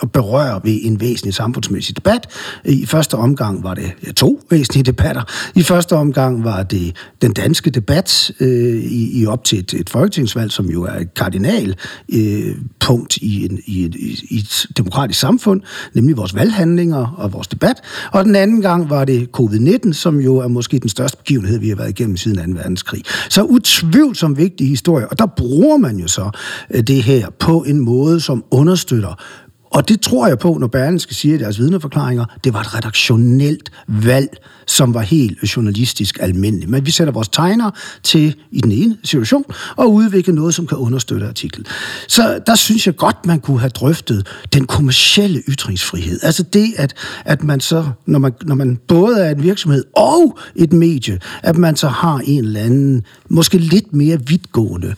og 0.01 0.11
berører 0.11 0.59
ved 0.63 0.79
en 0.81 1.01
væsentlig 1.01 1.33
samfundsmæssig 1.33 1.95
debat. 1.95 2.27
I 2.65 2.85
første 2.85 3.15
omgang 3.15 3.63
var 3.63 3.73
det 3.73 3.91
ja, 4.07 4.11
to 4.11 4.41
væsentlige 4.49 4.83
debatter. 4.83 5.23
I 5.55 5.63
første 5.63 5.93
omgang 5.93 6.43
var 6.43 6.63
det 6.63 6.95
den 7.21 7.33
danske 7.33 7.69
debat 7.69 8.31
øh, 8.39 8.83
i, 8.83 9.21
i 9.21 9.25
op 9.25 9.43
til 9.43 9.59
et, 9.59 9.73
et 9.73 9.89
folketingsvalg, 9.89 10.51
som 10.51 10.65
jo 10.69 10.83
er 10.83 10.95
et 10.95 11.13
kardinal 11.13 11.75
øh, 12.13 12.55
punkt 12.79 13.17
i, 13.17 13.45
en, 13.45 13.59
i, 13.65 13.85
et, 13.85 13.95
i 14.29 14.37
et 14.37 14.65
demokratisk 14.77 15.19
samfund, 15.19 15.61
nemlig 15.93 16.17
vores 16.17 16.35
valghandlinger 16.35 17.15
og 17.17 17.33
vores 17.33 17.47
debat. 17.47 17.81
Og 18.11 18.25
den 18.25 18.35
anden 18.35 18.61
gang 18.61 18.89
var 18.89 19.05
det 19.05 19.27
covid-19, 19.39 19.93
som 19.93 20.19
jo 20.19 20.37
er 20.37 20.47
måske 20.47 20.79
den 20.79 20.89
største 20.89 21.17
begivenhed 21.17 21.48
virkelighed, 21.49 21.59
vi 21.59 21.69
har 21.69 21.75
været 21.75 21.89
igennem 21.89 22.17
siden 22.17 22.53
2. 22.53 22.59
verdenskrig. 22.59 23.03
Så 23.29 23.43
utvivlsomt 23.43 24.37
vigtig 24.37 24.67
historie, 24.67 25.07
og 25.07 25.19
der 25.19 25.25
bruger 25.25 25.77
man 25.77 25.97
jo 25.97 26.07
så 26.07 26.31
øh, 26.71 26.83
det 26.83 27.03
her 27.03 27.29
på 27.39 27.63
en 27.67 27.79
måde, 27.79 28.19
som 28.19 28.43
understøtter 28.51 29.15
og 29.71 29.89
det 29.89 30.01
tror 30.01 30.27
jeg 30.27 30.39
på, 30.39 30.57
når 30.59 30.67
Berlingske 30.67 31.15
siger 31.15 31.35
i 31.35 31.37
deres 31.37 31.59
vidneforklaringer, 31.59 32.25
det 32.43 32.53
var 32.53 32.61
et 32.61 32.75
redaktionelt 32.75 33.71
valg, 33.87 34.37
som 34.67 34.93
var 34.93 35.01
helt 35.01 35.55
journalistisk 35.55 36.17
almindeligt. 36.21 36.71
Men 36.71 36.85
vi 36.85 36.91
sætter 36.91 37.13
vores 37.13 37.27
tegner 37.27 37.71
til 38.03 38.35
i 38.51 38.61
den 38.61 38.71
ene 38.71 38.97
situation 39.03 39.43
og 39.75 39.93
udvikle 39.93 40.35
noget, 40.35 40.55
som 40.55 40.67
kan 40.67 40.77
understøtte 40.77 41.27
artiklen. 41.27 41.65
Så 42.07 42.39
der 42.47 42.55
synes 42.55 42.87
jeg 42.87 42.95
godt, 42.95 43.25
man 43.25 43.39
kunne 43.39 43.59
have 43.59 43.69
drøftet 43.69 44.27
den 44.53 44.67
kommercielle 44.67 45.43
ytringsfrihed. 45.47 46.19
Altså 46.23 46.43
det, 46.43 46.73
at, 46.77 46.93
at 47.25 47.43
man 47.43 47.59
så, 47.59 47.89
når 48.05 48.19
man, 48.19 48.33
når 48.41 48.55
man 48.55 48.79
både 48.87 49.19
er 49.19 49.31
en 49.31 49.43
virksomhed 49.43 49.83
og 49.95 50.37
et 50.55 50.73
medie, 50.73 51.19
at 51.43 51.57
man 51.57 51.75
så 51.75 51.87
har 51.87 52.21
en 52.25 52.45
eller 52.45 52.59
anden, 52.59 53.03
måske 53.29 53.57
lidt 53.57 53.93
mere 53.93 54.19
vidtgående 54.27 54.95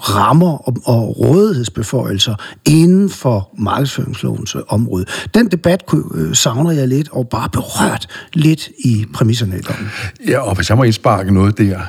rammer 0.00 0.68
og, 0.68 0.76
og 0.84 1.20
rådighedsbeføjelser 1.20 2.34
inden 2.64 3.10
for 3.10 3.50
markedsføringslovens 3.58 4.54
øh, 4.54 4.62
område. 4.68 5.04
Den 5.34 5.48
debat 5.48 5.84
øh, 6.14 6.34
savner 6.34 6.70
jeg 6.70 6.88
lidt, 6.88 7.08
og 7.12 7.28
bare 7.28 7.48
berørt 7.48 8.08
lidt 8.32 8.68
i 8.78 9.06
præmisserne 9.14 9.58
i 9.58 9.60
dommen. 9.60 9.90
Ja, 10.28 10.38
og 10.38 10.54
hvis 10.54 10.68
jeg 10.68 10.76
må 10.76 10.82
indsparke 10.82 11.34
noget 11.34 11.58
der, 11.58 11.80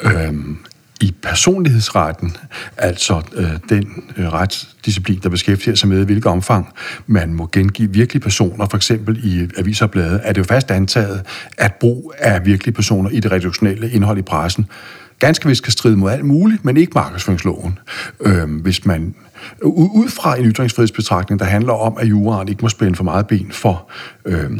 øhm, 0.00 0.58
i 1.00 1.14
personlighedsretten, 1.22 2.36
altså 2.76 3.22
øh, 3.34 3.50
den 3.68 4.04
øh, 4.16 4.32
retsdisciplin, 4.32 5.20
der 5.22 5.28
beskæftiger 5.28 5.74
sig 5.74 5.88
med, 5.88 6.00
i 6.00 6.04
hvilket 6.04 6.26
omfang 6.26 6.68
man 7.06 7.34
må 7.34 7.48
gengive 7.52 7.92
virkelige 7.92 8.22
personer, 8.22 8.66
for 8.70 8.76
eksempel 8.76 9.20
i 9.24 9.48
aviserbladet, 9.58 10.20
er 10.24 10.32
det 10.32 10.38
jo 10.38 10.44
fast 10.44 10.70
antaget, 10.70 11.22
at 11.58 11.74
brug 11.80 12.14
af 12.18 12.46
virkelige 12.46 12.74
personer 12.74 13.10
i 13.10 13.20
det 13.20 13.32
redaktionelle 13.32 13.90
indhold 13.90 14.18
i 14.18 14.22
pressen 14.22 14.66
ganske 15.24 15.48
vist 15.48 15.62
kan 15.62 15.72
stride 15.72 15.96
mod 15.96 16.10
alt 16.10 16.24
muligt, 16.24 16.64
men 16.64 16.76
ikke 16.76 16.92
markedsføringsloven. 16.94 17.78
Øh, 18.20 18.60
hvis 18.60 18.86
man 18.86 19.14
ud 19.62 20.08
fra 20.08 20.38
en 20.38 20.44
ytringsfrihedsbetragtning, 20.44 21.40
der 21.40 21.46
handler 21.46 21.72
om, 21.72 21.96
at 22.00 22.06
juraen 22.06 22.48
ikke 22.48 22.62
må 22.62 22.68
spænde 22.68 22.94
for 22.94 23.04
meget 23.04 23.26
ben 23.26 23.52
for 23.52 23.90
øh, 24.24 24.50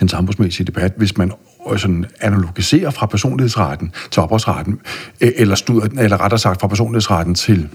den 0.00 0.08
samfundsmæssige 0.08 0.66
debat, 0.66 0.92
hvis 0.96 1.16
man 1.16 1.32
øh, 1.72 1.78
sådan 1.78 2.06
analogiserer 2.20 2.90
fra 2.90 3.06
personlighedsretten 3.06 3.92
til 4.10 4.22
ophavsretten, 4.22 4.80
eller, 5.20 5.54
studer, 5.54 5.88
eller 5.98 6.20
rettere 6.20 6.38
sagt 6.38 6.60
fra 6.60 6.68
personlighedsretten 6.68 7.34
til 7.34 7.68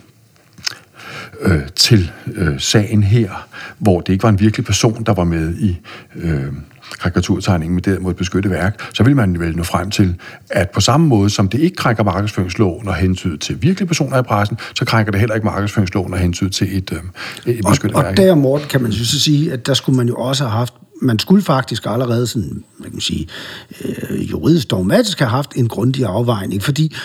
øh, 1.42 1.62
til 1.76 2.12
øh, 2.36 2.60
sagen 2.60 3.04
her, 3.04 3.48
hvor 3.78 4.02
det 4.02 4.14
ikke 4.14 4.24
var 4.24 4.30
en 4.30 4.40
virkelig 4.40 4.66
person, 4.66 5.04
der 5.04 5.14
var 5.14 5.24
med 5.24 5.56
i 5.58 5.80
øh, 6.16 6.54
karikaturtegningen, 7.02 7.76
men 7.76 7.84
derimod 7.84 8.12
et 8.12 8.18
beskyttet 8.18 8.52
værk, 8.52 8.82
så 8.94 9.04
vil 9.04 9.16
man 9.16 9.40
vel 9.40 9.58
nå 9.58 9.64
frem 9.64 9.92
til, 9.92 10.16
at 10.50 10.70
på 10.70 10.82
samme 10.82 11.08
måde 11.08 11.30
som 11.30 11.50
det 11.50 11.60
ikke 11.60 11.76
krænker 11.76 12.04
markedsføringsloven 12.04 12.88
og 12.88 12.96
hensyn 12.96 13.38
til 13.38 13.62
virkelige 13.62 13.88
personer 13.88 14.20
i 14.20 14.22
pressen, 14.22 14.58
så 14.76 14.86
krænker 14.86 15.12
det 15.12 15.20
heller 15.20 15.36
ikke 15.36 15.46
markedsføringsloven 15.46 16.14
og 16.14 16.20
hensyn 16.20 16.50
til 16.50 16.78
et, 16.78 16.92
øh, 16.92 17.56
et 17.56 17.66
beskyttet 17.70 17.98
og, 17.98 18.04
værk. 18.04 18.12
Og 18.12 18.18
der, 18.18 18.36
Morten, 18.36 18.68
kan 18.68 18.82
man 18.82 18.92
jo 18.92 19.06
så 19.06 19.20
sige, 19.20 19.54
at 19.54 19.68
der 19.68 19.74
skulle 19.74 19.98
man 19.98 20.08
jo 20.08 20.16
også 20.16 20.44
have 20.44 20.58
haft 20.58 20.74
man 21.02 21.20
skulle 21.20 21.42
faktisk 21.42 21.86
allerede 21.86 22.28
sådan, 22.28 22.64
man 22.80 22.92
kan 22.92 23.02
sige, 23.02 23.28
øh, 23.86 24.32
juridisk 24.32 24.72
dogmatisk 24.72 25.20
have 25.20 25.30
haft 25.30 25.54
en 25.56 25.68
grundig 25.68 26.06
afvejning, 26.06 26.64
fordi 26.64 26.96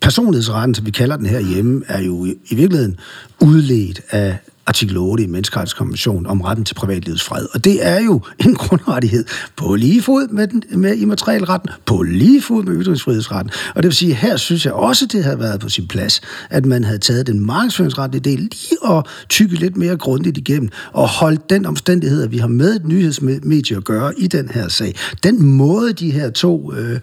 personlighedsretten, 0.00 0.74
som 0.74 0.86
vi 0.86 0.90
kalder 0.90 1.16
den 1.16 1.26
her 1.26 1.40
hjemme, 1.40 1.82
er 1.88 2.00
jo 2.00 2.24
i, 2.24 2.34
i 2.50 2.54
virkeligheden 2.54 2.96
udledt 3.40 4.00
af 4.10 4.38
artikel 4.66 4.96
8 4.96 5.24
i 5.24 5.26
Menneskerettighedskonventionen 5.26 6.26
om 6.26 6.40
retten 6.40 6.64
til 6.64 6.74
privatlivets 6.74 7.22
fred. 7.22 7.46
Og 7.54 7.64
det 7.64 7.86
er 7.86 8.00
jo 8.00 8.20
en 8.38 8.54
grundrettighed 8.64 9.24
på 9.56 9.74
lige 9.74 10.02
fod 10.02 10.28
med, 10.28 10.46
den, 10.46 10.62
med 10.70 10.96
immaterialretten, 10.96 11.70
på 11.86 12.02
lige 12.02 12.42
fod 12.42 12.64
med 12.64 12.82
ytringsfrihedsretten. 12.82 13.52
Og 13.74 13.82
det 13.82 13.88
vil 13.88 13.96
sige, 13.96 14.14
her 14.14 14.36
synes 14.36 14.64
jeg 14.64 14.72
også, 14.72 15.06
det 15.06 15.24
havde 15.24 15.38
været 15.38 15.60
på 15.60 15.68
sin 15.68 15.88
plads, 15.88 16.20
at 16.50 16.66
man 16.66 16.84
havde 16.84 16.98
taget 16.98 17.26
den 17.26 17.46
markedsføringsretlige 17.46 18.20
del 18.20 18.38
lige 18.38 18.82
og 18.82 19.04
tykke 19.28 19.54
lidt 19.54 19.76
mere 19.76 19.96
grundigt 19.96 20.38
igennem, 20.38 20.70
og 20.92 21.08
holdt 21.08 21.50
den 21.50 21.66
omstændighed, 21.66 22.22
at 22.22 22.32
vi 22.32 22.38
har 22.38 22.48
med 22.48 22.76
et 22.76 22.86
nyhedsmedie 22.86 23.76
at 23.76 23.84
gøre 23.84 24.12
i 24.18 24.26
den 24.26 24.48
her 24.48 24.68
sag. 24.68 24.94
Den 25.22 25.42
måde, 25.42 25.92
de 25.92 26.10
her 26.10 26.30
to 26.30 26.72
øh, 26.72 26.92
øh, 26.92 27.00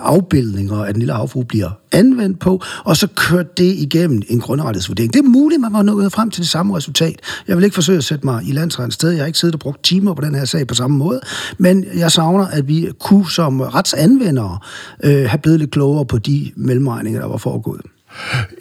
afbildninger 0.00 0.84
af 0.84 0.92
den 0.94 1.00
lille 1.00 1.14
havfru 1.14 1.42
bliver 1.42 1.70
anvendt 1.92 2.38
på, 2.38 2.62
og 2.84 2.96
så 2.96 3.06
kørt 3.16 3.58
det 3.58 3.74
igennem 3.78 4.22
en 4.28 4.40
grundrettighedsvurdering. 4.40 5.12
Det 5.12 5.18
er 5.18 5.28
muligt, 5.28 5.60
man 5.60 5.72
var 5.72 5.82
nået 5.82 6.12
frem 6.12 6.30
til 6.30 6.42
det 6.42 6.50
samme 6.50 6.74
resultat. 6.84 7.20
Jeg 7.48 7.56
vil 7.56 7.64
ikke 7.64 7.74
forsøge 7.74 7.98
at 7.98 8.04
sætte 8.04 8.26
mig 8.26 8.44
i 8.48 8.52
landsrettens 8.52 8.94
sted. 8.94 9.10
Jeg 9.10 9.20
har 9.20 9.26
ikke 9.26 9.38
siddet 9.38 9.54
og 9.54 9.60
brugt 9.60 9.84
timer 9.84 10.14
på 10.14 10.22
den 10.22 10.34
her 10.34 10.44
sag 10.44 10.66
på 10.66 10.74
samme 10.74 10.96
måde, 10.96 11.20
men 11.58 11.84
jeg 11.96 12.12
savner, 12.12 12.46
at 12.46 12.68
vi 12.68 12.88
kunne 13.00 13.30
som 13.30 13.60
retsanvendere 13.60 14.58
øh, 15.04 15.28
have 15.28 15.38
blevet 15.38 15.58
lidt 15.60 15.70
klogere 15.70 16.06
på 16.06 16.18
de 16.18 16.52
mellemregninger, 16.56 17.20
der 17.20 17.28
var 17.28 17.36
foregået. 17.36 17.80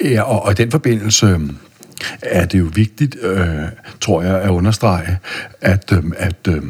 Ja, 0.04 0.22
og, 0.22 0.44
og 0.44 0.52
i 0.52 0.56
den 0.56 0.72
forbindelse 0.72 1.26
øhm, 1.26 1.58
er 2.22 2.46
det 2.46 2.60
jo 2.60 2.70
vigtigt, 2.74 3.18
øh, 3.22 3.58
tror 4.02 4.22
jeg, 4.22 4.42
at 4.42 4.50
understrege, 4.50 5.18
at, 5.62 5.92
øh, 5.94 6.04
at 6.18 6.48
øh, 6.48 6.62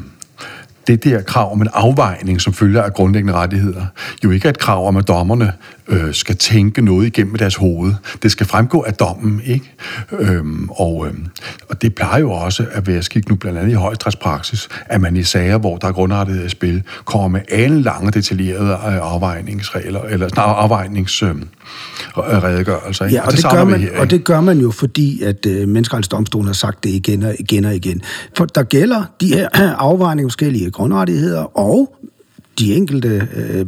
det 0.87 1.03
der 1.03 1.21
krav 1.21 1.51
om 1.51 1.61
en 1.61 1.67
afvejning, 1.73 2.41
som 2.41 2.53
følger 2.53 2.81
af 2.81 2.93
grundlæggende 2.93 3.33
rettigheder, 3.33 3.85
jo 4.23 4.31
ikke 4.31 4.45
er 4.45 4.49
et 4.49 4.59
krav 4.59 4.87
om, 4.87 4.97
at 4.97 5.07
dommerne 5.07 5.53
øh, 5.87 6.13
skal 6.13 6.37
tænke 6.37 6.81
noget 6.81 7.07
igennem 7.07 7.35
deres 7.35 7.55
hoved. 7.55 7.93
Det 8.23 8.31
skal 8.31 8.45
fremgå 8.45 8.81
af 8.81 8.93
dommen, 8.93 9.41
ikke? 9.45 9.73
Øhm, 10.11 10.69
og, 10.69 11.07
øhm, 11.07 11.27
og 11.69 11.81
det 11.81 11.95
plejer 11.95 12.19
jo 12.19 12.31
også 12.31 12.65
at 12.71 12.87
være 12.87 13.01
skidt 13.01 13.29
nu, 13.29 13.35
blandt 13.35 13.59
andet 13.59 13.71
i 13.71 13.75
højstrætspraksis, 13.75 14.69
at 14.85 15.01
man 15.01 15.17
i 15.17 15.23
sager, 15.23 15.57
hvor 15.57 15.77
der 15.77 15.87
er 15.87 15.91
grundrettighed 15.91 16.45
i 16.45 16.49
spil, 16.49 16.83
kommer 17.05 17.27
med 17.27 17.41
alle 17.49 17.81
lange 17.81 18.11
detaljerede 18.11 18.71
øh, 18.71 19.11
afvejningsregler, 19.11 20.01
eller 20.01 20.27
snarere 20.27 20.55
afvejningsredegørelser. 20.55 23.05
Øh, 23.05 23.13
ja, 23.13 23.21
og, 23.21 23.27
og, 23.27 23.33
det, 23.33 23.43
det 23.43 23.51
gør 23.51 23.63
man, 23.63 23.81
her, 23.81 23.99
og 23.99 24.09
det 24.09 24.23
gør 24.23 24.41
man 24.41 24.59
jo, 24.59 24.71
fordi 24.71 25.21
at 25.21 25.45
øh, 25.45 25.67
Menneskerettighedsdomstolen 25.67 26.47
har 26.47 26.53
sagt 26.53 26.83
det 26.83 26.89
igen 26.89 27.23
og 27.23 27.35
igen 27.39 27.65
og 27.65 27.75
igen. 27.75 28.01
For 28.37 28.45
der 28.45 28.63
gælder 28.63 29.03
de 29.21 29.27
her 29.27 29.49
afvejninger 29.77 30.29
forskellige 30.29 30.71
grundrettigheder, 30.73 31.57
og 31.57 31.95
de 32.59 32.75
enkelte 32.75 33.27
øh, 33.35 33.65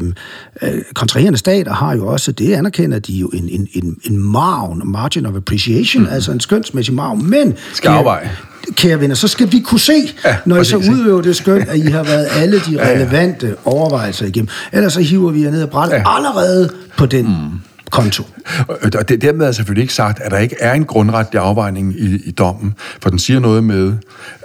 øh, 0.62 0.82
kontraherende 0.94 1.40
stater 1.40 1.74
har 1.74 1.96
jo 1.96 2.08
også, 2.08 2.32
det 2.32 2.54
anerkender 2.54 3.00
de 3.00 3.14
jo, 3.14 3.28
en, 3.28 3.50
en, 3.50 3.68
en, 3.74 3.98
en 4.04 4.18
margin, 4.18 4.82
margin 4.86 5.26
of 5.26 5.36
appreciation, 5.36 6.04
mm. 6.04 6.10
altså 6.12 6.32
en 6.32 6.40
skønsmæssig 6.40 6.94
margin, 6.94 7.30
men... 7.30 7.54
Skal 7.74 7.90
afveje. 7.90 8.32
Kære 8.76 9.00
venner, 9.00 9.16
så 9.16 9.28
skal 9.28 9.52
vi 9.52 9.60
kunne 9.60 9.80
se, 9.80 9.94
ja, 10.26 10.38
når 10.46 10.58
I 10.62 10.66
så 10.66 10.78
udøver 10.78 11.22
det 11.22 11.36
skøn, 11.36 11.62
at 11.68 11.78
I 11.78 11.82
har 11.82 12.04
været 12.04 12.28
alle 12.36 12.60
de 12.60 12.92
relevante 12.92 13.46
ja, 13.46 13.52
ja. 13.52 13.72
overvejelser 13.72 14.26
igennem. 14.26 14.50
Ellers 14.72 14.94
så 14.94 15.02
hiver 15.02 15.32
vi 15.32 15.44
jer 15.44 15.52
ned 15.52 15.64
og 15.64 15.70
brættet 15.70 15.98
ja. 15.98 16.18
allerede 16.18 16.70
på 16.98 17.06
den 17.06 17.26
mm 17.26 17.60
konto. 17.92 18.24
Og 18.68 19.10
det, 19.10 19.22
dermed 19.22 19.46
er 19.48 19.52
selvfølgelig 19.52 19.82
ikke 19.82 19.94
sagt, 19.94 20.20
at 20.20 20.32
der 20.32 20.38
ikke 20.38 20.56
er 20.60 20.74
en 20.74 20.86
grundretlig 20.86 21.42
afvejning 21.42 21.94
i, 22.00 22.16
i 22.26 22.32
dommen, 22.32 22.76
for 23.02 23.10
den 23.10 23.20
siger 23.20 23.40
noget 23.40 23.64
med, 23.64 23.94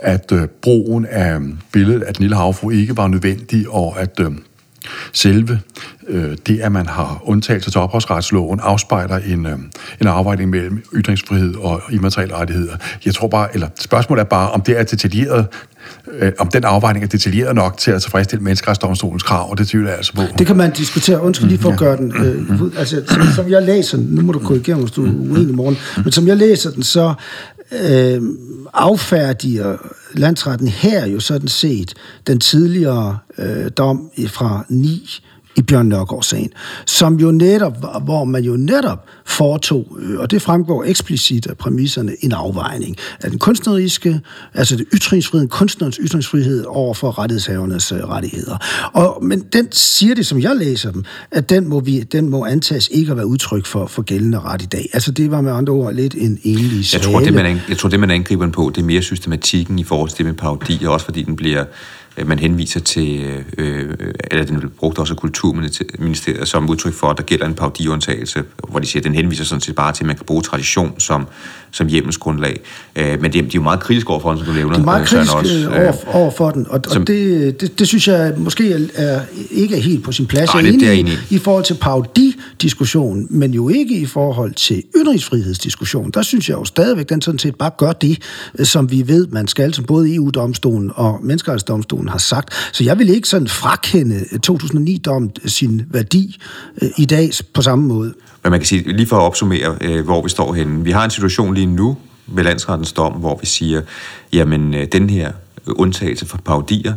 at 0.03 0.33
øh, 0.33 0.49
brugen 0.63 1.07
af 1.07 1.39
billedet 1.73 2.03
af 2.03 2.15
den 2.15 2.23
lille 2.23 2.37
havfru 2.37 2.71
ikke 2.71 2.97
var 2.97 3.09
nødvendig, 3.09 3.69
og 3.69 4.01
at 4.01 4.21
øh, 4.21 4.31
selve 5.13 5.61
øh, 6.09 6.37
det, 6.47 6.61
at 6.61 6.73
man 6.73 6.87
har 6.87 7.23
undtagelse 7.25 7.71
til 7.71 7.81
ophavsretsloven, 7.81 8.61
afspejler 8.63 9.17
en, 9.17 9.47
øh, 9.47 9.59
en 10.01 10.07
afvejning 10.07 10.51
mellem 10.51 10.85
ytringsfrihed 10.95 11.55
og 11.55 11.83
immaterielle 11.91 12.35
rettigheder. 12.35 12.77
Jeg 13.05 13.15
tror 13.15 13.29
bare, 13.29 13.55
eller 13.55 13.69
spørgsmålet 13.81 14.21
er 14.21 14.25
bare, 14.25 14.51
om 14.51 14.61
det 14.61 14.79
er 14.79 14.83
detaljeret 14.83 15.47
øh, 16.13 16.33
om 16.39 16.49
den 16.49 16.65
afvejning 16.65 17.05
er 17.05 17.09
detaljeret 17.09 17.55
nok 17.55 17.77
til 17.77 17.91
at 17.91 18.03
tilfredsstille 18.03 18.45
menneskerettighedsdomstolens 18.45 19.23
krav, 19.23 19.51
og 19.51 19.59
det 19.59 19.69
tvivler 19.69 19.89
jeg 19.89 19.97
altså 19.97 20.13
på. 20.13 20.23
Det 20.39 20.47
kan 20.47 20.57
man 20.57 20.73
diskutere. 20.73 21.23
Undskyld 21.23 21.49
lige 21.49 21.59
for 21.59 21.71
at 21.71 21.79
gøre 21.79 21.97
den. 21.97 22.13
Øh, 22.17 22.37
mm-hmm. 22.37 22.73
altså, 22.79 23.03
som, 23.09 23.23
som 23.35 23.51
jeg 23.51 23.63
læser 23.63 23.97
den, 23.97 24.07
nu 24.07 24.23
må 24.23 24.33
du 24.33 24.39
korrigere 24.39 24.77
mig, 24.77 24.85
hvis 24.85 24.93
du 24.93 25.07
er 25.07 25.11
uenig 25.11 25.51
i 25.51 25.53
morgen, 25.53 25.79
men 26.05 26.13
som 26.13 26.27
jeg 26.27 26.37
læser 26.37 26.71
den, 26.71 26.83
så 26.83 27.15
øh, 27.83 28.23
affærdiger 28.75 29.77
landsretten 30.15 30.69
her 30.69 31.07
jo 31.07 31.21
sådan 31.21 31.49
set 31.49 31.95
den 32.27 32.41
tidligere 32.41 33.19
øh, 33.39 33.71
dom 33.77 34.11
fra 34.29 34.65
9 34.69 35.23
i 35.61 35.63
Bjørn 35.63 35.87
Nørgaard-sagen, 35.87 36.51
som 36.87 37.21
jo 37.21 37.31
netop, 37.31 37.77
hvor 38.05 38.25
man 38.25 38.45
jo 38.45 38.57
netop 38.57 39.07
foretog, 39.27 39.99
øh, 40.01 40.19
og 40.19 40.31
det 40.31 40.43
fremgår 40.43 40.85
eksplicit 40.85 41.47
af 41.47 41.57
præmisserne, 41.57 42.13
en 42.21 42.33
afvejning 42.33 42.97
af 43.21 43.31
den 43.31 43.39
kunstneriske, 43.39 44.21
altså 44.55 44.77
det 44.77 44.87
ytringsfrihed, 44.95 45.49
kunstnerens 45.49 46.01
ytringsfrihed 46.03 46.65
over 46.65 46.95
for 46.95 47.19
rettighedshavernes 47.19 47.93
øh, 47.93 47.99
rettigheder. 47.99 48.57
Og, 48.93 49.25
men 49.25 49.41
den 49.53 49.73
siger 49.73 50.15
det, 50.15 50.27
som 50.27 50.41
jeg 50.41 50.57
læser 50.57 50.93
dem, 50.93 51.05
at 51.31 51.51
den 51.51 51.69
må, 51.69 51.81
vi, 51.81 52.01
den 52.01 52.29
må 52.29 52.45
antages 52.45 52.89
ikke 52.93 53.11
at 53.11 53.17
være 53.17 53.27
udtryk 53.27 53.67
for, 53.67 53.87
for 53.87 54.03
gældende 54.03 54.41
ret 54.41 54.63
i 54.63 54.67
dag. 54.67 54.91
Altså 54.93 55.13
det 55.13 55.31
var 55.31 55.41
med 55.41 55.53
andre 55.53 55.73
ord 55.73 55.95
lidt 55.95 56.15
en 56.15 56.39
enlig 56.43 56.95
Jeg 56.95 57.03
tror, 57.03 57.21
det 57.21 57.35
man, 57.35 57.61
jeg 57.69 57.79
tror, 57.79 57.89
det 57.89 58.01
man 58.01 58.11
angriber 58.11 58.51
på, 58.51 58.73
det 58.75 58.81
er 58.81 58.87
mere 58.87 59.03
systematikken 59.03 59.79
i 59.79 59.85
forhold 59.85 60.09
til 60.09 60.19
det 60.19 60.27
med 60.27 60.35
parodi, 60.35 60.85
og 60.85 60.93
også 60.93 61.05
fordi 61.05 61.23
den 61.23 61.37
bliver 61.37 61.65
Øh, 62.17 62.29
man 62.29 62.39
henviser 62.39 62.81
til, 62.81 63.21
øh, 63.21 63.45
øh 63.59 64.15
eller 64.31 64.45
den 64.45 64.59
blev 64.59 64.71
brugt 64.71 64.99
også 64.99 65.15
af 65.15 65.19
Kulturministeriet 65.19 66.49
som 66.49 66.71
udtryk 66.71 66.95
for, 66.95 67.07
at 67.07 67.17
der 67.17 67.23
gælder 67.23 67.47
en 67.47 67.55
paudiundtagelse, 67.55 68.45
hvor 68.69 68.79
de 68.79 68.87
siger, 68.87 69.01
at 69.01 69.05
den 69.05 69.15
henviser 69.15 69.45
sådan 69.45 69.61
set 69.61 69.75
bare 69.75 69.93
til, 69.93 70.05
at 70.05 70.07
man 70.07 70.17
kan 70.17 70.27
bruge 70.27 70.43
tradition 70.43 71.01
som, 71.01 71.29
som 71.71 71.87
hjemmelsgrundlag. 71.87 72.61
Øh, 72.97 73.23
men 73.23 73.33
de, 73.33 73.39
de 73.39 73.47
er 73.47 73.51
jo 73.55 73.63
meget 73.63 73.81
kritiske 73.81 74.11
overfor 74.11 74.31
den, 74.31 74.39
som 74.39 74.47
du 74.47 74.53
nævner. 74.53 74.75
De 74.75 74.81
er 74.81 74.85
meget 74.85 75.07
kritiske 75.07 75.37
også, 75.37 75.69
øh, 75.71 75.81
over, 75.81 76.17
over 76.17 76.31
for 76.31 76.51
den, 76.51 76.67
og, 76.71 76.81
som, 76.89 77.03
og 77.03 77.07
det, 77.07 77.61
det, 77.61 77.79
det 77.79 77.89
synes 77.89 78.09
jeg 78.09 78.35
måske 78.37 78.73
er, 78.95 79.21
ikke 79.51 79.77
er 79.77 79.81
helt 79.81 80.05
på 80.05 80.13
sin 80.13 80.27
plads. 80.27 80.55
Nej, 80.55 80.63
jeg 80.63 80.69
er 80.69 80.73
enig, 80.73 80.81
det 80.81 80.89
er 80.89 80.93
enig 80.93 81.19
i 81.31 81.39
forhold 81.39 81.65
til 81.65 81.75
paudi-diskussionen, 81.75 83.27
men 83.31 83.55
jo 83.55 83.69
ikke 83.69 83.99
i 83.99 84.07
forhold 84.07 84.55
til 84.55 84.83
ytringsfrihedsdiskussionen. 84.97 86.11
Der 86.11 86.23
synes 86.23 86.49
jeg 86.49 86.55
jo 86.55 86.65
stadigvæk, 86.65 87.09
den 87.09 87.23
sådan 87.23 87.39
set 87.39 87.55
bare 87.55 87.71
gør 87.79 87.93
det, 87.93 88.19
som 88.63 88.91
vi 88.91 89.09
ved, 89.09 89.27
man 89.27 89.49
skal, 89.49 89.75
som 89.75 89.85
både 89.85 90.15
EU-domstolen 90.15 90.91
og 90.95 91.19
Menneskerettighedsdomstolen 91.23 92.09
har 92.09 92.19
sagt. 92.19 92.55
Så 92.73 92.85
jeg 92.85 92.99
vil 92.99 93.09
ikke 93.09 93.29
sådan 93.29 93.49
frakende 93.49 94.25
2009-dommen 94.47 95.31
sin 95.47 95.83
værdi 95.91 96.41
øh, 96.83 96.89
i 96.99 97.05
dag 97.05 97.31
på 97.55 97.63
samme 97.63 97.87
måde. 97.87 98.15
Men 98.43 98.51
man 98.51 98.61
kan 98.61 98.67
sige, 98.67 98.93
lige 98.93 99.07
for 99.07 99.17
at 99.17 99.23
opsummere, 99.23 99.77
øh, 99.81 100.05
hvor 100.05 100.23
vi 100.23 100.29
står 100.29 100.53
henne. 100.53 100.85
Vi 100.85 100.91
har 100.91 101.05
en 101.05 101.11
situation 101.11 101.55
lige 101.55 101.67
nu 101.67 101.97
ved 102.27 102.45
landsrettens 102.45 102.93
dom, 102.93 103.13
hvor 103.13 103.39
vi 103.41 103.47
siger, 103.47 103.83
jamen 104.33 104.75
øh, 104.75 104.87
den 104.93 105.11
her 105.11 105.33
undtagelse 105.67 106.27
for 106.27 106.39
paudier, 106.39 106.95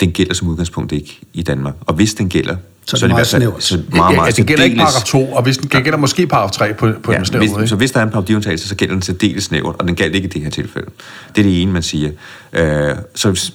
den 0.00 0.12
gælder 0.12 0.34
som 0.34 0.48
udgangspunkt 0.48 0.92
ikke 0.92 1.18
i 1.32 1.42
Danmark. 1.42 1.74
Og 1.80 1.94
hvis 1.94 2.14
den 2.14 2.28
gælder, 2.28 2.56
så, 2.84 2.96
så 2.96 3.06
er 3.06 3.08
det 3.08 3.14
meget 3.14 3.26
snævert. 3.26 3.62
Så 3.62 3.82
meget, 3.90 4.16
meget, 4.16 4.26
ja, 4.26 4.30
det 4.30 4.46
gælder 4.46 4.64
ikke 4.64 4.76
paragraf 4.76 5.02
2, 5.02 5.32
og 5.32 5.42
hvis 5.42 5.58
den 5.58 5.68
gælder 5.68 5.96
måske 5.96 6.26
paragraf 6.26 6.50
3 6.50 6.74
på, 6.74 6.92
på 7.02 7.12
ja, 7.12 7.18
den 7.18 7.26
snævre 7.26 7.58
hvis, 7.58 7.70
Så 7.70 7.76
hvis 7.76 7.90
der 7.90 8.00
er 8.00 8.04
en 8.04 8.10
paudiundtagelse, 8.10 8.68
så 8.68 8.74
gælder 8.74 8.94
den 8.94 9.02
særdeles 9.02 9.44
snævert, 9.44 9.76
og 9.78 9.88
den 9.88 9.94
gælder 9.94 10.16
ikke 10.16 10.26
i 10.26 10.30
det 10.30 10.42
her 10.42 10.50
tilfælde. 10.50 10.90
Det 11.36 11.40
er 11.40 11.44
det 11.44 11.62
ene, 11.62 11.72
man 11.72 11.82
siger. 11.82 12.10
Øh, 12.52 12.96
så 13.14 13.50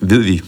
ved 0.00 0.18
vi, 0.18 0.42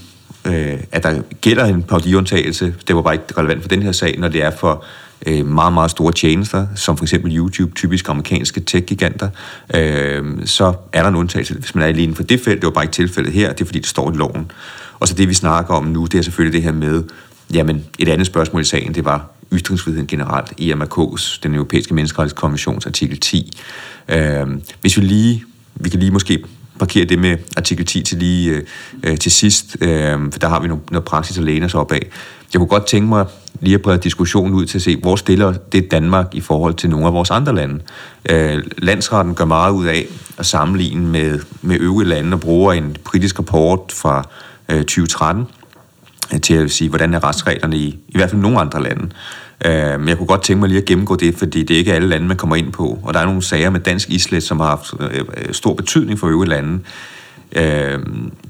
øh, 0.44 0.78
at 0.92 1.02
der 1.02 1.22
gælder 1.40 1.64
en 1.64 1.82
paudiundtagelse. 1.82 2.74
Det 2.88 2.96
var 2.96 3.02
bare 3.02 3.14
ikke 3.14 3.24
relevant 3.38 3.62
for 3.62 3.68
den 3.68 3.82
her 3.82 3.92
sag, 3.92 4.18
når 4.18 4.28
det 4.28 4.44
er 4.44 4.50
for 4.50 4.84
øh, 5.26 5.46
meget, 5.46 5.72
meget 5.72 5.90
store 5.90 6.12
tjenester, 6.12 6.66
som 6.74 6.96
for 6.96 7.04
eksempel 7.04 7.36
YouTube, 7.36 7.74
typisk 7.74 8.08
amerikanske 8.08 8.60
tech-giganter, 8.60 9.28
øh, 9.74 10.46
så 10.46 10.74
er 10.92 11.02
der 11.02 11.08
en 11.08 11.16
undtagelse, 11.16 11.54
hvis 11.54 11.74
man 11.74 11.84
er 11.84 11.88
alene 11.88 12.14
for 12.14 12.22
det 12.22 12.40
felt. 12.40 12.60
Det 12.60 12.66
var 12.66 12.72
bare 12.72 12.84
ikke 12.84 12.94
tilfældet 12.94 13.32
her, 13.32 13.52
det 13.52 13.60
er 13.60 13.64
fordi, 13.64 13.78
det 13.78 13.88
står 13.88 14.12
i 14.12 14.16
loven. 14.16 14.50
Og 15.00 15.08
så 15.08 15.14
det, 15.14 15.28
vi 15.28 15.34
snakker 15.34 15.74
om 15.74 15.84
nu, 15.84 16.04
det 16.04 16.18
er 16.18 16.22
selvfølgelig 16.22 16.52
det 16.54 16.62
her 16.62 16.72
med, 16.72 17.04
jamen, 17.54 17.84
et 17.98 18.08
andet 18.08 18.26
spørgsmål 18.26 18.62
i 18.62 18.64
sagen, 18.64 18.94
det 18.94 19.04
var 19.04 19.30
ytringsfriheden 19.52 20.06
generelt, 20.06 20.52
EMRK's, 20.60 21.40
den 21.42 21.54
europæiske 21.54 21.94
menneskerettighedskonventions 21.94 22.86
artikel 22.86 23.20
10. 23.20 23.58
Øh, 24.08 24.46
hvis 24.80 24.96
vi 24.96 25.02
lige, 25.02 25.44
vi 25.74 25.88
kan 25.88 26.00
lige 26.00 26.10
måske 26.10 26.44
parkere 26.78 27.04
det 27.04 27.18
med 27.18 27.36
artikel 27.56 27.86
10 27.86 28.02
til 28.02 28.18
lige 28.18 28.50
øh, 28.50 28.62
øh, 29.02 29.18
til 29.18 29.32
sidst, 29.32 29.76
øh, 29.80 30.32
for 30.32 30.38
der 30.38 30.48
har 30.48 30.60
vi 30.60 30.68
noget, 30.68 30.90
noget 30.90 31.04
praksis 31.04 31.38
at 31.38 31.44
læne 31.44 31.66
os 31.66 31.74
op 31.74 31.92
af. 31.92 32.08
Jeg 32.52 32.58
kunne 32.58 32.68
godt 32.68 32.86
tænke 32.86 33.08
mig 33.08 33.26
lige 33.60 33.74
at 33.74 33.82
brede 33.82 33.98
diskussionen 33.98 34.54
ud 34.54 34.66
til 34.66 34.78
at 34.78 34.82
se, 34.82 34.96
hvor 34.96 35.16
stiller 35.16 35.52
det 35.52 35.90
Danmark 35.90 36.26
i 36.32 36.40
forhold 36.40 36.74
til 36.74 36.90
nogle 36.90 37.06
af 37.06 37.12
vores 37.12 37.30
andre 37.30 37.54
lande. 37.54 37.80
Øh, 38.30 38.62
landsretten 38.78 39.34
gør 39.34 39.44
meget 39.44 39.72
ud 39.72 39.86
af 39.86 40.06
at 40.38 40.46
sammenligne 40.46 41.06
med, 41.06 41.40
med 41.62 41.76
øvrige 41.80 42.08
lande 42.08 42.34
og 42.34 42.40
bruger 42.40 42.72
en 42.72 42.96
britisk 43.04 43.38
rapport 43.38 43.92
fra 43.92 44.28
øh, 44.68 44.78
2013 44.78 45.44
øh, 46.34 46.40
til 46.40 46.54
at 46.54 46.70
sige, 46.70 46.88
hvordan 46.88 47.14
er 47.14 47.24
retsreglerne 47.24 47.76
i, 47.76 47.98
i 48.08 48.16
hvert 48.16 48.30
fald 48.30 48.40
nogle 48.40 48.60
andre 48.60 48.82
lande. 48.82 49.08
Øh, 49.64 50.00
men 50.00 50.08
jeg 50.08 50.16
kunne 50.16 50.26
godt 50.26 50.42
tænke 50.42 50.60
mig 50.60 50.68
lige 50.68 50.80
at 50.80 50.84
gennemgå 50.84 51.16
det, 51.16 51.34
fordi 51.34 51.62
det 51.62 51.74
er 51.74 51.78
ikke 51.78 51.94
alle 51.94 52.08
lande, 52.08 52.26
man 52.26 52.36
kommer 52.36 52.56
ind 52.56 52.72
på. 52.72 52.98
Og 53.02 53.14
der 53.14 53.20
er 53.20 53.24
nogle 53.24 53.42
sager 53.42 53.70
med 53.70 53.80
dansk 53.80 54.10
islet, 54.10 54.42
som 54.42 54.60
har 54.60 54.66
haft 54.66 54.94
øh, 55.00 55.24
øh, 55.36 55.54
stor 55.54 55.74
betydning 55.74 56.18
for 56.18 56.26
øvrige 56.26 56.50
lande. 56.50 56.80
Øh, 57.56 57.98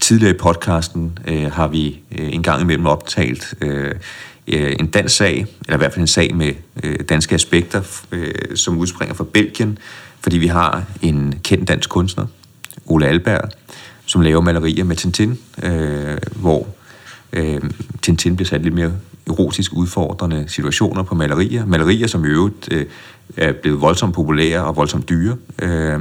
tidligere 0.01 0.35
i 0.35 0.39
podcasten 0.39 1.18
øh, 1.28 1.53
har 1.53 1.68
vi 1.68 2.01
øh, 2.18 2.35
en 2.35 2.43
gang 2.43 2.62
imellem 2.62 2.87
optalt 2.87 3.55
øh, 3.61 3.95
øh, 4.47 4.76
en 4.80 4.86
dansk 4.86 5.16
sag, 5.16 5.47
eller 5.64 5.76
i 5.76 5.78
hvert 5.78 5.92
fald 5.92 6.01
en 6.01 6.07
sag 6.07 6.34
med 6.34 6.53
øh, 6.84 6.99
danske 7.09 7.34
aspekter, 7.34 7.82
øh, 8.12 8.34
som 8.55 8.78
udspringer 8.78 9.14
fra 9.14 9.24
Belgien, 9.24 9.78
fordi 10.20 10.38
vi 10.38 10.47
har 10.47 10.84
en 11.03 11.34
kendt 11.44 11.68
dansk 11.68 11.90
kunstner, 11.90 12.26
Ole 12.86 13.07
Alberg, 13.07 13.51
som 14.07 14.20
laver 14.20 14.40
malerier 14.40 14.84
med 14.84 14.97
Tintin, 14.97 15.38
øh, 15.62 16.16
hvor 16.36 16.66
øh, 17.32 17.61
Tintin 18.03 18.36
bliver 18.36 18.47
sat 18.47 18.62
lidt 18.62 18.74
mere 18.74 18.92
erotisk 19.26 19.72
udfordrende 19.72 20.44
situationer 20.49 21.03
på 21.03 21.14
malerier. 21.14 21.66
Malerier, 21.66 22.07
som 22.07 22.24
i 22.24 22.28
øvrigt 22.28 22.68
øh, 22.70 22.86
er 23.36 23.53
blevet 23.53 23.80
voldsomt 23.80 24.14
populære 24.14 24.64
og 24.64 24.76
voldsomt 24.76 25.09
dyre. 25.09 25.36
Øh, 25.62 26.01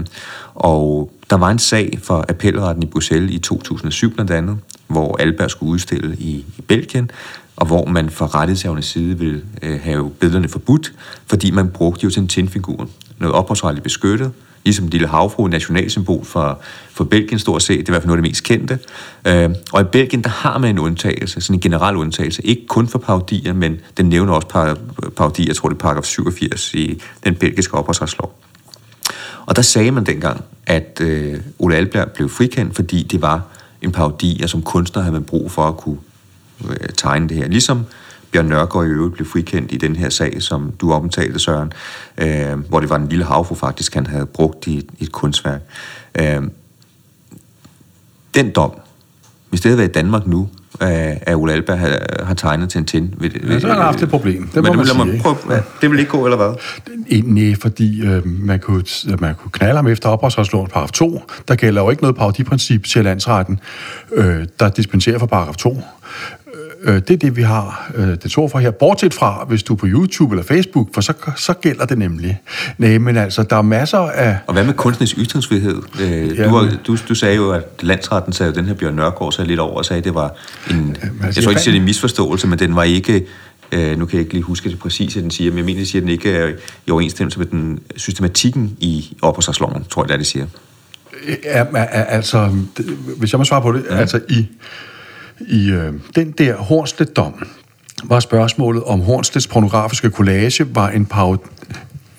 og 0.55 1.11
der 1.29 1.35
var 1.35 1.49
en 1.49 1.59
sag 1.59 1.99
for 2.03 2.25
appelretten 2.29 2.83
i 2.83 2.85
Bruxelles 2.85 3.35
i 3.35 3.37
2007 3.37 4.13
blandt 4.13 4.31
andet, 4.31 4.57
hvor 4.87 5.17
Alberg 5.17 5.51
skulle 5.51 5.71
udstille 5.71 6.15
i, 6.15 6.45
i 6.57 6.61
Belgien, 6.67 7.11
og 7.55 7.67
hvor 7.67 7.85
man 7.85 8.09
fra 8.09 8.25
rettighedshavernes 8.25 8.85
side 8.85 9.17
ville 9.17 9.43
øh, 9.61 9.79
have 9.83 10.09
billederne 10.09 10.49
forbudt, 10.49 10.93
fordi 11.27 11.51
man 11.51 11.69
brugte 11.69 12.03
jo 12.03 12.09
Tintin-figuren. 12.09 12.89
Noget 13.19 13.35
ophavsretligt 13.35 13.83
beskyttet, 13.83 14.31
ligesom 14.65 14.87
Lille 14.87 15.07
Havfru, 15.07 15.47
nationalsymbol 15.47 16.25
for, 16.25 16.59
for 16.89 17.03
Belgien 17.03 17.39
stort 17.39 17.63
set, 17.63 17.77
det 17.79 17.89
er 17.89 17.91
i 17.91 17.93
hvert 17.93 18.01
fald 18.01 18.07
noget 18.07 18.17
af 18.17 18.23
det 18.23 18.29
mest 18.31 18.43
kendte. 18.43 18.79
Øh, 19.27 19.49
og 19.73 19.81
i 19.81 19.83
Belgien, 19.83 20.23
der 20.23 20.29
har 20.29 20.57
man 20.57 20.69
en 20.69 20.79
undtagelse, 20.79 21.41
sådan 21.41 21.55
en 21.55 21.61
generel 21.61 21.95
undtagelse, 21.95 22.45
ikke 22.45 22.67
kun 22.67 22.87
for 22.87 22.99
parodier, 22.99 23.53
men 23.53 23.79
den 23.97 24.05
nævner 24.05 24.33
også 24.33 24.47
par, 24.47 24.77
parodier, 25.15 25.45
jeg 25.47 25.55
tror 25.55 25.69
det 25.69 25.75
er 25.75 25.79
paragraf 25.79 26.03
87 26.03 26.73
i 26.73 27.01
den 27.23 27.35
belgiske 27.35 27.73
ophavsretslov. 27.73 28.39
Og 29.45 29.55
der 29.55 29.61
sagde 29.61 29.91
man 29.91 30.05
dengang, 30.05 30.43
at 30.65 31.01
øh, 31.01 31.39
Ole 31.59 31.75
Alberg 31.75 32.11
blev 32.11 32.29
frikendt, 32.29 32.75
fordi 32.75 33.03
det 33.03 33.21
var 33.21 33.41
en 33.81 33.91
parodi, 33.91 34.39
og 34.43 34.49
som 34.49 34.61
kunstner 34.61 35.01
havde 35.01 35.13
man 35.13 35.23
brug 35.23 35.51
for 35.51 35.67
at 35.67 35.77
kunne 35.77 35.97
tegne 36.97 37.29
det 37.29 37.37
her. 37.37 37.47
Ligesom 37.47 37.85
Bjørn 38.31 38.45
Nørgaard 38.45 38.87
i 38.87 38.89
øvrigt 38.89 39.13
blev 39.13 39.27
frikendt 39.27 39.71
i 39.71 39.77
den 39.77 39.95
her 39.95 40.09
sag, 40.09 40.41
som 40.41 40.71
du 40.81 40.91
omtalte, 40.91 41.39
Søren, 41.39 41.73
øh, 42.17 42.59
hvor 42.69 42.79
det 42.79 42.89
var 42.89 42.95
en 42.95 43.09
lille 43.09 43.25
havfru 43.25 43.55
faktisk, 43.55 43.93
han 43.93 44.07
havde 44.07 44.25
brugt 44.25 44.67
i, 44.67 44.89
i 44.99 45.03
et 45.03 45.11
kunstværk. 45.11 45.61
Øh, 46.19 46.41
den 48.35 48.51
dom, 48.51 48.71
hvis 49.49 49.61
det 49.61 49.69
havde 49.69 49.77
været 49.77 49.89
i 49.89 49.91
Danmark 49.91 50.27
nu, 50.27 50.49
at 50.79 51.35
Ole 51.35 51.53
Alberg 51.53 51.79
har, 51.79 52.23
har 52.23 52.33
tegnet 52.33 52.69
Tintin. 52.69 53.13
Vil, 53.17 53.41
ja, 53.49 53.59
så 53.59 53.67
har 53.67 53.73
han 53.73 53.83
haft 53.83 54.03
et 54.03 54.09
problem. 54.09 54.47
Det 54.47 54.63
må 54.63 54.69
men, 54.69 54.77
man 54.77 54.85
sige, 54.85 54.97
man 54.97 55.19
prøve, 55.19 55.35
ja, 55.49 55.59
det 55.81 55.91
vil 55.91 55.99
ikke 55.99 56.11
gå, 56.11 56.25
eller 56.25 56.37
hvad? 56.37 57.23
Nej, 57.23 57.55
fordi 57.61 58.05
øh, 58.05 58.27
man, 58.27 58.59
kunne, 58.59 58.83
man 59.19 59.35
kunne 59.35 59.51
knalde 59.51 59.75
ham 59.75 59.87
efter 59.87 60.09
opholdsretsloven 60.09 60.67
paragraf 60.67 60.91
2. 60.91 61.21
Der 61.47 61.55
gælder 61.55 61.81
jo 61.81 61.89
ikke 61.89 62.03
noget 62.03 62.15
parodiprincip, 62.15 62.85
siger 62.85 63.03
landsretten, 63.03 63.59
øh, 64.13 64.45
der 64.59 64.69
dispenserer 64.69 65.19
for 65.19 65.25
paragraf 65.25 65.55
2. 65.55 65.81
Øh, 66.83 66.95
det 66.95 67.11
er 67.11 67.17
det, 67.17 67.35
vi 67.35 67.41
har 67.41 67.91
øh, 67.95 68.07
det 68.07 68.31
tror 68.31 68.47
for 68.47 68.59
her. 68.59 68.71
Bortset 68.71 69.13
fra, 69.13 69.45
hvis 69.47 69.63
du 69.63 69.73
er 69.73 69.77
på 69.77 69.85
YouTube 69.89 70.35
eller 70.35 70.43
Facebook, 70.43 70.87
for 70.93 71.01
så, 71.01 71.13
så 71.35 71.53
gælder 71.53 71.85
det 71.85 71.97
nemlig. 71.97 72.41
Nej, 72.77 72.97
men 72.97 73.17
altså, 73.17 73.43
der 73.43 73.55
er 73.55 73.61
masser 73.61 73.97
af... 73.97 74.37
Og 74.47 74.53
hvad 74.53 74.63
med 74.63 74.73
kunstnerisk 74.73 75.17
ytringsfrihed? 75.17 75.81
Øh, 76.01 76.45
du, 76.45 76.49
var, 76.49 76.77
du, 76.87 76.97
du 77.09 77.15
sagde 77.15 77.35
jo, 77.35 77.51
at 77.51 77.63
landsretten 77.81 78.33
sagde 78.33 78.53
den 78.53 78.65
her 78.65 78.73
Bjørn 78.73 78.95
Nørgaard 78.95 79.31
sagde 79.31 79.47
lidt 79.47 79.59
over 79.59 79.77
og 79.77 79.85
sagde, 79.85 79.97
at 79.97 80.03
det 80.03 80.15
var 80.15 80.33
en... 80.69 80.97
Ja, 81.03 81.07
altså, 81.25 81.41
jeg 81.41 81.43
tror 81.43 81.49
ikke, 81.49 81.59
det 81.59 81.67
er 81.67 81.75
en 81.75 81.85
misforståelse, 81.85 82.47
men 82.47 82.59
den 82.59 82.75
var 82.75 82.83
ikke... 82.83 83.25
Øh, 83.71 83.99
nu 83.99 84.05
kan 84.05 84.17
jeg 84.17 84.21
ikke 84.21 84.33
lige 84.33 84.43
huske 84.43 84.69
det 84.69 84.79
præcise, 84.79 85.21
den 85.21 85.31
siger, 85.31 85.51
men 85.51 85.57
jeg 85.57 85.65
mener, 85.65 85.79
de 85.79 85.85
siger, 85.85 86.01
at 86.01 86.03
den 86.03 86.11
ikke 86.11 86.31
er 86.31 86.51
i 86.87 86.91
overensstemmelse 86.91 87.39
med 87.39 87.47
den 87.47 87.79
systematikken 87.95 88.77
i 88.79 89.17
opholdsretsloven, 89.21 89.83
tror 89.89 90.03
jeg, 90.03 90.07
det 90.07 90.13
er, 90.13 90.17
de 90.17 90.25
siger. 90.25 90.45
Ja, 91.43 91.65
altså, 91.85 92.51
hvis 93.17 93.33
jeg 93.33 93.37
må 93.37 93.43
svare 93.43 93.61
på 93.61 93.71
det, 93.71 93.85
ja. 93.89 93.95
altså 93.95 94.19
i 94.29 94.47
i 95.39 95.71
øh, 95.71 95.93
den 96.15 96.31
der 96.31 96.55
Hornslet-dom 96.55 97.47
var 98.03 98.19
spørgsmålet, 98.19 98.83
om 98.83 98.99
Hornslets 98.99 99.47
pornografiske 99.47 100.09
collage 100.09 100.75
var 100.75 100.89
en 100.89 101.05
parodi, 101.05 101.43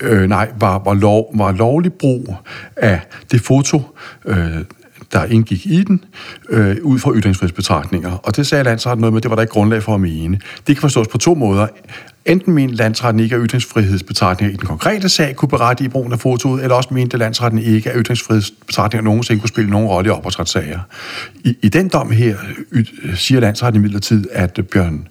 øh, 0.00 0.28
nej, 0.28 0.48
var, 0.60 0.82
var, 0.84 0.94
lov, 0.94 1.30
var 1.34 1.52
lovlig 1.52 1.92
brug 1.92 2.36
af 2.76 3.00
det 3.30 3.40
foto, 3.40 3.82
øh, 4.24 4.64
der 5.12 5.24
indgik 5.24 5.66
i 5.66 5.84
den, 5.84 6.04
øh, 6.50 6.76
ud 6.82 6.98
fra 6.98 7.12
ytringsfrihedsbetragtninger. 7.14 8.12
Og 8.12 8.36
det 8.36 8.46
sagde 8.46 8.64
landsretten 8.64 9.00
noget 9.00 9.12
med, 9.12 9.20
det 9.20 9.30
var 9.30 9.34
der 9.34 9.42
ikke 9.42 9.52
grundlag 9.52 9.82
for 9.82 9.94
at 9.94 10.00
mene. 10.00 10.40
Det 10.66 10.76
kan 10.76 10.80
forstås 10.80 11.08
på 11.08 11.18
to 11.18 11.34
måder. 11.34 11.66
Enten 12.26 12.54
mente 12.54 12.74
landsretten 12.74 13.20
ikke, 13.20 13.36
at 13.36 13.42
ytringsfrihedsbetragtninger 13.44 14.54
i 14.54 14.56
den 14.56 14.66
konkrete 14.66 15.08
sag 15.08 15.36
kunne 15.36 15.48
berette 15.48 15.84
i 15.84 15.88
brugen 15.88 16.12
af 16.12 16.18
fotoet, 16.18 16.62
eller 16.62 16.76
også 16.76 16.88
mente 16.92 17.16
landsretten 17.16 17.60
ikke, 17.60 17.90
at 17.90 17.96
ytringsfrihedsbetragtninger 18.00 19.04
nogensinde 19.04 19.40
kunne 19.40 19.48
spille 19.48 19.70
nogen 19.70 19.88
rolle 19.88 20.08
i 20.08 20.10
opholdsretssager. 20.10 20.80
I, 21.44 21.56
I 21.62 21.68
den 21.68 21.88
dom 21.88 22.10
her 22.10 22.36
siger 23.14 23.40
landsretten 23.40 23.80
imidlertid, 23.80 24.24
at 24.32 24.58
øh, 24.58 24.64
Bjørn 24.64 25.08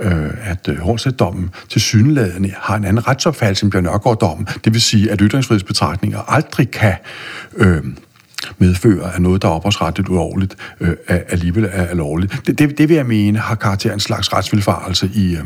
øh, 0.00 0.50
at 0.50 0.68
øh, 0.68 0.78
Hornslet-dommen 0.78 1.50
til 1.68 1.80
syneladende 1.80 2.52
har 2.56 2.76
en 2.76 2.84
anden 2.84 3.08
retsopfattelse 3.08 3.64
end 3.64 3.72
Bjørn 3.72 3.84
Nørgaard-dommen. 3.84 4.48
Det 4.64 4.72
vil 4.72 4.82
sige, 4.82 5.10
at 5.10 5.18
ytringsfrihedsbetragtninger 5.22 6.18
aldrig 6.32 6.70
kan 6.70 6.94
øh, 7.56 7.82
medfører, 8.58 9.10
at 9.10 9.22
noget, 9.22 9.42
der 9.42 9.48
er 9.48 9.52
ophavsretligt 9.52 10.08
ulovligt, 10.08 10.56
øh, 10.80 10.94
alligevel 11.08 11.64
er, 11.64 11.68
er 11.68 11.94
lovligt. 11.94 12.46
Det, 12.46 12.58
det, 12.58 12.78
det 12.78 12.88
vil 12.88 12.96
jeg 12.96 13.06
mene 13.06 13.38
har 13.38 13.54
karakter 13.54 13.92
en 13.92 14.00
slags 14.00 14.32
retsvilfarelse 14.32 15.10
i, 15.14 15.32
øh, 15.32 15.44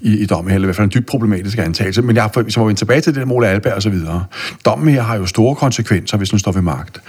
i, 0.00 0.18
i 0.18 0.26
dommen 0.26 0.50
her, 0.50 0.54
eller 0.54 0.66
i 0.66 0.68
hvert 0.68 0.76
fald 0.76 0.84
en 0.84 0.92
dybt 0.94 1.06
problematisk 1.06 1.58
antagelse. 1.58 2.02
Men 2.02 2.16
jeg, 2.16 2.30
hvis 2.42 2.56
jeg 2.56 2.60
må 2.60 2.66
vende 2.66 2.80
tilbage 2.80 3.00
til 3.00 3.14
det 3.14 3.20
der 3.20 3.26
Måle 3.26 3.48
Alberg 3.48 3.74
og 3.74 3.82
så 3.82 3.90
videre. 3.90 4.24
Dommen 4.64 4.94
her 4.94 5.02
har 5.02 5.16
jo 5.16 5.26
store 5.26 5.54
konsekvenser, 5.54 6.16
hvis 6.16 6.30
den 6.30 6.38
står 6.38 6.52
ved 6.52 6.62
magt. 6.62 7.00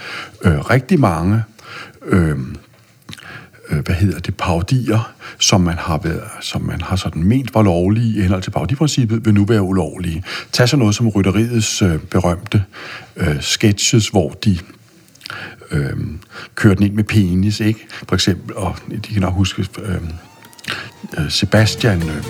Øh, 0.44 0.58
rigtig 0.58 1.00
mange 1.00 1.42
øhm, 2.06 2.56
øh 3.70 3.78
hvad 3.84 3.94
hedder 3.94 4.18
det, 4.18 4.36
parodier, 4.36 5.12
som 5.38 5.60
man 5.60 5.74
har, 5.78 6.00
været, 6.04 6.22
som 6.40 6.62
man 6.62 6.80
har 6.80 6.96
sådan 6.96 7.24
ment 7.24 7.54
var 7.54 7.62
lovlige 7.62 8.18
i 8.18 8.22
henhold 8.22 8.42
til 8.42 8.50
parodiprincippet, 8.50 9.24
vil 9.24 9.34
nu 9.34 9.44
være 9.44 9.62
ulovlige. 9.62 10.22
Tag 10.52 10.68
så 10.68 10.76
noget 10.76 10.94
som 10.94 11.08
rytteriets 11.08 11.82
øh, 11.82 11.98
berømte 11.98 12.64
øh, 13.16 13.40
sketches, 13.40 14.08
hvor 14.08 14.30
de 14.30 14.58
øh, 15.70 15.96
kører 16.54 16.74
den 16.74 16.86
ind 16.86 16.94
med 16.94 17.04
penis, 17.04 17.60
ikke? 17.60 17.86
For 18.08 18.14
eksempel, 18.14 18.56
og 18.56 18.76
de 18.90 19.12
kan 19.12 19.22
nok 19.22 19.34
huske, 19.34 19.66
øhm, 19.82 20.08
øh, 21.18 21.30
Sebastian 21.30 22.02
øh, 22.02 22.24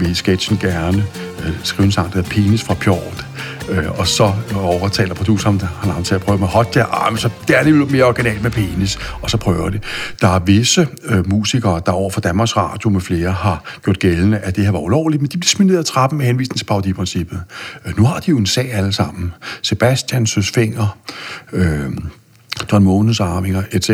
vil 0.00 0.10
i 0.10 0.14
sketchen 0.14 0.58
gerne 0.58 1.04
øh, 1.44 1.52
skrive 1.62 1.84
en 1.84 1.92
sang, 1.92 2.12
der 2.12 2.14
hedder 2.14 2.30
Penis 2.30 2.62
fra 2.62 2.74
Pjort. 2.74 3.26
Øh, 3.70 3.98
og 3.98 4.06
så 4.06 4.32
overtaler 4.54 5.14
produceren 5.14 5.60
han 5.60 5.90
har 5.90 6.02
til 6.02 6.14
at 6.14 6.20
prøve 6.20 6.38
med 6.38 6.48
hot 6.48 6.74
der. 6.74 6.84
Ah, 6.84 7.12
men 7.12 7.18
så 7.18 7.30
der 7.48 7.56
er 7.56 7.64
det 7.64 7.70
jo 7.70 7.86
mere 7.90 8.04
originalt 8.04 8.42
med 8.42 8.50
penis. 8.50 8.98
Og 9.22 9.30
så 9.30 9.36
prøver 9.36 9.70
det. 9.70 9.82
Der 10.20 10.28
er 10.28 10.38
visse 10.38 10.88
øh, 11.04 11.30
musikere, 11.30 11.82
der 11.86 11.92
over 11.92 12.10
for 12.10 12.20
Danmarks 12.20 12.56
Radio 12.56 12.90
med 12.90 13.00
flere 13.00 13.32
har 13.32 13.64
gjort 13.84 13.98
gældende, 13.98 14.38
at 14.38 14.56
det 14.56 14.64
her 14.64 14.70
var 14.70 14.78
ulovligt, 14.78 15.22
men 15.22 15.30
de 15.30 15.38
blev 15.38 15.48
smidt 15.48 15.70
ned 15.70 15.78
ad 15.78 15.84
trappen 15.84 16.18
med 16.18 16.26
henvisning 16.26 16.58
til 16.58 16.64
parodiprincippet. 16.64 17.40
Øh, 17.86 17.98
nu 17.98 18.04
har 18.04 18.20
de 18.20 18.30
jo 18.30 18.38
en 18.38 18.46
sag 18.46 18.72
alle 18.72 18.92
sammen. 18.92 19.32
Sebastian 19.62 20.26
Søsfinger, 20.26 20.98
øh, 21.52 21.90
John 22.72 22.84
Månes 22.84 23.20
arvinger, 23.20 23.62
etc. 23.72 23.90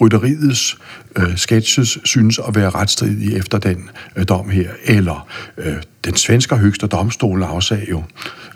Rytteriets 0.00 0.78
øh, 1.16 1.36
sketches 1.36 1.98
synes 2.04 2.40
at 2.48 2.54
være 2.54 2.70
retstridige 2.70 3.36
efter 3.36 3.58
den 3.58 3.90
øh, 4.16 4.24
dom 4.28 4.48
her, 4.48 4.70
eller 4.84 5.26
øh, 5.58 5.74
den 6.04 6.16
svenske 6.16 6.56
højeste 6.56 6.86
domstol 6.86 7.42
afsag 7.42 7.86
jo 7.90 8.02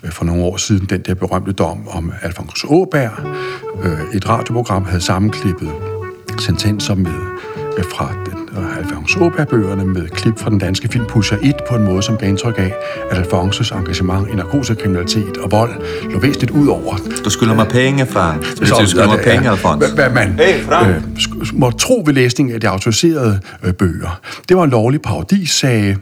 øh, 0.02 0.10
for 0.10 0.24
nogle 0.24 0.42
år 0.42 0.56
siden 0.56 0.86
den 0.86 1.00
der 1.00 1.14
berømte 1.14 1.52
dom 1.52 1.88
om 1.88 2.12
Alfons 2.22 2.64
Åberg. 2.68 3.12
Øh, 3.84 4.14
et 4.14 4.28
radioprogram 4.28 4.84
havde 4.84 5.00
sammenklippet 5.00 5.70
sentenser 6.38 6.94
med 6.94 7.14
øh, 7.78 7.84
fra 7.84 8.29
øh, 8.58 8.76
Alfons 8.78 9.16
Åberg-bøgerne 9.16 9.84
med 9.84 10.08
klip 10.08 10.38
fra 10.38 10.50
den 10.50 10.58
danske 10.58 10.88
film 10.88 11.06
Pusher 11.06 11.38
1 11.42 11.54
på 11.68 11.76
en 11.76 11.82
måde, 11.82 12.02
som 12.02 12.16
gav 12.16 12.28
indtryk 12.28 12.58
af, 12.58 12.74
at 13.10 13.18
Alfonses 13.18 13.70
engagement 13.70 14.28
i 14.28 14.34
narkotikakriminalitet 14.34 15.36
og 15.36 15.50
vold 15.50 15.70
lå 16.10 16.18
væsentligt 16.18 16.50
ud 16.50 16.68
over. 16.68 16.96
Du 17.24 17.30
skylder 17.30 17.54
mig 17.54 17.68
penge, 17.68 18.06
far. 18.06 18.38
Du 18.60 18.66
skylder 18.66 19.06
mig 19.06 19.20
penge, 19.24 19.50
Alfons. 19.50 19.90
Hvad 19.90 20.10
man 20.10 20.38
hey, 20.38 20.60
øh, 20.88 21.02
må 21.54 21.70
tro 21.70 22.02
ved 22.06 22.14
læsning 22.14 22.52
af 22.52 22.60
de 22.60 22.68
autoriserede 22.68 23.40
øh, 23.62 23.72
bøger. 23.72 24.20
Det 24.48 24.56
var 24.56 24.64
en 24.64 24.70
lovlig 24.70 25.02
parodisag, 25.02 25.96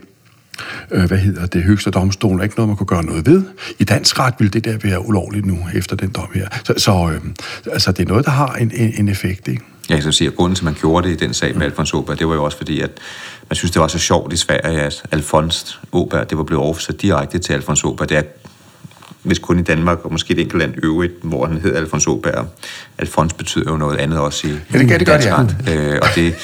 øh, 0.91 1.03
hvad 1.03 1.17
hedder 1.17 1.45
det, 1.45 1.63
højeste 1.63 1.91
domstolen, 1.91 2.43
ikke 2.43 2.55
noget, 2.55 2.69
man 2.69 2.77
kunne 2.77 2.87
gøre 2.87 3.03
noget 3.03 3.25
ved. 3.25 3.43
I 3.79 3.83
dansk 3.83 4.19
ret 4.19 4.33
ville 4.39 4.51
det 4.51 4.65
der 4.65 4.77
være 4.83 5.05
ulovligt 5.05 5.45
nu, 5.45 5.57
efter 5.73 5.95
den 5.95 6.09
dom 6.09 6.27
her. 6.33 6.47
Så, 6.63 6.73
så 6.77 7.11
øh, 7.13 7.21
altså, 7.73 7.91
det 7.91 8.03
er 8.05 8.09
noget, 8.09 8.25
der 8.25 8.31
har 8.31 8.53
en, 8.53 8.71
en, 8.75 8.93
en 8.97 9.09
effekt, 9.09 9.47
ikke? 9.47 9.63
Jeg 9.89 9.97
kan 9.97 10.03
så 10.03 10.11
sige, 10.11 10.27
at 10.27 10.35
grunden 10.35 10.55
til, 10.55 10.61
at 10.61 10.65
man 10.65 10.73
gjorde 10.73 11.07
det 11.07 11.13
i 11.13 11.25
den 11.25 11.33
sag 11.33 11.57
med 11.57 11.65
Alfons 11.65 11.93
Åberg, 11.93 12.19
det 12.19 12.27
var 12.27 12.33
jo 12.33 12.43
også 12.43 12.57
fordi, 12.57 12.81
at 12.81 12.91
man 13.49 13.55
synes, 13.55 13.71
det 13.71 13.81
var 13.81 13.87
så 13.87 13.99
sjovt 13.99 14.33
i 14.33 14.37
Sverige, 14.37 14.81
at 14.81 15.03
Alfons 15.11 15.79
Åberg, 15.91 16.29
det 16.29 16.37
var 16.37 16.43
blevet 16.43 16.63
oversat 16.63 17.01
direkte 17.01 17.39
til 17.39 17.53
Alfons 17.53 17.83
Åberg. 17.83 18.09
Det 18.09 18.17
er 18.17 18.21
hvis 19.23 19.39
kun 19.39 19.59
i 19.59 19.61
Danmark, 19.61 20.05
og 20.05 20.11
måske 20.11 20.33
et 20.33 20.39
enkelt 20.39 20.59
land 20.59 20.73
øvrigt, 20.83 21.13
hvor 21.23 21.47
han 21.47 21.61
hed 21.61 21.75
Alfons 21.75 22.07
Åberg. 22.07 22.47
Alfons 22.97 23.33
betyder 23.33 23.71
jo 23.71 23.77
noget 23.77 23.97
andet 23.97 24.19
også 24.19 24.47
i 24.47 24.51
ja, 24.73 24.79
det 24.79 24.87
kan 24.87 24.99
det 24.99 25.07
godt, 25.07 25.25
ja. 25.25 25.41
Øh, 25.73 25.99
og, 26.01 26.07
det, 26.15 26.35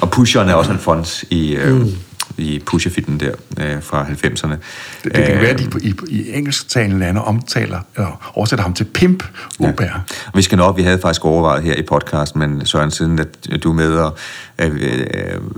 og 0.00 0.10
pusheren 0.10 0.48
er 0.48 0.54
også 0.54 0.72
Alfons 0.72 1.24
i, 1.30 1.56
øh, 1.56 1.74
mm. 1.74 1.92
I 2.38 2.62
pusherfilmen 2.66 3.20
der 3.20 3.32
øh, 3.60 3.82
fra 3.82 4.04
90'erne. 4.04 4.50
Det, 4.50 4.60
det 5.04 5.12
kan 5.12 5.34
øh, 5.34 5.42
være, 5.42 5.50
at 5.50 5.58
de 5.58 5.70
i, 5.82 5.94
i 6.08 6.32
engelsktalende 6.32 6.98
lande 6.98 7.22
omtaler, 7.22 7.80
eller 7.96 8.32
oversætter 8.34 8.62
ham 8.62 8.74
til 8.74 8.84
pimp 8.84 9.24
Uber. 9.58 9.84
Ja. 9.84 9.90
Og 10.26 10.36
vi 10.36 10.42
skal 10.42 10.58
nok, 10.58 10.76
vi 10.76 10.82
havde 10.82 10.98
faktisk 10.98 11.24
overvejet 11.24 11.62
her 11.62 11.74
i 11.74 11.82
podcasten, 11.82 12.40
men 12.40 12.66
Søren, 12.66 12.90
siden 12.90 13.18
at 13.18 13.62
du 13.62 13.70
er 13.70 13.74
med, 13.74 13.92
og, 13.92 14.16
øh, 14.58 14.70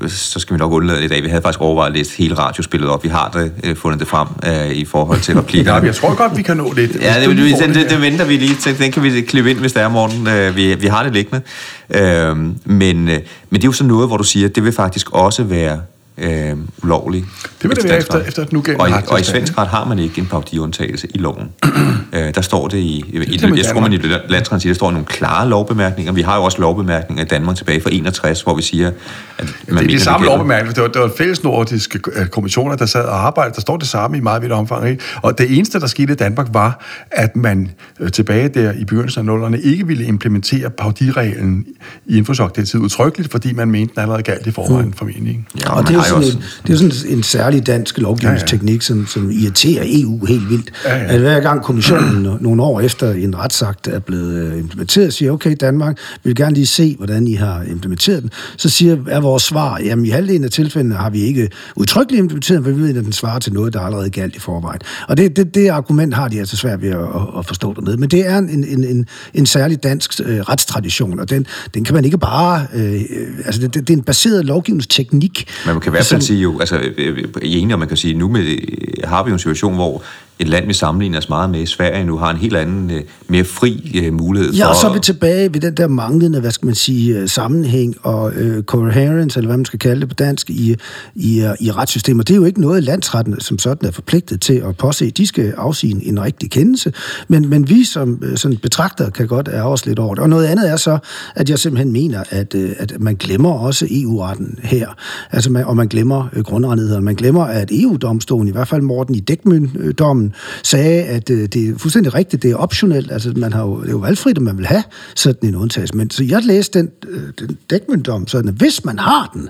øh, 0.03 0.11
så 0.11 0.41
skal 0.41 0.55
vi 0.55 0.59
nok 0.59 0.73
undlade 0.73 0.99
det 0.99 1.05
i 1.05 1.09
dag. 1.09 1.23
Vi 1.23 1.29
havde 1.29 1.43
faktisk 1.43 1.61
overvejet 1.61 1.91
at 1.91 1.97
læse 1.97 2.19
hele 2.19 2.35
radiospillet 2.35 2.91
op. 2.91 3.05
Vi 3.05 3.09
har 3.09 3.31
det, 3.31 3.53
øh, 3.65 3.77
fundet 3.77 4.01
det 4.01 4.09
frem 4.09 4.29
øh, 4.47 4.71
i 4.71 4.85
forhold 4.85 5.21
til 5.21 5.35
replikker. 5.35 5.75
ja, 5.75 5.81
jeg 5.81 5.95
tror 5.95 6.15
godt, 6.15 6.37
vi 6.37 6.43
kan 6.43 6.57
nå 6.57 6.73
det. 6.77 6.97
Ja, 7.01 7.21
det, 7.21 7.37
det, 7.37 7.59
det, 7.59 7.75
det, 7.75 7.91
det 7.91 8.01
venter 8.01 8.25
vi 8.25 8.37
lige 8.37 8.55
til. 8.55 8.79
Den 8.79 8.93
kan 8.93 9.03
vi 9.03 9.21
klippe 9.21 9.51
ind, 9.51 9.59
hvis 9.59 9.73
der 9.73 9.81
er 9.81 9.89
morgen. 9.89 10.27
Øh, 10.27 10.57
vi, 10.57 10.75
vi 10.75 10.87
har 10.87 11.03
det 11.03 11.13
liggende. 11.13 11.43
Øh, 11.91 12.37
men, 12.65 13.09
øh, 13.09 13.19
men 13.51 13.61
det 13.61 13.65
er 13.65 13.69
jo 13.69 13.73
sådan 13.73 13.89
noget, 13.89 14.09
hvor 14.09 14.17
du 14.17 14.25
siger, 14.25 14.49
at 14.49 14.55
det 14.55 14.65
vil 14.65 14.73
faktisk 14.73 15.11
også 15.13 15.43
være 15.43 15.81
øh, 16.19 16.57
ulovlig. 16.83 17.25
Det 17.63 17.69
vil 17.69 17.77
det 17.77 17.85
være 17.85 17.99
efter, 17.99 18.21
efter 18.21 18.43
et 18.43 18.53
nu 18.53 18.65
og, 18.79 18.89
i, 18.89 18.93
og 19.09 19.21
i 19.21 19.23
svensk 19.23 19.59
ret 19.59 19.69
har 19.69 19.85
man 19.85 19.99
ikke 19.99 20.19
en 20.19 20.27
paudiundtagelse 20.27 21.09
i 21.15 21.19
loven. 21.19 21.49
øh, 22.13 22.35
der 22.35 22.41
står 22.41 22.69
det 22.69 22.79
i, 22.79 23.05
i 23.09 23.37
det, 23.37 23.59
jeg 23.59 23.65
tror 23.65 23.81
man 23.81 23.93
i 23.93 24.01
landstransit, 24.29 24.69
der 24.69 24.75
står 24.75 24.91
nogle 24.91 25.07
klare 25.07 25.49
lovbemærkninger. 25.49 26.13
Vi 26.13 26.23
har 26.23 26.37
jo 26.37 26.43
også 26.43 26.61
lovbemærkninger 26.61 27.25
i 27.25 27.27
Danmark 27.27 27.57
tilbage 27.57 27.81
fra 27.81 27.91
61, 27.93 28.43
hvor 28.43 28.57
vi 28.57 28.63
siger, 28.63 28.89
at 28.89 28.95
man 29.39 29.47
det 29.47 29.69
er 29.69 29.75
mener, 29.75 29.89
de 29.89 30.01
samme 30.01 30.27
det 30.27 30.33
lovbemærkninger. 30.33 30.75
Det 30.75 30.83
var, 30.83 30.89
det 30.89 31.01
var 31.03 31.11
fælles 31.19 31.43
nordiske 31.45 32.01
øh, 32.13 32.27
kommissioner, 32.27 32.77
der 32.77 32.87
sad 32.87 33.05
og 33.05 33.27
arbejdede. 33.27 33.55
Der 33.55 33.61
står 33.61 33.77
det 33.77 33.89
samme 33.89 34.17
i 34.17 34.21
meget 34.21 34.43
vidt 34.43 34.53
omfang. 34.53 34.89
Ikke? 34.89 35.03
Og 35.23 35.39
det 35.39 35.57
eneste, 35.57 35.81
der 35.81 35.87
skete 35.87 36.13
i 36.13 36.17
Danmark, 36.17 36.47
var, 36.53 36.85
at 37.11 37.37
man 37.37 37.71
øh, 38.01 38.11
tilbage 38.13 38.49
der 38.49 38.73
i 38.73 38.85
begyndelsen 38.85 39.19
af 39.19 39.25
nullerne 39.25 39.61
ikke 39.61 39.87
ville 39.87 40.05
implementere 40.05 40.71
paudireglen 40.71 41.67
i 42.07 42.17
infosok-direktivet 42.17 42.83
udtrykkeligt, 42.83 43.31
fordi 43.31 43.53
man 43.53 43.71
mente, 43.71 43.95
den 43.95 44.03
allerede 44.03 44.23
galt 44.23 44.47
i 44.47 44.51
forvejen 44.51 44.87
mm. 44.87 44.93
formentlig. 44.93 45.45
Ja, 45.61 45.73
og 45.73 45.89
det 45.89 45.97
er, 45.97 46.08
sådan 46.09 46.25
en, 46.25 46.43
det 46.67 46.73
er 46.73 46.77
sådan 46.77 47.17
en 47.17 47.23
særlig 47.23 47.67
dansk 47.67 47.99
lovgivningsteknik, 47.99 48.71
ja, 48.71 48.75
ja. 48.75 48.81
Som, 48.81 49.07
som 49.07 49.31
irriterer 49.31 49.85
EU 49.87 50.25
helt 50.25 50.51
vildt. 50.51 50.73
Ja, 50.85 50.97
ja. 50.97 51.05
At 51.05 51.21
hver 51.21 51.41
gang 51.41 51.63
kommissionen 51.63 52.37
nogle 52.41 52.63
år 52.63 52.81
efter 52.81 53.13
en 53.13 53.39
retsakt 53.39 53.87
er 53.87 53.99
blevet 53.99 54.35
øh, 54.35 54.59
implementeret, 54.59 55.15
siger, 55.15 55.33
okay, 55.33 55.57
Danmark 55.61 55.99
vil 56.25 56.35
gerne 56.35 56.55
lige 56.55 56.67
se, 56.67 56.95
hvordan 56.97 57.27
I 57.27 57.35
har 57.35 57.63
implementeret 57.63 58.23
den, 58.23 58.31
så 58.57 58.69
siger, 58.69 58.97
er 59.09 59.21
vores 59.21 59.43
svar, 59.43 59.81
jamen 59.85 60.07
i 60.07 60.09
halvdelen 60.09 60.45
af 60.45 60.51
tilfældene 60.51 60.95
har 60.95 61.11
vi 61.11 61.21
ikke 61.21 61.49
udtrykkeligt 61.77 62.21
implementeret, 62.21 62.65
for 62.65 62.71
vi 62.71 62.83
ved, 62.83 62.97
at 62.97 63.05
den 63.05 63.13
svarer 63.13 63.39
til 63.39 63.53
noget, 63.53 63.73
der 63.73 63.81
allerede 63.81 64.11
galt 64.11 64.37
i 64.37 64.39
forvejen. 64.39 64.81
Og 65.09 65.17
det, 65.17 65.37
det, 65.37 65.55
det 65.55 65.69
argument 65.69 66.15
har 66.15 66.29
de 66.29 66.39
altså 66.39 66.57
svært 66.57 66.83
ved 66.83 66.91
at, 66.91 66.99
at 67.39 67.47
forstå 67.47 67.75
dernede. 67.75 67.97
Men 67.97 68.09
det 68.09 68.27
er 68.27 68.39
en, 68.39 68.65
en, 68.65 68.85
en, 68.85 69.07
en 69.35 69.47
særlig 69.47 69.83
dansk 69.83 70.21
øh, 70.25 70.41
retstradition, 70.41 71.19
og 71.19 71.31
den, 71.31 71.47
den 71.75 71.85
kan 71.85 71.95
man 71.95 72.05
ikke 72.05 72.19
bare... 72.19 72.67
Øh, 72.75 73.01
altså, 73.45 73.61
det, 73.61 73.75
det 73.75 73.91
er 73.91 73.97
en 73.97 74.03
baseret 74.03 74.45
lovgivningsteknik. 74.45 75.49
Men 75.67 75.75
man 75.75 75.81
kan 75.81 75.93
hvert 75.99 76.07
fald 76.07 76.23
sige 76.23 76.41
jo, 76.41 76.61
altså, 76.61 76.77
jeg 76.77 76.99
øh, 76.99 77.19
øh, 77.19 77.25
er 77.25 77.41
enig, 77.43 77.75
om 77.75 77.79
man 77.79 77.89
kan 77.89 77.97
sige, 77.97 78.15
nu 78.15 78.29
med, 78.29 78.59
har 79.05 79.23
vi 79.23 79.29
jo 79.29 79.33
en 79.33 79.39
situation, 79.39 79.75
hvor 79.75 80.03
et 80.39 80.49
land, 80.49 80.67
vi 80.67 80.73
sammenligner 80.73 81.19
os 81.19 81.29
meget 81.29 81.51
med, 81.51 81.67
Sverige 81.67 82.05
nu, 82.05 82.17
har 82.17 82.31
en 82.31 82.37
helt 82.37 82.57
anden, 82.57 82.91
øh, 82.91 83.03
mere 83.29 83.45
fri 83.45 84.03
uh, 84.09 84.15
mulighed 84.15 84.53
for... 84.53 84.57
Ja, 84.57 84.67
og 84.67 84.77
så 84.77 84.89
er 84.89 84.93
vi 84.93 85.01
tilbage 85.01 85.55
ved 85.55 85.61
den 85.61 85.77
der 85.77 85.89
manglende, 85.89 86.41
hvad 86.41 86.51
skal 86.51 86.67
man 86.67 86.75
sige, 86.75 87.29
sammenhæng 87.29 87.97
og 88.03 88.33
uh, 88.41 88.63
coherence, 88.63 89.39
eller 89.39 89.49
hvad 89.49 89.57
man 89.57 89.65
skal 89.65 89.79
kalde 89.79 90.01
det 90.01 90.09
på 90.09 90.15
dansk, 90.15 90.51
i, 90.51 90.77
i, 91.15 91.51
i 91.61 91.71
retssystemet. 91.71 92.29
Det 92.29 92.35
er 92.35 92.39
jo 92.39 92.45
ikke 92.45 92.61
noget, 92.61 92.85
landsretten 92.85 93.41
som 93.41 93.59
sådan 93.59 93.89
er 93.89 93.93
forpligtet 93.93 94.41
til 94.41 94.55
at 94.55 94.77
påse. 94.77 95.11
De 95.11 95.27
skal 95.27 95.55
afsige 95.57 95.91
en, 95.95 96.01
en 96.03 96.23
rigtig 96.23 96.51
kendelse, 96.51 96.93
men, 97.29 97.49
men 97.49 97.69
vi 97.69 97.85
som 97.85 98.23
sådan 98.37 98.57
betragter 98.57 99.11
kan 99.11 99.27
godt 99.27 99.49
er 99.49 99.63
også 99.63 99.85
lidt 99.87 99.99
over 99.99 100.15
det. 100.15 100.23
Og 100.23 100.29
noget 100.29 100.47
andet 100.47 100.71
er 100.71 100.77
så, 100.77 100.99
at 101.35 101.51
jeg 101.51 101.59
simpelthen 101.59 101.93
mener, 101.93 102.25
at, 102.31 102.55
at 102.55 102.93
man 103.01 103.15
glemmer 103.15 103.53
også 103.53 103.87
EU-retten 103.91 104.59
her. 104.63 104.89
Altså, 105.31 105.53
man, 105.53 105.65
og 105.65 105.77
man 105.77 105.89
glemmer 105.89 106.43
grundrettighederne. 106.45 107.05
Man 107.05 107.15
glemmer, 107.15 107.45
at 107.45 107.71
EU-domstolen, 107.73 108.49
i 108.49 108.53
hvert 108.53 108.69
fald 108.69 108.83
Morten 108.83 109.15
i 109.15 109.21
Dækmøn-dommen, 109.21 110.28
sagde, 110.63 111.03
at 111.03 111.31
øh, 111.31 111.49
det 111.49 111.69
er 111.69 111.79
fuldstændig 111.79 112.15
rigtigt, 112.15 112.43
det 112.43 112.51
er 112.51 112.57
optionelt, 112.57 113.13
altså 113.13 113.33
man 113.37 113.53
har 113.53 113.63
jo, 113.63 113.81
det 113.81 113.89
er 113.89 113.93
jo 113.93 113.99
valgfrit, 113.99 114.39
at 114.39 114.43
man 114.43 114.59
vil 114.59 114.67
have 114.67 114.83
sådan 115.17 115.49
en 115.49 115.57
undtagelse. 115.57 115.97
Men 115.97 116.11
så 116.11 116.25
jeg 116.25 116.45
læste 116.45 116.79
den, 116.79 116.91
øh, 117.09 117.23
den 117.39 117.59
dækmyndom, 117.71 118.27
sådan 118.27 118.49
at 118.49 118.55
hvis 118.55 118.85
man 118.85 118.99
har 118.99 119.31
den, 119.35 119.49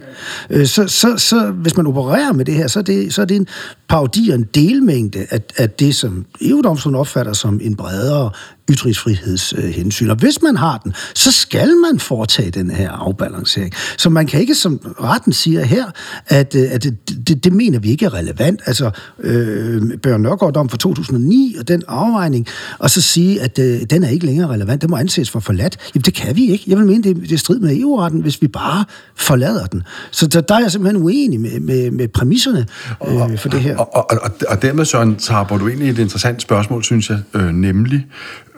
øh, 0.50 0.66
så, 0.66 0.88
så, 0.88 1.16
så, 1.16 1.50
hvis 1.50 1.76
man 1.76 1.86
opererer 1.86 2.32
med 2.32 2.44
det 2.44 2.54
her, 2.54 2.66
så 2.66 2.78
er 2.78 2.82
det, 2.82 3.14
så 3.14 3.22
er 3.22 3.26
det 3.26 3.36
en 3.36 3.46
parodi 3.88 4.28
og 4.28 4.34
en 4.34 4.48
delmængde 4.54 5.26
af, 5.30 5.40
af 5.56 5.70
det, 5.70 5.94
som 5.94 6.26
EU-domstolen 6.40 6.96
opfatter 6.96 7.32
som 7.32 7.60
en 7.62 7.76
bredere 7.76 8.30
ytringsfrihedshensyn. 8.70 10.10
Og 10.10 10.16
hvis 10.16 10.42
man 10.42 10.56
har 10.56 10.78
den, 10.78 10.94
så 11.14 11.32
skal 11.32 11.76
man 11.76 12.00
foretage 12.00 12.50
den 12.50 12.70
her 12.70 12.90
afbalancering. 12.90 13.72
Så 13.96 14.10
man 14.10 14.26
kan 14.26 14.40
ikke, 14.40 14.54
som 14.54 14.80
retten 15.02 15.32
siger 15.32 15.64
her, 15.64 15.84
at, 16.26 16.54
øh, 16.54 16.62
at 16.70 16.84
det, 16.84 17.28
det, 17.28 17.44
det 17.44 17.52
mener 17.52 17.78
vi 17.78 17.90
ikke 17.90 18.04
er 18.04 18.14
relevant. 18.14 18.60
Altså, 18.66 18.90
øh, 19.20 19.82
Børn 20.02 20.22
Nørgaard 20.22 20.56
om 20.56 20.68
for 20.68 20.76
2009 20.76 21.56
og 21.58 21.68
den 21.68 21.82
afvejning, 21.88 22.46
og 22.78 22.90
så 22.90 23.00
sige, 23.00 23.42
at 23.42 23.58
øh, 23.58 23.80
den 23.90 24.04
er 24.04 24.08
ikke 24.08 24.26
længere 24.26 24.48
relevant, 24.48 24.82
det 24.82 24.90
må 24.90 24.96
anses 24.96 25.30
for 25.30 25.40
forladt. 25.40 25.76
Jamen, 25.94 26.02
det 26.02 26.14
kan 26.14 26.36
vi 26.36 26.50
ikke. 26.50 26.64
Jeg 26.66 26.78
vil 26.78 26.86
mene, 26.86 27.02
det, 27.02 27.16
det 27.16 27.32
er 27.32 27.38
strid 27.38 27.60
med 27.60 27.76
EU-retten, 27.76 28.20
hvis 28.20 28.42
vi 28.42 28.48
bare 28.48 28.84
forlader 29.16 29.66
den. 29.66 29.82
Så 30.10 30.26
der, 30.26 30.40
der 30.40 30.54
er 30.54 30.60
jeg 30.60 30.72
simpelthen 30.72 31.02
uenig 31.02 31.40
med, 31.40 31.60
med, 31.60 31.90
med 31.90 32.08
præmisserne 32.08 32.66
øh, 33.08 33.38
for 33.38 33.48
det 33.48 33.60
her. 33.60 33.76
Og, 33.76 33.96
og, 33.96 34.18
og, 34.22 34.30
og 34.48 34.62
dermed, 34.62 34.84
Søren, 34.84 35.16
tager 35.16 35.58
du 35.58 35.66
ind 35.66 35.82
i 35.82 35.88
et 35.88 35.98
interessant 35.98 36.42
spørgsmål, 36.42 36.84
synes 36.84 37.10
jeg, 37.10 37.18
øh, 37.34 37.50
nemlig, 37.50 38.06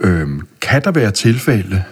øh, 0.00 0.28
kan 0.60 0.84
der 0.84 0.90
være 0.90 1.10
tilfælde, 1.10 1.84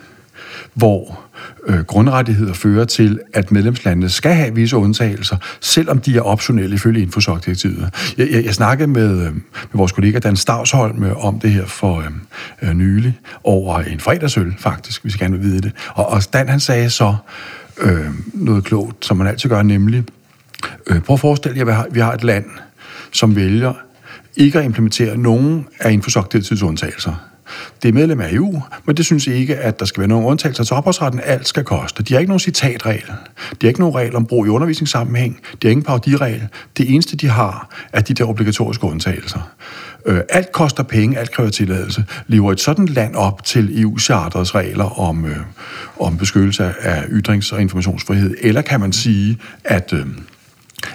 hvor 0.75 1.21
øh, 1.67 1.81
grundrettigheder 1.81 2.53
fører 2.53 2.85
til, 2.85 3.21
at 3.35 3.53
medlemslandene 3.53 4.09
skal 4.09 4.35
have 4.35 4.55
visse 4.55 4.77
undtagelser, 4.77 5.37
selvom 5.61 5.99
de 5.99 6.17
er 6.17 6.21
optionelle 6.21 6.75
ifølge 6.75 7.03
infosok-direktivet. 7.03 7.91
Jeg, 8.19 8.29
jeg, 8.31 8.45
jeg 8.45 8.55
snakkede 8.55 8.89
med, 8.89 9.27
øh, 9.27 9.35
med 9.35 9.43
vores 9.73 9.93
kollega 9.93 10.19
Dan 10.19 10.37
Stavsholm 10.37 11.05
øh, 11.05 11.25
om 11.25 11.41
det 11.41 11.51
her 11.51 11.67
for 11.67 11.99
øh, 11.99 12.07
øh, 12.63 12.75
nylig, 12.75 13.19
over 13.45 13.79
en 13.79 14.01
fredagsøl 14.01 14.55
faktisk, 14.59 15.03
hvis 15.03 15.15
I 15.15 15.19
gerne 15.19 15.39
vil 15.39 15.51
vide 15.51 15.61
det. 15.61 15.73
Og, 15.89 16.09
og 16.09 16.23
Dan 16.33 16.49
han 16.49 16.61
sagde 16.61 16.91
så 16.91 17.17
øh, 17.81 18.07
noget 18.35 18.65
klogt, 18.65 19.07
som 19.07 19.17
man 19.17 19.27
altid 19.27 19.51
gør, 19.51 19.63
nemlig, 19.63 20.05
øh, 20.87 21.01
prøv 21.01 21.15
at 21.15 21.21
forestille 21.21 21.59
jer, 21.59 21.83
at 21.83 21.95
vi 21.95 22.01
har 22.01 22.13
et 22.13 22.25
land, 22.25 22.45
som 23.13 23.37
vælger 23.37 23.73
ikke 24.37 24.59
at 24.59 24.65
implementere 24.65 25.17
nogen 25.17 25.67
af 25.81 25.93
infosok-direktivets 25.93 26.63
undtagelser. 26.63 27.28
Det 27.83 27.89
er 27.89 27.93
medlem 27.93 28.21
af 28.21 28.33
EU, 28.33 28.63
men 28.87 28.97
det 28.97 29.05
synes 29.05 29.27
ikke, 29.27 29.57
at 29.57 29.81
der 29.81 29.87
skal 29.87 30.01
være 30.01 30.09
nogen 30.09 30.27
undtagelser 30.27 30.57
til 30.57 30.63
altså, 30.63 30.75
opholdsretten. 30.75 31.21
Alt 31.25 31.49
skal 31.49 31.65
koste. 31.65 32.03
De 32.03 32.15
har 32.15 32.19
ikke 32.21 32.31
nogen 32.31 32.41
citatregel. 32.41 33.07
De 33.51 33.57
har 33.63 33.69
ikke 33.69 33.81
nogen 33.81 33.95
regel 33.95 34.17
om 34.17 34.27
brug 34.27 34.47
i 34.47 34.49
undervisningssammenhæng. 34.49 35.41
De 35.63 35.67
har 35.67 35.71
ingen 35.71 35.85
parodiregel. 35.85 36.49
Det 36.77 36.95
eneste, 36.95 37.17
de 37.17 37.29
har, 37.29 37.69
er 37.93 38.01
de 38.01 38.15
der 38.15 38.25
obligatoriske 38.25 38.85
undtagelser. 38.85 39.51
Øh, 40.07 40.21
alt 40.29 40.53
koster 40.53 40.83
penge, 40.83 41.19
alt 41.19 41.31
kræver 41.31 41.51
tilladelse. 41.51 42.05
Lever 42.27 42.53
et 42.53 42.61
sådan 42.61 42.87
land 42.87 43.15
op 43.15 43.45
til 43.45 43.83
EU-charterets 43.83 44.55
regler 44.55 45.01
om, 45.01 45.25
øh, 45.25 45.37
om 46.01 46.19
beskyttelse 46.19 46.75
af 46.81 47.03
ytrings- 47.03 47.53
og 47.53 47.61
informationsfrihed? 47.61 48.35
Eller 48.41 48.63
kan 48.63 48.81
man 48.81 48.93
sige, 48.93 49.39
at... 49.65 49.93
Øh, 49.93 50.07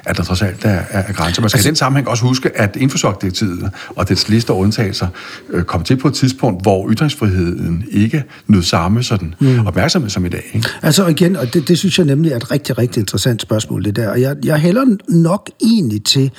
at 0.06 0.18
der 0.18 0.24
trods 0.24 0.42
alt 0.42 0.66
er, 0.66 0.82
er 0.90 1.14
grænser. 1.14 1.42
Man 1.42 1.50
skal 1.50 1.58
altså, 1.58 1.68
i 1.68 1.70
den 1.70 1.76
sammenhæng 1.76 2.08
også 2.08 2.24
huske, 2.24 2.58
at 2.58 2.76
infosok-direktivet 2.76 3.72
og 3.90 4.10
dets 4.10 4.30
liste 4.30 4.52
og 4.52 4.58
undtagelser 4.58 5.08
øh, 5.50 5.64
kom 5.64 5.84
til 5.84 5.98
på 5.98 6.08
et 6.08 6.14
tidspunkt, 6.14 6.62
hvor 6.62 6.92
ytringsfriheden 6.92 7.84
ikke 7.92 8.24
nød 8.48 8.64
samme 8.64 9.04
sådan 9.04 9.36
mm. 9.40 9.68
opmærksomhed 9.68 10.10
som 10.10 10.26
i 10.26 10.30
dag. 10.30 10.52
Ikke? 10.54 10.70
Altså 10.82 11.08
igen, 11.08 11.36
og 11.36 11.54
det, 11.54 11.68
det 11.68 11.78
synes 11.78 11.98
jeg 11.98 12.06
nemlig 12.06 12.32
er 12.32 12.36
et 12.36 12.52
rigtig, 12.52 12.78
rigtig 12.78 13.00
interessant 13.00 13.42
spørgsmål, 13.42 13.84
det 13.84 13.96
der. 13.96 14.10
Og 14.10 14.22
jeg, 14.22 14.36
jeg 14.46 14.60
hælder 14.60 14.86
nok 15.10 15.50
egentlig 15.62 16.04
til 16.04 16.32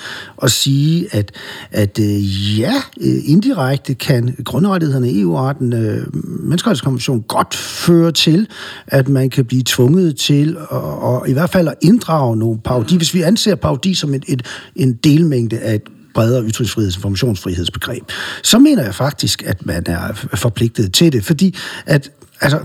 at 0.43 0.51
sige, 0.51 1.07
at, 1.13 1.33
at 1.71 1.99
øh, 1.99 2.59
ja, 2.61 2.75
øh, 3.01 3.17
indirekte 3.25 3.95
kan 3.95 4.37
grundrettighederne 4.45 5.11
i 5.11 5.21
EU-retten, 5.21 5.73
øh, 5.73 6.07
menneskerettighedskonventionen, 6.15 7.23
godt 7.29 7.55
føre 7.55 8.13
til, 8.13 8.47
at 8.87 9.09
man 9.09 9.31
kan 9.31 9.45
blive 9.45 9.63
tvunget 9.67 10.17
til, 10.17 10.57
og, 10.69 11.03
og 11.03 11.29
i 11.29 11.33
hvert 11.33 11.51
fald 11.51 11.69
at 11.69 11.75
inddrage 11.83 12.37
nogle 12.37 12.59
parodi, 12.65 12.97
hvis 12.97 13.15
vi 13.15 13.23
anser 13.35 13.55
parodi 13.55 13.95
som 13.95 14.15
et, 14.15 14.25
et, 14.29 14.43
en 14.77 14.93
delmængde 14.93 15.59
af 15.59 15.75
et 15.75 15.83
bredere 16.15 16.43
ytringsfriheds- 16.43 16.79
og 16.79 16.85
informationsfrihedsbegreb, 16.85 18.03
så 18.43 18.59
mener 18.59 18.83
jeg 18.83 18.95
faktisk, 18.95 19.43
at 19.47 19.67
man 19.67 19.83
er 19.87 20.13
forpligtet 20.35 20.93
til 20.93 21.13
det, 21.13 21.25
fordi 21.25 21.57
at, 21.87 22.11
altså, 22.41 22.59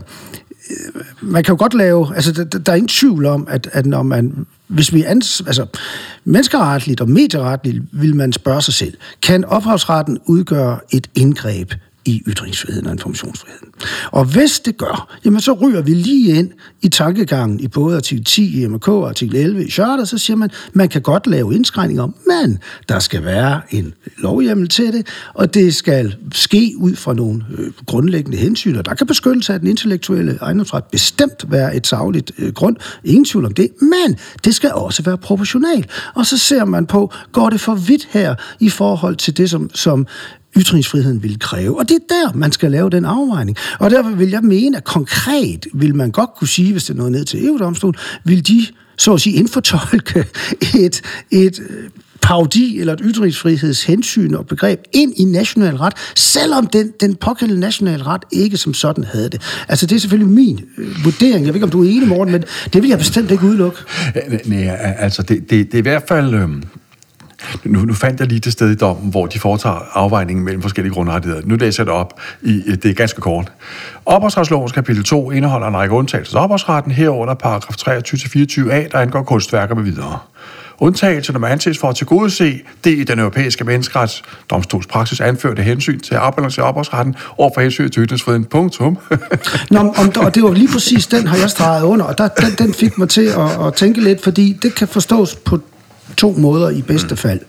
øh, 0.69 1.03
man 1.21 1.43
kan 1.43 1.53
jo 1.53 1.57
godt 1.59 1.73
lave, 1.73 2.15
altså 2.15 2.31
der, 2.31 2.43
der 2.43 2.71
er 2.71 2.75
ingen 2.75 2.87
tvivl 2.87 3.25
om, 3.25 3.47
at, 3.49 3.69
at 3.73 3.85
når 3.85 4.03
man, 4.03 4.45
hvis 4.67 4.93
vi 4.93 5.03
ans, 5.03 5.41
altså 5.47 5.65
menneskeretligt 6.25 7.01
og 7.01 7.09
medieretligt, 7.09 7.83
vil 7.91 8.15
man 8.15 8.33
spørge 8.33 8.61
sig 8.61 8.73
selv, 8.73 8.93
kan 9.21 9.45
ophavsretten 9.45 10.19
udgøre 10.25 10.79
et 10.91 11.07
indgreb 11.15 11.73
i 12.09 12.23
ytringsfriheden 12.27 12.85
og 12.87 12.91
informationsfriheden. 12.91 13.67
Og 14.11 14.25
hvis 14.25 14.59
det 14.59 14.77
gør, 14.77 15.17
jamen 15.25 15.41
så 15.41 15.53
ryger 15.53 15.81
vi 15.81 15.93
lige 15.93 16.35
ind 16.35 16.49
i 16.81 16.89
tankegangen 16.89 17.59
i 17.59 17.67
både 17.67 17.95
artikel 17.95 18.25
10 18.25 18.61
i 18.61 18.67
MK 18.67 18.87
og 18.87 19.09
artikel 19.09 19.35
11 19.35 19.65
i 19.65 19.71
Charter, 19.71 20.05
så 20.05 20.17
siger 20.17 20.37
man, 20.37 20.49
man 20.73 20.89
kan 20.89 21.01
godt 21.01 21.27
lave 21.27 21.55
indskrænkninger, 21.55 22.07
men 22.07 22.59
der 22.89 22.99
skal 22.99 23.25
være 23.25 23.61
en 23.69 23.93
lovhjemmel 24.17 24.69
til 24.69 24.93
det, 24.93 25.07
og 25.33 25.53
det 25.53 25.75
skal 25.75 26.15
ske 26.33 26.73
ud 26.77 26.95
fra 26.95 27.13
nogle 27.13 27.45
øh, 27.57 27.71
grundlæggende 27.85 28.37
hensyn, 28.37 28.75
og 28.75 28.85
der 28.85 28.93
kan 28.93 29.07
beskyttelse 29.07 29.53
af 29.53 29.59
den 29.59 29.67
intellektuelle 29.67 30.37
ejendomsret 30.41 30.83
bestemt 30.83 31.45
være 31.51 31.75
et 31.75 31.87
savligt 31.87 32.31
øh, 32.37 32.53
grund. 32.53 32.75
Ingen 33.03 33.25
tvivl 33.25 33.45
om 33.45 33.53
det, 33.53 33.69
men 33.81 34.17
det 34.45 34.55
skal 34.55 34.71
også 34.71 35.03
være 35.03 35.17
proportionalt. 35.17 35.89
Og 36.15 36.25
så 36.25 36.37
ser 36.37 36.65
man 36.65 36.85
på, 36.85 37.13
går 37.31 37.49
det 37.49 37.61
for 37.61 37.75
vidt 37.75 38.07
her 38.11 38.35
i 38.59 38.69
forhold 38.69 39.15
til 39.15 39.37
det, 39.37 39.49
som, 39.49 39.69
som 39.73 40.07
ytringsfriheden 40.57 41.23
vil 41.23 41.39
kræve. 41.39 41.79
Og 41.79 41.89
det 41.89 41.95
er 41.95 42.13
der, 42.15 42.33
man 42.33 42.51
skal 42.51 42.71
lave 42.71 42.89
den 42.89 43.05
afvejning. 43.05 43.57
Og 43.79 43.89
derfor 43.89 44.09
vil 44.09 44.29
jeg 44.29 44.41
mene, 44.43 44.77
at 44.77 44.83
konkret 44.83 45.67
vil 45.73 45.95
man 45.95 46.11
godt 46.11 46.29
kunne 46.37 46.47
sige, 46.47 46.71
hvis 46.71 46.83
det 46.83 46.93
er 46.93 46.97
noget 46.97 47.11
ned 47.11 47.25
til 47.25 47.45
EU-domstolen, 47.45 47.95
vil 48.23 48.47
de 48.47 48.65
så 48.97 49.13
at 49.13 49.21
sige 49.21 49.35
indfortolke 49.35 50.25
et, 50.85 51.01
et 51.31 51.59
øh, 51.69 51.89
parodi 52.21 52.79
eller 52.79 52.93
et 52.93 52.99
ytringsfrihedshensyn 53.03 54.33
og 54.33 54.47
begreb 54.47 54.79
ind 54.93 55.13
i 55.17 55.23
national 55.23 55.75
ret, 55.75 55.93
selvom 56.15 56.67
den, 56.67 56.91
den 57.01 57.15
pågældende 57.15 57.59
national 57.59 58.03
ret 58.03 58.23
ikke 58.31 58.57
som 58.57 58.73
sådan 58.73 59.03
havde 59.03 59.29
det. 59.29 59.41
Altså 59.67 59.85
det 59.85 59.95
er 59.95 59.99
selvfølgelig 59.99 60.33
min 60.33 60.59
øh, 60.77 61.05
vurdering. 61.05 61.45
Jeg 61.45 61.53
ved 61.53 61.55
ikke, 61.55 61.65
om 61.65 61.71
du 61.71 61.83
er 61.83 61.89
enig, 61.89 62.07
Morten, 62.07 62.31
men 62.31 62.43
det 62.73 62.81
vil 62.81 62.89
jeg 62.89 62.97
bestemt 62.97 63.31
ikke 63.31 63.43
udelukke. 63.43 63.77
Nej, 64.45 64.95
altså 64.99 65.23
det, 65.23 65.49
det, 65.49 65.49
det 65.49 65.73
er 65.73 65.77
i 65.77 65.81
hvert 65.81 66.03
fald... 66.07 66.33
Øh 66.33 66.49
nu, 67.63 67.79
nu 67.79 67.93
fandt 67.93 68.19
jeg 68.19 68.27
lige 68.27 68.39
det 68.39 68.53
sted 68.53 68.69
i 68.69 68.75
dommen, 68.75 69.11
hvor 69.11 69.25
de 69.25 69.39
foretager 69.39 69.79
afvejningen 69.93 70.45
mellem 70.45 70.61
forskellige 70.61 70.93
grundrettigheder. 70.93 71.41
Nu 71.45 71.55
læser 71.55 71.83
jeg 71.83 71.87
det 71.87 71.95
op. 71.95 72.19
I, 72.41 72.63
øh, 72.67 72.75
det 72.75 72.85
er 72.85 72.93
ganske 72.93 73.21
kort. 73.21 73.51
Ophavsretslovens 74.05 74.71
kapitel 74.71 75.03
2 75.03 75.31
indeholder 75.31 75.67
en 75.67 75.77
række 75.77 75.95
undtagelser 75.95 76.31
til 76.31 76.39
ophavsretten, 76.39 76.91
herunder 76.91 77.33
paragraf 77.33 77.75
23-24a, 77.75 78.87
der 78.91 78.99
angår 78.99 79.23
kunstværker 79.23 79.75
med 79.75 79.83
videre. 79.83 80.19
Undtagelserne 80.81 81.39
må 81.39 81.45
anses 81.45 81.77
for 81.77 81.89
at 81.89 81.95
tilgodese 81.95 82.59
det 82.83 82.91
i 82.91 83.03
den 83.03 83.19
europæiske 83.19 83.63
menneskeretsdomstols 83.63 84.87
praksis 84.87 85.21
anførte 85.21 85.63
hensyn 85.63 85.99
til 85.99 86.15
at 86.15 86.21
afbalancere 86.21 86.65
ophavsretten 86.65 87.15
over 87.37 87.51
for 87.53 87.61
hensyn 87.61 87.89
til 87.89 88.03
ytringsfriheden. 88.03 88.45
Punktum. 88.45 88.97
Nå, 89.71 89.79
om, 89.79 90.11
og 90.17 90.35
det 90.35 90.43
var 90.43 90.51
lige 90.51 90.67
præcis 90.73 91.07
den, 91.07 91.27
har 91.27 91.37
jeg 91.37 91.49
streget 91.49 91.83
under, 91.83 92.05
og 92.05 92.17
der, 92.17 92.27
den, 92.27 92.51
den 92.57 92.73
fik 92.73 92.97
mig 92.97 93.09
til 93.09 93.25
at, 93.25 93.65
at 93.67 93.73
tænke 93.73 94.01
lidt, 94.03 94.23
fordi 94.23 94.57
det 94.61 94.75
kan 94.75 94.87
forstås 94.87 95.35
på 95.35 95.59
to 96.17 96.33
måder 96.37 96.69
i 96.69 96.81
bedste 96.81 97.15
fald. 97.15 97.39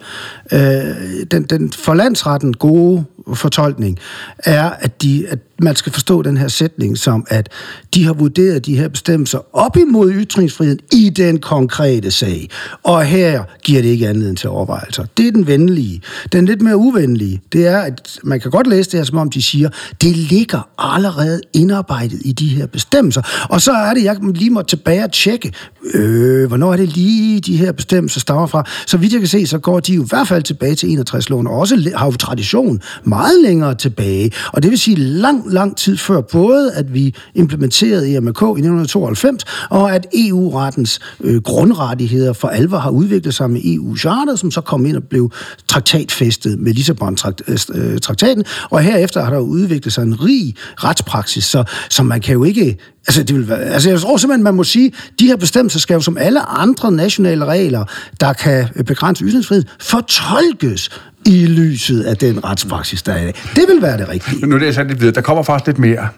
Øh, 0.52 1.26
den, 1.30 1.42
den 1.42 1.72
for 1.72 1.94
landsretten 1.94 2.54
gode 2.54 3.04
fortolkning 3.34 3.98
er, 4.38 4.70
at, 4.70 5.02
de, 5.02 5.26
at 5.28 5.38
man 5.62 5.76
skal 5.76 5.92
forstå 5.92 6.22
den 6.22 6.36
her 6.36 6.48
sætning 6.48 6.98
som, 6.98 7.26
at 7.28 7.48
de 7.94 8.04
har 8.04 8.12
vurderet 8.12 8.66
de 8.66 8.76
her 8.76 8.88
bestemmelser 8.88 9.38
op 9.56 9.76
imod 9.76 10.12
ytringsfriheden 10.12 10.80
i 10.92 11.10
den 11.16 11.38
konkrete 11.38 12.10
sag. 12.10 12.48
Og 12.82 13.04
her 13.04 13.42
giver 13.62 13.82
det 13.82 13.88
ikke 13.88 14.08
anledning 14.08 14.38
til 14.38 14.48
overvejelser. 14.48 15.04
Det 15.16 15.26
er 15.26 15.32
den 15.32 15.46
venlige. 15.46 16.02
Den 16.32 16.46
lidt 16.46 16.62
mere 16.62 16.76
uvenlige, 16.76 17.40
det 17.52 17.66
er, 17.66 17.78
at 17.78 18.18
man 18.24 18.40
kan 18.40 18.50
godt 18.50 18.66
læse 18.66 18.90
det 18.90 18.98
her, 18.98 19.04
som 19.04 19.18
om 19.18 19.30
de 19.30 19.42
siger, 19.42 19.68
det 20.02 20.16
ligger 20.16 20.68
allerede 20.78 21.40
indarbejdet 21.52 22.20
i 22.24 22.32
de 22.32 22.48
her 22.48 22.66
bestemmelser. 22.66 23.46
Og 23.50 23.60
så 23.60 23.72
er 23.72 23.94
det, 23.94 24.04
jeg 24.04 24.16
lige 24.34 24.50
må 24.50 24.62
tilbage 24.62 25.04
og 25.04 25.12
tjekke, 25.12 25.52
øh, 25.94 26.48
hvornår 26.48 26.72
er 26.72 26.76
det 26.76 26.88
lige, 26.88 27.40
de 27.40 27.56
her 27.56 27.72
bestemmelser 27.72 28.20
stammer 28.20 28.46
fra. 28.46 28.64
Så 28.86 28.96
vidt 28.96 29.12
jeg 29.12 29.20
kan 29.20 29.28
se, 29.28 29.46
så 29.46 29.58
går 29.58 29.80
de 29.80 29.94
jo 29.94 30.02
i 30.02 30.06
hvert 30.08 30.28
fald 30.28 30.39
tilbage 30.42 30.74
til 30.74 30.86
61-loven, 30.86 31.46
og 31.46 31.58
også 31.58 31.92
har 31.96 32.06
jo 32.06 32.12
tradition 32.12 32.80
meget 33.04 33.42
længere 33.42 33.74
tilbage. 33.74 34.32
Og 34.52 34.62
det 34.62 34.70
vil 34.70 34.78
sige 34.78 34.96
lang, 34.96 35.52
lang 35.52 35.76
tid 35.76 35.96
før 35.96 36.20
både, 36.20 36.72
at 36.72 36.94
vi 36.94 37.14
implementerede 37.34 38.16
EMRK 38.16 38.42
i 38.42 38.44
1992, 38.44 39.44
og 39.70 39.94
at 39.94 40.06
EU-rettens 40.14 41.00
øh, 41.20 41.42
grundrettigheder 41.42 42.32
for 42.32 42.48
alvor 42.48 42.78
har 42.78 42.90
udviklet 42.90 43.34
sig 43.34 43.50
med 43.50 43.60
EU-charter, 43.64 44.36
som 44.36 44.50
så 44.50 44.60
kom 44.60 44.86
ind 44.86 44.96
og 44.96 45.02
blev 45.02 45.30
traktatfæstet 45.68 46.58
med 46.58 46.74
Lissabon-traktaten. 46.74 48.38
Øh, 48.38 48.50
øh, 48.62 48.68
og 48.70 48.80
herefter 48.80 49.24
har 49.24 49.30
der 49.30 49.38
udviklet 49.38 49.92
sig 49.92 50.02
en 50.02 50.24
rig 50.24 50.54
retspraksis, 50.76 51.44
så, 51.44 51.64
så 51.90 52.02
man 52.02 52.20
kan 52.20 52.32
jo 52.32 52.44
ikke 52.44 52.78
Altså, 53.08 53.22
det 53.22 53.36
vil 53.36 53.48
være, 53.48 53.58
altså, 53.58 53.90
jeg 53.90 54.00
tror 54.00 54.16
simpelthen, 54.16 54.44
man 54.44 54.54
må 54.54 54.64
sige, 54.64 54.92
de 55.20 55.26
her 55.26 55.36
bestemmelser 55.36 55.78
skal 55.78 55.94
jo 55.94 56.00
som 56.00 56.18
alle 56.18 56.40
andre 56.40 56.92
nationale 56.92 57.44
regler, 57.44 57.84
der 58.20 58.32
kan 58.32 58.68
begrænse 58.86 59.24
ytringsfrihed, 59.24 59.64
fortolkes 59.80 60.90
i 61.26 61.46
lyset 61.46 62.02
af 62.02 62.16
den 62.16 62.44
retspraksis, 62.44 63.02
der 63.02 63.12
er 63.12 63.32
Det 63.56 63.64
vil 63.68 63.82
være 63.82 63.98
det 63.98 64.08
rigtige. 64.08 64.46
Nu 64.46 64.56
er 64.56 64.58
det 64.58 64.86
lidt 64.86 65.00
videre. 65.00 65.14
Der 65.14 65.20
kommer 65.20 65.42
faktisk 65.42 65.66
lidt 65.66 65.78
mere. 65.78 66.08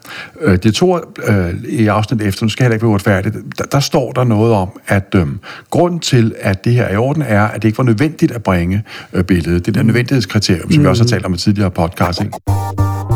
Øh, 0.41 0.57
det 0.63 0.75
to 0.75 0.97
øh, 1.27 1.49
i 1.69 1.87
afsnit 1.87 2.21
efter, 2.21 2.45
nu 2.45 2.49
skal 2.49 2.63
jeg 2.63 2.65
heller 2.65 2.75
ikke 2.75 2.83
være 2.83 2.91
uretfærdigt, 2.91 3.35
der, 3.57 3.63
der 3.63 3.79
står 3.79 4.11
der 4.11 4.23
noget 4.23 4.53
om, 4.53 4.69
at 4.87 5.15
øhm, 5.15 5.39
grund 5.69 5.99
til, 5.99 6.35
at 6.39 6.65
det 6.65 6.73
her 6.73 6.83
er 6.83 6.93
i 6.93 6.97
orden, 6.97 7.21
er, 7.21 7.43
at 7.43 7.61
det 7.61 7.67
ikke 7.67 7.77
var 7.77 7.83
nødvendigt 7.83 8.31
at 8.31 8.43
bringe 8.43 8.83
øh, 9.13 9.23
billedet. 9.23 9.65
Det 9.65 9.75
der 9.75 9.83
nødvendighedskriterium, 9.83 10.71
som 10.71 10.79
mm. 10.79 10.83
vi 10.83 10.89
også 10.89 11.03
har 11.03 11.07
talt 11.07 11.25
om 11.25 11.33
i 11.33 11.37
tidligere 11.37 11.71
podcast. 11.71 12.21
Ikke? 12.21 13.12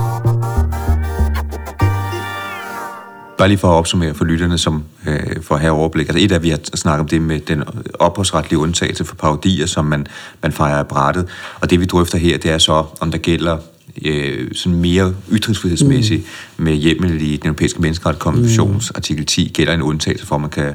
Bare 3.37 3.47
lige 3.47 3.57
for 3.57 3.67
at 3.67 3.75
opsummere 3.75 4.13
for 4.13 4.25
lytterne, 4.25 4.57
som 4.57 4.83
øh, 5.07 5.41
for 5.41 5.55
at 5.55 5.61
have 5.61 5.73
overblik. 5.73 6.09
Altså 6.09 6.25
et 6.25 6.31
af, 6.31 6.43
vi 6.43 6.49
har 6.49 6.59
snakket 6.75 6.99
om 6.99 7.07
det 7.07 7.21
med 7.21 7.39
den 7.39 7.63
ophavsretlige 7.93 8.59
undtagelse 8.59 9.05
for 9.05 9.15
parodier, 9.15 9.65
som 9.65 9.85
man, 9.85 10.07
man 10.43 10.51
fejrer 10.51 10.77
af 10.77 10.87
brættet. 10.87 11.27
Og 11.59 11.69
det 11.69 11.79
vi 11.79 11.85
drøfter 11.85 12.17
her, 12.17 12.37
det 12.37 12.51
er 12.51 12.57
så, 12.57 12.85
om 12.99 13.11
der 13.11 13.17
gælder 13.17 13.57
øh, 14.05 14.47
sådan 14.53 14.79
mere 14.79 15.13
ytringsfrihedsmæssigt 15.31 16.23
mm. 16.57 16.63
med 16.63 16.73
hjemmel 16.73 17.21
i 17.21 17.37
den 17.37 17.47
europæiske 17.47 17.81
menneskerettighedskonventions 17.81 18.91
mm. 18.91 18.95
artikel 18.95 19.25
10, 19.25 19.51
gælder 19.53 19.73
en 19.73 19.81
undtagelse 19.81 20.25
for, 20.25 20.35
at 20.35 20.41
man 20.41 20.49
kan, 20.49 20.73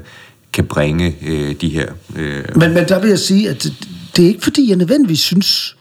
kan 0.53 0.65
bringe 0.65 1.17
øh, 1.27 1.55
de 1.61 1.69
her... 1.69 1.87
Øh... 2.17 2.45
Men, 2.57 2.75
men 2.75 2.89
der 2.89 3.01
vil 3.01 3.09
jeg 3.09 3.19
sige, 3.19 3.51
at 3.51 3.63
det, 3.63 3.75
det 4.17 4.25
er 4.25 4.29
ikke 4.29 4.43
fordi, 4.43 4.69
jeg 4.69 4.77
nødvendigvis 4.77 5.21
synes, 5.21 5.77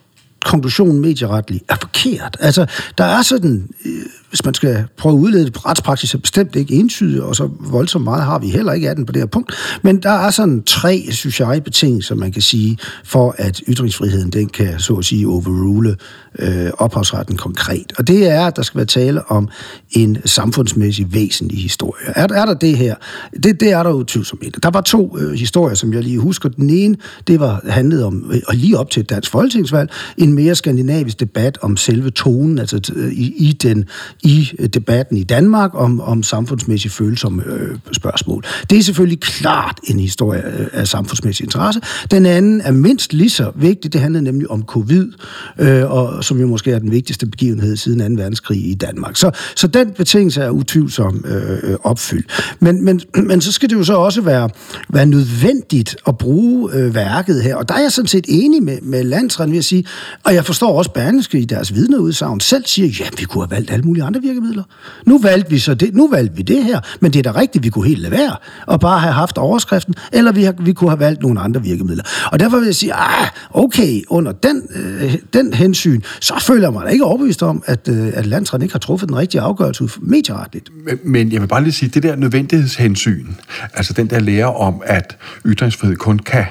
konklusion 0.46 1.00
medieretlig 1.00 1.62
er 1.70 1.76
forkert. 1.82 2.38
Altså, 2.40 2.66
der 2.98 3.04
er 3.04 3.22
sådan... 3.22 3.70
Øh, 3.86 3.92
hvis 4.30 4.46
man 4.46 4.54
skal 4.54 4.86
prøve 4.98 5.16
at 5.16 5.20
udlede 5.20 5.46
det, 5.46 5.66
retspraksis 5.66 6.14
er 6.14 6.18
bestemt 6.18 6.56
ikke 6.56 6.74
entydigt, 6.74 7.22
og 7.22 7.36
så 7.36 7.50
voldsomt 7.60 8.04
meget 8.04 8.24
har 8.24 8.40
vi 8.40 8.48
heller 8.48 8.74
ikke 8.74 8.90
af 8.90 8.96
den 8.96 9.06
på 9.06 9.12
det 9.12 9.22
her 9.22 9.28
punkt. 9.28 9.54
Men 9.82 9.98
der 9.98 10.10
er 10.10 10.30
sådan 10.30 10.64
tre, 10.64 11.08
synes 11.12 11.40
jeg, 11.40 11.64
betingelser, 11.64 12.16
man 12.16 12.32
kan 12.32 12.42
sige, 12.42 12.78
for 13.04 13.36
at 13.38 13.62
ytringsfriheden, 13.68 14.30
den 14.30 14.50
kan 14.50 14.80
så 14.80 14.94
at 14.94 15.06
sige 15.06 15.28
overrule 15.28 15.96
øh, 16.40 16.70
ophavsretten 16.78 17.38
konkret. 17.38 17.94
Og 17.98 18.08
det 18.08 18.30
er, 18.30 18.46
at 18.46 18.56
der 18.56 18.62
skal 18.62 18.78
være 18.78 18.86
tale 18.86 19.32
om 19.32 19.50
en 19.92 20.18
samfundsmæssig 20.26 21.14
væsentlig 21.14 21.62
historie. 21.62 22.06
Er, 22.06 22.28
er 22.28 22.46
der 22.46 22.54
det 22.54 22.78
her? 22.78 22.96
Det, 23.44 23.60
det 23.60 23.72
er 23.72 23.84
der 23.84 23.90
jo 23.90 24.04
tvivlsomt. 24.04 24.64
Der 24.64 24.70
var 24.70 24.82
to 24.82 25.18
øh, 25.18 25.32
historier, 25.34 25.76
som 25.76 25.94
jeg 25.94 26.04
lige 26.04 26.20
husker. 26.20 26.50
Den 26.50 26.70
ene, 26.70 26.96
det 27.28 27.40
var 27.40 27.62
handlet 27.70 28.04
om, 28.04 28.32
øh, 28.34 28.42
og 28.48 28.56
lige 28.56 28.78
op 28.78 28.90
til 28.90 29.00
et 29.00 29.10
dansk 29.10 29.32
folketingsvalg, 29.32 29.90
en 30.18 30.31
mere 30.34 30.56
skandinavisk 30.56 31.20
debat 31.20 31.58
om 31.62 31.78
selve 31.78 32.10
tonen, 32.10 32.60
altså 32.60 32.94
øh, 32.96 33.12
i, 33.12 33.34
i 33.38 33.54
den 33.54 33.86
i 34.24 34.52
øh, 34.60 34.68
debatten 34.68 35.18
i 35.18 35.24
Danmark 35.24 35.72
om, 35.74 36.02
om 36.02 36.24
samfundsmæssigt 36.24 36.94
følsomme 36.94 37.44
øh, 37.46 37.78
spørgsmål. 37.92 38.44
Det 38.70 38.78
er 38.78 38.84
selvfølgelig 38.84 39.20
klart 39.20 39.80
en 39.84 40.00
historie 40.00 40.44
øh, 40.60 40.68
af 40.74 40.88
samfundsmæssig 40.88 41.44
interesse. 41.44 41.82
Den 42.12 42.26
anden 42.26 42.62
er 42.62 42.72
mindst 42.72 43.14
lige 43.14 43.30
så 43.30 43.52
vigtig. 43.56 43.94
Det 43.94 44.02
handler 44.02 44.22
nemlig 44.22 44.52
om 44.52 44.64
covid, 44.64 45.12
øh, 45.60 45.92
og, 45.92 46.24
som 46.24 46.40
jo 46.40 46.48
måske 46.48 46.72
er 46.72 46.80
den 46.80 46.92
vigtigste 46.92 47.26
begivenhed 47.26 47.78
siden 47.78 48.16
2. 48.16 48.22
verdenskrig 48.22 48.70
i 48.70 48.74
Danmark. 48.74 49.16
Så, 49.16 49.32
så 49.56 49.68
den 49.68 49.92
betingelse 49.92 50.42
er 50.42 50.50
utvivlsom 50.50 51.26
øh, 51.28 51.72
øh 51.72 51.78
opfyldt. 51.84 52.56
Men, 52.60 52.86
men, 52.86 53.02
men 53.30 53.42
så 53.42 53.52
skal 53.52 53.70
det 53.70 53.76
jo 53.76 53.84
så 53.84 53.94
også 53.94 54.22
være, 54.22 54.50
være 54.90 55.06
nødvendigt 55.06 55.96
at 56.08 56.18
bruge 56.18 56.74
øh, 56.74 56.96
værket 56.96 57.44
her. 57.44 57.56
Og 57.56 57.70
der 57.70 57.76
er 57.76 57.82
jeg 57.82 57.92
sådan 57.92 58.08
set 58.08 58.26
enig 58.28 58.64
med, 58.64 58.78
med 58.82 59.04
landsretten 59.04 59.52
ved 59.52 59.58
at 59.58 59.66
sige, 59.66 59.86
og 60.24 60.34
jeg 60.34 60.46
forstår 60.46 60.78
også 60.78 60.92
Berneske 60.92 61.40
i 61.40 61.46
deres 61.46 61.74
vidneudsagn 61.74 62.40
selv 62.40 62.66
siger, 62.66 62.88
ja, 63.00 63.10
vi 63.18 63.24
kunne 63.24 63.44
have 63.44 63.52
valgt 63.52 63.72
alle 63.72 63.86
mulige 63.86 64.04
andre 64.04 64.22
virkemidler. 64.22 64.64
Nu 65.06 65.20
valgte 65.20 65.50
vi 65.50 65.60
så 65.60 65.74
det, 65.74 65.96
nu 65.96 66.10
valgte 66.10 66.36
vi 66.36 66.42
det 66.42 66.64
her, 66.64 66.80
men 67.00 67.14
det 67.14 67.28
er 67.28 67.32
da 67.32 67.40
rigtigt, 67.40 67.64
vi 67.64 67.70
kunne 67.70 67.88
helt 67.88 68.00
lade 68.00 68.12
være 68.12 68.36
og 68.68 68.80
bare 68.80 69.00
have 69.00 69.14
haft 69.14 69.38
overskriften, 69.38 69.96
eller 70.14 70.32
vi, 70.32 70.44
har, 70.44 70.54
vi 70.60 70.74
kunne 70.74 70.90
have 70.90 71.00
valgt 71.00 71.22
nogle 71.22 71.40
andre 71.40 71.64
virkemidler. 71.64 72.04
Og 72.32 72.40
derfor 72.40 72.58
vil 72.58 72.66
jeg 72.66 72.76
sige, 72.76 72.94
ah, 72.94 73.28
okay, 73.52 74.02
under 74.08 74.32
den, 74.32 74.64
øh, 74.76 75.16
den 75.34 75.54
hensyn, 75.54 76.02
så 76.20 76.34
føler 76.48 76.68
jeg 76.68 76.74
mig 76.74 76.92
ikke 76.92 77.06
overbevist 77.06 77.44
om, 77.44 77.64
at, 77.66 77.88
øh, 77.88 78.12
at 78.14 78.26
landsretten 78.26 78.66
ikke 78.66 78.74
har 78.74 78.80
truffet 78.80 79.10
den 79.10 79.18
rigtige 79.18 79.42
afgørelse 79.42 79.90
medieretligt. 80.02 80.70
Men, 80.86 81.00
men 81.04 81.32
jeg 81.32 81.42
vil 81.42 81.48
bare 81.48 81.64
lige 81.64 81.74
sige, 81.74 81.90
det 81.90 82.04
der 82.04 82.16
nødvendighedshensyn, 82.16 83.28
altså 83.74 83.94
den 83.94 84.10
der 84.10 84.20
lære 84.20 84.56
om, 84.56 84.82
at 84.86 85.18
ytringsfrihed 85.46 85.96
kun 85.96 86.20
kan 86.20 86.46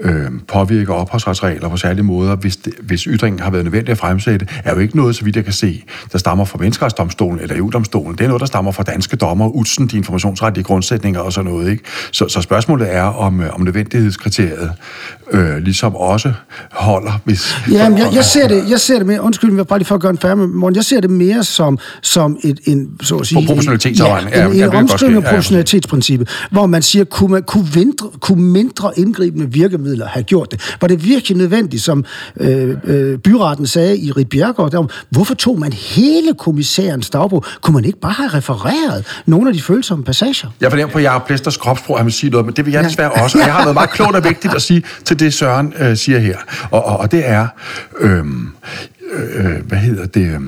øh, 0.00 0.30
påvirke 0.48 0.92
ophavsretsregler 0.92 1.68
på 1.68 1.76
særlige 1.76 2.04
måder, 2.04 2.36
hvis, 2.36 2.56
det, 2.56 2.72
hvis 2.82 3.02
ytringen 3.02 3.40
har 3.40 3.50
været 3.50 3.64
nødvendig 3.64 3.90
at 3.90 3.98
fremsætte, 3.98 4.46
er 4.64 4.74
jo 4.74 4.78
ikke 4.78 4.96
noget, 4.96 5.16
så 5.16 5.24
vidt 5.24 5.36
jeg 5.36 5.44
kan 5.44 5.52
se, 5.52 5.84
der 6.12 6.18
stammer 6.18 6.44
fra 6.44 6.58
Menneskerettighedsdomstolen 6.58 7.40
eller 7.40 7.56
EU-domstolen. 7.56 8.18
Det 8.18 8.24
er 8.24 8.28
noget, 8.28 8.40
der 8.40 8.46
stammer 8.46 8.72
fra 8.72 8.82
danske 8.82 9.16
dommer, 9.16 9.48
udsen 9.48 9.86
de 9.86 9.96
informationsretlige 9.96 10.64
grundsætninger 10.64 11.20
og 11.20 11.32
sådan 11.32 11.50
noget. 11.50 11.70
Ikke? 11.70 11.84
Så, 12.10 12.28
så 12.28 12.40
spørgsmålet 12.40 12.94
er, 12.94 13.02
om, 13.02 13.40
øh, 13.40 13.54
om 13.54 13.60
nødvendighedskriteriet 13.60 14.72
øh, 15.32 15.56
ligesom 15.56 15.96
også 15.96 16.32
holder, 16.70 17.20
hvis... 17.24 17.56
Jamen, 17.70 17.98
jeg, 17.98 18.10
jeg, 18.14 18.24
ser 18.24 18.48
det, 18.48 18.70
jeg 18.70 18.80
ser 18.80 18.98
det 18.98 19.06
mere, 19.06 19.22
undskyld 19.22 19.50
mig, 19.50 19.66
bare 19.66 19.78
lige 19.78 19.86
for 19.86 19.94
at 19.94 20.00
gøre 20.00 20.10
en 20.10 20.18
færdig, 20.18 20.48
Morten, 20.48 20.76
jeg 20.76 20.84
ser 20.84 21.00
det 21.00 21.10
mere 21.10 21.44
som, 21.44 21.78
som 22.02 22.38
et, 22.44 22.60
en, 22.64 22.90
så 23.02 23.16
at 23.16 23.26
sige... 23.26 23.46
Proportionalitetsafvejning. 23.46 24.34
Ja, 24.34 24.46
en, 24.46 24.52
en, 24.52 24.62
en 24.62 24.74
omskrivning 24.74 25.24
af 25.24 25.30
proportionalitetsprincippet, 25.30 26.28
hvor 26.50 26.66
man 26.66 26.82
siger, 26.82 27.04
kunne, 27.04 27.32
man, 27.32 27.42
kunne, 27.42 27.66
vindre, 27.74 28.06
kunne 28.20 28.42
mindre 28.42 28.92
indgribende 28.96 29.52
virkemidler 29.52 29.89
have 30.06 30.22
gjort 30.22 30.50
det? 30.50 30.76
Var 30.80 30.88
det 30.88 31.04
virkelig 31.04 31.36
nødvendigt, 31.36 31.82
som 31.82 32.04
øh, 32.40 32.76
øh, 32.84 33.18
byretten 33.18 33.66
sagde 33.66 33.98
i 33.98 34.12
Rit 34.12 34.28
Bjergård, 34.28 34.70
der, 34.70 34.86
hvorfor 35.10 35.34
tog 35.34 35.58
man 35.58 35.72
hele 35.72 36.34
kommissærens 36.38 37.10
dagbog? 37.10 37.44
Kunne 37.60 37.74
man 37.74 37.84
ikke 37.84 38.00
bare 38.00 38.12
have 38.12 38.28
refereret 38.28 39.22
nogle 39.26 39.48
af 39.48 39.54
de 39.54 39.62
følsomme 39.62 40.04
passager? 40.04 40.48
Jeg 40.60 40.70
fornemmer 40.70 40.92
på 40.92 40.98
Jacob 40.98 41.26
Plesters 41.26 41.56
kropsprog, 41.56 41.96
at 41.96 41.98
han 42.00 42.06
vil 42.06 42.12
sige 42.12 42.30
noget, 42.30 42.46
men 42.46 42.54
det 42.54 42.66
vil 42.66 42.72
jeg 42.72 42.84
desværre 42.84 43.10
også. 43.10 43.38
Og 43.38 43.44
jeg 43.44 43.52
har 43.52 43.60
noget 43.60 43.74
meget 43.74 43.90
klogt 43.90 44.16
og 44.16 44.24
vigtigt 44.24 44.54
at 44.54 44.62
sige 44.62 44.82
til 45.04 45.20
det, 45.20 45.34
Søren 45.34 45.74
øh, 45.78 45.96
siger 45.96 46.18
her. 46.18 46.36
Og, 46.70 46.84
og, 46.84 46.96
og 46.96 47.12
det 47.12 47.28
er, 47.28 47.46
øh, 48.00 48.24
øh, 49.12 49.66
hvad 49.66 49.78
hedder 49.78 50.06
det... 50.06 50.20
Øh, 50.20 50.40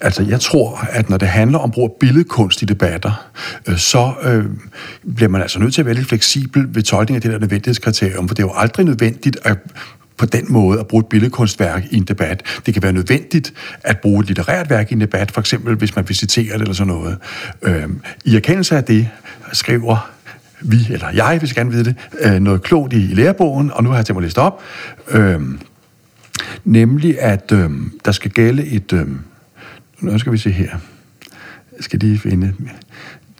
Altså, 0.00 0.22
jeg 0.22 0.40
tror, 0.40 0.88
at 0.90 1.10
når 1.10 1.16
det 1.16 1.28
handler 1.28 1.58
om 1.58 1.70
brug 1.70 1.84
af 1.84 1.96
billedkunst 2.00 2.62
i 2.62 2.64
debatter, 2.64 3.30
øh, 3.68 3.76
så 3.76 4.12
øh, 4.22 4.44
bliver 5.16 5.28
man 5.28 5.42
altså 5.42 5.58
nødt 5.58 5.74
til 5.74 5.82
at 5.82 5.86
være 5.86 5.94
lidt 5.94 6.08
fleksibel 6.08 6.74
ved 6.74 6.82
tolkning 6.82 7.16
af 7.16 7.22
det 7.22 7.32
der 7.32 7.38
nødvendighedskriterium, 7.38 8.28
for 8.28 8.34
det 8.34 8.42
er 8.42 8.46
jo 8.46 8.52
aldrig 8.56 8.86
nødvendigt 8.86 9.38
at 9.44 9.58
på 10.18 10.26
den 10.26 10.44
måde 10.48 10.80
at 10.80 10.86
bruge 10.86 11.00
et 11.00 11.06
billedkunstværk 11.06 11.84
i 11.90 11.96
en 11.96 12.02
debat. 12.02 12.42
Det 12.66 12.74
kan 12.74 12.82
være 12.82 12.92
nødvendigt 12.92 13.54
at 13.84 13.98
bruge 14.00 14.20
et 14.20 14.26
litterært 14.26 14.70
værk 14.70 14.90
i 14.90 14.94
en 14.94 15.00
debat, 15.00 15.30
for 15.30 15.40
eksempel 15.40 15.74
hvis 15.74 15.96
man 15.96 16.08
visiterer 16.08 16.52
det 16.52 16.60
eller 16.60 16.74
sådan 16.74 16.92
noget. 16.92 17.18
Øh, 17.62 17.88
I 18.24 18.36
erkendelse 18.36 18.76
af 18.76 18.84
det 18.84 19.08
skriver 19.52 20.10
vi, 20.60 20.76
eller 20.90 21.10
jeg, 21.10 21.38
hvis 21.38 21.50
jeg 21.50 21.56
gerne 21.56 21.70
vide 21.70 21.84
det, 21.84 21.94
øh, 22.20 22.40
noget 22.40 22.62
klogt 22.62 22.92
i, 22.92 23.10
i 23.10 23.14
lærebogen, 23.14 23.70
og 23.72 23.82
nu 23.82 23.88
har 23.90 23.96
jeg 23.96 24.06
tænkt 24.06 24.16
mig 24.16 24.22
at 24.22 24.30
læse 24.30 24.40
op, 24.40 24.62
øh, 25.10 25.40
nemlig 26.64 27.20
at 27.20 27.52
øh, 27.52 27.70
der 28.04 28.12
skal 28.12 28.30
gælde 28.30 28.66
et... 28.66 28.92
Øh, 28.92 29.06
nu 30.00 30.18
skal 30.18 30.32
vi 30.32 30.38
se 30.38 30.50
her. 30.50 30.70
Jeg 31.76 31.84
skal 31.84 31.98
lige 31.98 32.18
finde 32.18 32.54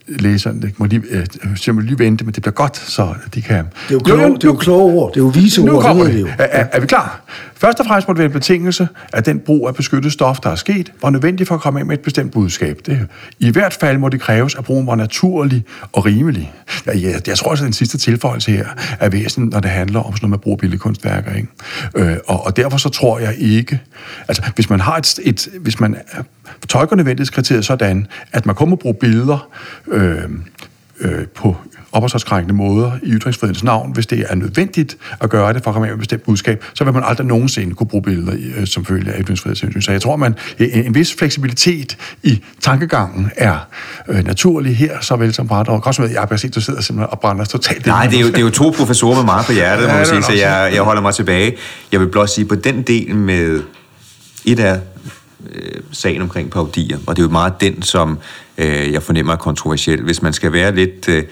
læseren. 0.09 0.63
Det 0.63 0.79
må 0.79 0.87
lige, 0.87 1.03
øh, 1.11 1.75
må 1.75 1.81
lige 1.81 1.99
vente, 1.99 2.25
men 2.25 2.35
det 2.35 2.43
bliver 2.43 2.53
godt, 2.53 2.77
så 2.77 3.15
de 3.35 3.43
kan... 3.43 3.57
Det 3.57 3.65
er 3.89 3.95
jo 3.95 3.99
kloge, 3.99 4.23
jo, 4.23 4.35
det 4.35 4.45
er 4.45 4.49
jo 4.49 4.57
kloge 4.57 4.93
ord, 4.93 5.13
det 5.13 5.21
er 5.21 5.25
jo 5.25 5.31
vise 5.31 5.65
nu 5.65 5.77
ord, 5.77 5.83
kommer 5.83 6.05
det 6.05 6.15
det. 6.15 6.21
jo. 6.21 6.27
Er, 6.27 6.45
er, 6.45 6.67
er 6.73 6.81
vi 6.81 6.87
klar? 6.87 7.21
Først 7.55 7.81
og 7.81 7.87
fremmest 7.87 8.09
må 8.09 8.15
det 8.15 8.19
være 8.19 8.27
en 8.27 8.33
betingelse, 8.33 8.89
at 9.13 9.27
den 9.27 9.39
brug 9.41 9.69
af 9.69 9.75
beskyttet 9.75 10.13
stof, 10.13 10.41
der 10.41 10.51
er 10.51 10.55
sket, 10.55 10.93
var 11.03 11.11
nødvendig 11.11 11.47
for 11.47 11.55
at 11.55 11.61
komme 11.61 11.81
ind 11.81 11.89
med 11.89 11.99
et 11.99 12.05
bestemt 12.05 12.33
budskab. 12.33 12.81
Det, 12.87 13.07
I 13.39 13.51
hvert 13.51 13.75
fald 13.75 13.99
må 13.99 14.09
det 14.09 14.21
kræves, 14.21 14.55
at 14.55 14.65
brugen 14.65 14.87
var 14.87 14.95
naturlig 14.95 15.65
og 15.93 16.07
rimelig. 16.07 16.53
Jeg, 16.87 17.03
jeg, 17.03 17.29
jeg 17.29 17.39
tror 17.39 17.51
også, 17.51 17.65
at 17.65 17.67
den 17.67 17.73
sidste 17.73 17.99
tilføjelse 17.99 18.53
her 18.53 18.67
er 19.01 19.09
væsentlig, 19.09 19.53
når 19.53 19.61
det 19.61 19.71
handler 19.71 20.01
om 20.01 20.13
sådan 20.13 20.19
noget 20.23 20.31
med 20.31 20.39
brug 20.39 20.53
af 20.53 20.59
billedkunstværker. 20.59 21.35
Ikke? 21.35 21.49
Øh, 21.95 22.17
og, 22.27 22.47
og 22.47 22.57
derfor 22.57 22.79
så 22.79 22.89
tror 22.89 23.19
jeg 23.19 23.35
ikke... 23.39 23.81
Altså, 24.29 24.43
hvis 24.55 24.71
man 24.71 24.81
har 24.81 24.97
et... 24.97 25.19
et 25.23 25.49
hvis 25.61 25.81
man 25.81 25.97
tolker 26.69 26.97
nødvendighedskriteriet 26.97 27.65
sådan, 27.65 28.07
at 28.33 28.47
man 28.47 28.55
kun 28.55 28.71
må 28.71 28.77
bruge 28.77 28.95
billeder 28.95 29.49
øh, 29.89 30.23
øh, 31.01 31.27
på 31.27 31.57
opholdskrænkende 31.93 32.55
måder 32.55 32.93
i 33.03 33.11
ytringsfrihedens 33.11 33.65
navn, 33.65 33.93
hvis 33.93 34.07
det 34.07 34.25
er 34.29 34.35
nødvendigt 34.35 34.97
at 35.21 35.31
gøre 35.31 35.53
det 35.53 35.63
for 35.63 35.71
at 35.71 35.75
komme 35.75 35.87
med 35.87 35.95
et 35.95 35.99
bestemt 35.99 36.23
budskab, 36.23 36.65
så 36.75 36.85
vil 36.85 36.93
man 36.93 37.03
aldrig 37.07 37.27
nogensinde 37.27 37.75
kunne 37.75 37.87
bruge 37.87 38.03
billeder 38.03 38.33
øh, 38.57 38.67
som 38.67 38.85
følge 38.85 39.13
af 39.13 39.21
ytringsfrihedshensyn. 39.23 39.81
Så 39.81 39.93
jeg 39.93 40.03
tror, 40.03 40.17
man 40.17 40.35
en, 40.59 40.85
en 40.85 40.95
vis 40.95 41.15
fleksibilitet 41.15 41.97
i 42.23 42.43
tankegangen 42.61 43.31
er 43.37 43.69
øh, 44.09 44.25
naturlig 44.25 44.77
her, 44.77 45.01
såvel 45.01 45.35
som 45.35 45.49
på 45.49 45.55
andre. 45.55 45.73
Og 45.73 45.87
også 45.87 46.03
med, 46.03 46.11
jeg 46.11 46.27
har 46.29 46.37
set, 46.37 46.55
du 46.55 46.61
sidder 46.61 46.81
simpelthen 46.81 47.11
og 47.11 47.21
brænder 47.21 47.45
totalt. 47.45 47.87
Nej, 47.87 48.07
det 48.07 48.17
er, 48.17 48.21
jo, 48.21 48.27
det 48.27 48.39
er 48.39 48.43
jo 48.43 48.51
to 48.51 48.71
professorer 48.77 49.17
med 49.17 49.25
meget 49.25 49.47
på 49.47 49.53
hjertet, 49.53 49.85
ja, 49.85 49.93
må 49.93 49.97
man 49.97 50.07
sige, 50.07 50.23
så 50.23 50.33
jeg, 50.33 50.71
jeg 50.75 50.83
holder 50.83 51.03
mig 51.03 51.15
tilbage. 51.15 51.57
Jeg 51.93 52.01
vil 52.01 52.09
blot 52.09 52.29
sige, 52.29 52.45
på 52.45 52.55
den 52.55 52.83
del 52.83 53.17
med 53.17 53.63
et 54.45 54.61
af 54.61 54.81
øh, 55.55 55.81
sagen 55.93 56.23
omkring 56.23 56.51
paudier, 56.51 56.99
og 57.07 57.17
det 57.17 57.23
er 57.23 57.27
jo 57.27 57.33
meget 57.33 57.61
den, 57.61 57.83
som 57.83 58.19
øh, 58.59 58.93
jeg 58.93 59.03
fornemmer 59.03 59.33
er 59.33 59.37
kontroversiel. 59.37 60.03
Hvis 60.03 60.23
man 60.23 60.33
skal 60.33 60.53
være 60.53 60.75
lidt... 60.75 61.09
Øh, 61.09 61.25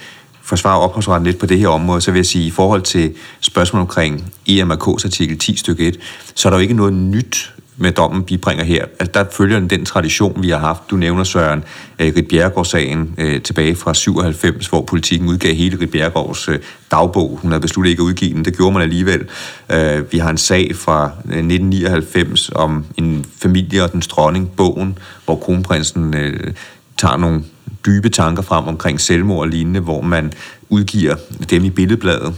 forsvare 0.46 0.80
ophavsretten 0.80 1.26
lidt 1.26 1.38
på 1.38 1.46
det 1.46 1.58
her 1.58 1.68
område, 1.68 2.00
så 2.00 2.10
vil 2.10 2.18
jeg 2.18 2.26
sige, 2.26 2.46
i 2.46 2.50
forhold 2.50 2.82
til 2.82 3.14
spørgsmål 3.40 3.80
omkring 3.80 4.32
EMRK's 4.48 5.04
artikel 5.04 5.38
10 5.38 5.56
stykke 5.56 5.88
1, 5.88 5.98
så 6.34 6.48
er 6.48 6.50
der 6.50 6.58
jo 6.58 6.62
ikke 6.62 6.74
noget 6.74 6.92
nyt 6.92 7.54
med 7.76 7.92
dommen 7.92 8.24
bibringer 8.24 8.64
her. 8.64 8.84
Altså, 8.84 9.10
der 9.14 9.24
følger 9.32 9.58
den, 9.58 9.70
den 9.70 9.84
tradition, 9.84 10.42
vi 10.42 10.50
har 10.50 10.58
haft. 10.58 10.82
Du 10.90 10.96
nævner, 10.96 11.24
Søren, 11.24 11.64
øh, 11.98 12.12
Rit 12.16 12.28
Bjerregaard-sagen 12.28 13.14
øh, 13.18 13.42
tilbage 13.42 13.76
fra 13.76 13.94
97, 13.94 14.66
hvor 14.66 14.82
politikken 14.82 15.28
udgav 15.28 15.54
hele 15.54 15.80
Rit 15.80 15.90
Bjerregaards 15.90 16.48
øh, 16.48 16.58
dagbog. 16.90 17.38
Hun 17.42 17.50
havde 17.50 17.60
besluttet 17.60 17.90
ikke 17.90 18.00
at 18.00 18.04
udgive 18.04 18.34
den. 18.34 18.44
Det 18.44 18.56
gjorde 18.56 18.72
man 18.72 18.82
alligevel. 18.82 19.28
Øh, 19.72 20.12
vi 20.12 20.18
har 20.18 20.30
en 20.30 20.38
sag 20.38 20.76
fra 20.76 21.04
øh, 21.04 21.36
1999 21.36 22.50
om 22.54 22.84
en 22.96 23.26
familie 23.42 23.84
og 23.84 23.92
den 23.92 24.00
dronning, 24.00 24.50
bogen, 24.56 24.98
hvor 25.24 25.36
kronprinsen 25.36 26.14
øh, 26.14 26.52
tager 26.98 27.16
nogle 27.16 27.42
dybe 27.86 28.08
tanker 28.08 28.42
frem 28.42 28.64
omkring 28.64 29.00
selvmord 29.00 29.40
og 29.40 29.48
lignende, 29.48 29.80
hvor 29.80 30.00
man 30.00 30.32
udgiver 30.68 31.14
dem 31.50 31.64
i 31.64 31.70
billedbladet. 31.70 32.34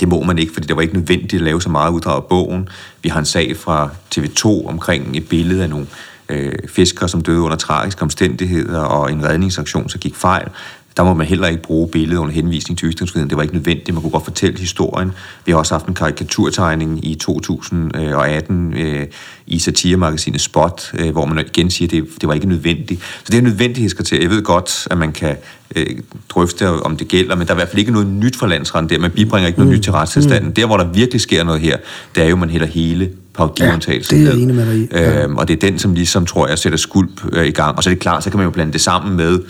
Det 0.00 0.08
må 0.08 0.22
man 0.22 0.38
ikke, 0.38 0.52
fordi 0.52 0.66
det 0.66 0.76
var 0.76 0.82
ikke 0.82 0.94
nødvendigt 0.94 1.34
at 1.34 1.40
lave 1.40 1.62
så 1.62 1.68
meget 1.68 1.90
uddrag 1.92 2.16
af 2.16 2.24
bogen. 2.24 2.68
Vi 3.02 3.08
har 3.08 3.18
en 3.18 3.26
sag 3.26 3.56
fra 3.56 3.90
TV2 4.14 4.68
omkring 4.68 5.16
et 5.16 5.28
billede 5.28 5.62
af 5.62 5.70
nogle 5.70 5.86
øh, 6.28 6.52
fiskere, 6.68 7.08
som 7.08 7.20
døde 7.20 7.40
under 7.40 7.56
tragiske 7.56 8.02
omstændigheder, 8.02 8.80
og 8.80 9.12
en 9.12 9.24
redningsaktion, 9.24 9.88
som 9.88 10.00
gik 10.00 10.16
fejl. 10.16 10.48
Der 10.96 11.04
må 11.04 11.14
man 11.14 11.26
heller 11.26 11.48
ikke 11.48 11.62
bruge 11.62 11.88
billedet 11.88 12.20
under 12.20 12.34
henvisning 12.34 12.78
til 12.78 12.88
ytringsfriheden. 12.88 13.30
Det 13.30 13.36
var 13.36 13.42
ikke 13.42 13.54
nødvendigt. 13.54 13.94
Man 13.94 14.02
kunne 14.02 14.10
godt 14.10 14.24
fortælle 14.24 14.58
historien. 14.58 15.12
Vi 15.46 15.52
har 15.52 15.58
også 15.58 15.74
haft 15.74 15.86
en 15.86 15.94
karikaturtegning 15.94 17.06
i 17.06 17.14
2018 17.14 18.74
øh, 18.74 19.06
i 19.46 19.58
satiremagasinet 19.58 20.40
Spot, 20.40 20.90
øh, 20.98 21.10
hvor 21.10 21.26
man 21.26 21.46
igen 21.46 21.70
siger, 21.70 21.86
at 21.86 21.90
det, 21.90 22.08
det 22.20 22.28
var 22.28 22.34
ikke 22.34 22.48
nødvendigt. 22.48 23.02
Så 23.02 23.32
det 23.32 23.38
er 23.38 23.42
nødvendighedskriterie. 23.42 24.22
Jeg 24.22 24.30
ved 24.30 24.42
godt, 24.42 24.88
at 24.90 24.98
man 24.98 25.12
kan 25.12 25.36
øh, 25.76 25.86
drøfte, 26.28 26.68
om 26.68 26.96
det 26.96 27.08
gælder, 27.08 27.36
men 27.36 27.46
der 27.46 27.52
er 27.52 27.56
i 27.56 27.58
hvert 27.58 27.68
fald 27.68 27.78
ikke 27.78 27.92
noget 27.92 28.06
nyt 28.06 28.36
fra 28.36 28.46
landsretten 28.46 28.90
der. 28.90 28.98
Man 28.98 29.10
bibringer 29.10 29.46
ikke 29.46 29.58
noget 29.58 29.70
mm. 29.72 29.76
nyt 29.76 29.82
til 29.82 29.92
retstilstanden. 29.92 30.48
Mm. 30.48 30.54
Der, 30.54 30.66
hvor 30.66 30.76
der 30.76 30.92
virkelig 30.92 31.20
sker 31.20 31.44
noget 31.44 31.60
her, 31.60 31.76
det 32.14 32.22
er 32.22 32.28
jo, 32.28 32.34
at 32.34 32.40
man 32.40 32.50
hælder 32.50 32.66
hele 32.66 33.10
paudiundtagelsen 33.34 34.16
ja, 34.16 34.22
det 34.22 34.28
er 34.28 34.34
jeg 34.34 34.42
enig 34.42 34.56
med 34.56 34.66
dig 34.66 34.78
i. 34.78 34.88
Ja. 34.92 35.22
Øhm, 35.22 35.36
og 35.36 35.48
det 35.48 35.54
er 35.62 35.70
den, 35.70 35.78
som 35.78 35.94
ligesom, 35.94 36.26
tror 36.26 36.48
jeg, 36.48 36.58
sætter 36.58 36.78
skuld 36.78 37.10
øh, 37.32 37.46
i 37.46 37.50
gang. 37.50 37.76
Og 37.76 37.84
så 37.84 37.90
er 37.90 37.94
det 37.94 38.00
klart, 38.00 38.24
så 38.24 38.30
kan 38.30 38.38
man 38.38 38.44
jo 38.44 38.50
blande 38.50 38.72
det 38.72 38.80
sammen 38.80 39.16
med 39.16 39.40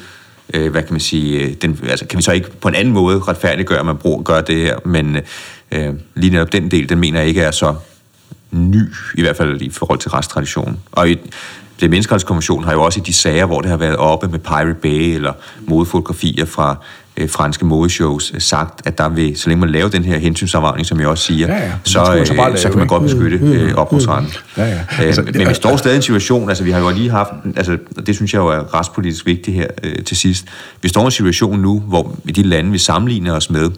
øh, 0.55 0.71
hvad 0.71 0.83
kan 0.83 0.93
man 0.93 1.01
sige, 1.01 1.39
øh, 1.39 1.55
den, 1.63 1.81
altså 1.89 2.07
kan 2.07 2.17
vi 2.17 2.23
så 2.23 2.33
ikke 2.33 2.51
på 2.51 2.69
en 2.69 2.75
anden 2.75 2.95
måde 2.95 3.19
retfærdiggøre, 3.19 3.79
at 3.79 3.87
man 3.87 3.97
bruger, 3.97 4.23
gør 4.23 4.41
det 4.41 4.57
her, 4.57 4.77
men 4.85 5.17
øh, 5.73 5.95
lige 6.15 6.31
netop 6.33 6.53
den 6.53 6.71
del, 6.71 6.89
den 6.89 6.99
mener 6.99 7.19
jeg 7.19 7.29
ikke 7.29 7.43
er 7.43 7.51
så 7.51 7.75
ny, 8.51 8.83
i 9.15 9.21
hvert 9.21 9.37
fald 9.37 9.63
i 9.63 9.71
forhold 9.71 9.99
til 9.99 10.11
resttraditionen. 10.11 10.81
Og 10.93 11.11
i, 11.11 11.19
det 11.81 11.91
menneskerettighedskonvention 11.91 12.65
har 12.65 12.73
jo 12.73 12.83
også 12.83 13.01
i 13.01 13.03
de 13.03 13.13
sager, 13.13 13.47
hvor 13.47 13.61
det 13.61 13.71
har 13.71 13.77
været 13.77 13.97
oppe 13.97 14.29
med 14.29 14.39
Pirate 14.39 14.75
Bay 14.75 15.15
eller 15.15 15.33
modefotografier 15.67 16.45
fra 16.45 16.77
øh, 17.17 17.29
franske 17.29 17.65
modeshows, 17.65 18.33
øh, 18.35 18.41
sagt, 18.41 18.87
at 18.87 18.99
der 18.99 19.09
vil, 19.09 19.37
så 19.37 19.49
længe 19.49 19.61
man 19.61 19.71
laver 19.71 19.89
den 19.89 20.05
her 20.05 20.19
hensynsafvejning, 20.19 20.87
som 20.87 21.01
jeg 21.01 21.09
også 21.09 21.25
siger, 21.25 21.47
ja, 21.47 21.65
ja. 21.65 21.73
så, 21.85 22.17
øh, 22.19 22.27
så, 22.27 22.35
lave, 22.35 22.57
så 22.57 22.69
kan 22.69 22.79
man 22.79 22.87
godt 22.87 23.03
beskytte 23.03 23.39
mm, 23.39 23.53
øh, 23.53 23.75
ophavsretten. 23.75 24.31
Mm, 24.57 24.63
ja, 24.63 24.69
ja. 24.69 24.81
Altså, 24.99 25.23
men 25.23 25.49
vi 25.49 25.55
står 25.55 25.77
stadig 25.77 25.95
i 25.95 25.97
en 25.97 26.03
situation, 26.03 26.49
altså 26.49 26.65
vi 26.65 26.71
har 26.71 26.81
jo 26.81 26.91
lige 26.91 27.11
haft, 27.11 27.31
altså 27.57 27.79
det 28.07 28.17
synes 28.17 28.35
jeg 28.35 28.39
jo 28.39 28.49
er 28.49 28.75
retspolitisk 28.75 29.27
vigtigt 29.27 29.57
her 29.57 29.67
øh, 29.83 30.05
til 30.05 30.17
sidst, 30.17 30.47
vi 30.83 30.89
står 30.89 31.01
i 31.01 31.05
en 31.05 31.11
situation 31.11 31.61
nu, 31.61 31.81
hvor 31.81 32.17
i 32.25 32.33
de 32.33 32.43
lande, 32.43 32.71
vi 32.71 32.79
sammenligner 32.79 33.33
os 33.33 33.51
med, 33.51 33.71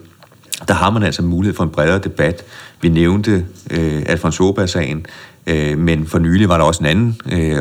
der 0.68 0.74
har 0.74 0.91
man 0.91 1.03
altså 1.03 1.22
mulighed 1.22 1.57
for 1.57 1.64
en 1.64 1.70
bredere 1.70 1.99
debat. 1.99 2.45
Vi 2.80 2.89
nævnte 2.89 3.45
øh, 3.70 4.03
Alfons 4.07 4.41
Åberg-sagen, 4.41 5.07
øh, 5.47 5.78
men 5.78 6.07
for 6.07 6.18
nylig 6.18 6.49
var 6.49 6.57
der 6.57 6.64
også 6.64 6.80
en 6.80 6.87
anden 6.87 7.16
øh, 7.32 7.61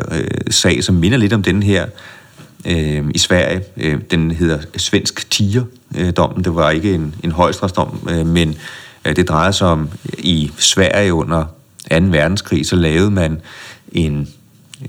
sag, 0.50 0.84
som 0.84 0.94
minder 0.94 1.18
lidt 1.18 1.32
om 1.32 1.42
den 1.42 1.62
her, 1.62 1.86
øh, 2.64 3.04
i 3.14 3.18
Sverige. 3.18 3.62
Øh, 3.76 4.00
den 4.10 4.30
hedder 4.30 4.58
Svensk 4.76 5.30
Tiger-dommen. 5.30 6.44
Det 6.44 6.54
var 6.54 6.70
ikke 6.70 6.94
en, 6.94 7.14
en 7.24 7.32
højstrætsdom, 7.32 8.08
øh, 8.10 8.26
men 8.26 8.56
øh, 9.04 9.16
det 9.16 9.28
drejede 9.28 9.52
sig 9.52 9.66
om, 9.66 9.88
i 10.18 10.50
Sverige 10.58 11.14
under 11.14 11.44
2. 11.90 11.96
verdenskrig, 11.96 12.66
så 12.66 12.76
lavede 12.76 13.10
man 13.10 13.40
en, 13.92 14.28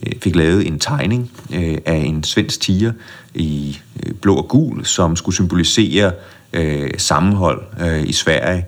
øh, 0.03 0.13
fik 0.21 0.36
lavet 0.36 0.67
en 0.67 0.80
tegning 0.80 1.32
øh, 1.53 1.78
af 1.86 1.97
en 1.97 2.23
svensk 2.23 2.61
tiger 2.61 2.91
i 3.34 3.80
øh, 4.03 4.13
blå 4.13 4.36
og 4.36 4.47
gul, 4.47 4.86
som 4.86 5.15
skulle 5.15 5.36
symbolisere 5.36 6.11
øh, 6.53 6.91
sammenhold 6.97 7.61
øh, 7.82 8.03
i 8.03 8.13
Sverige. 8.13 8.65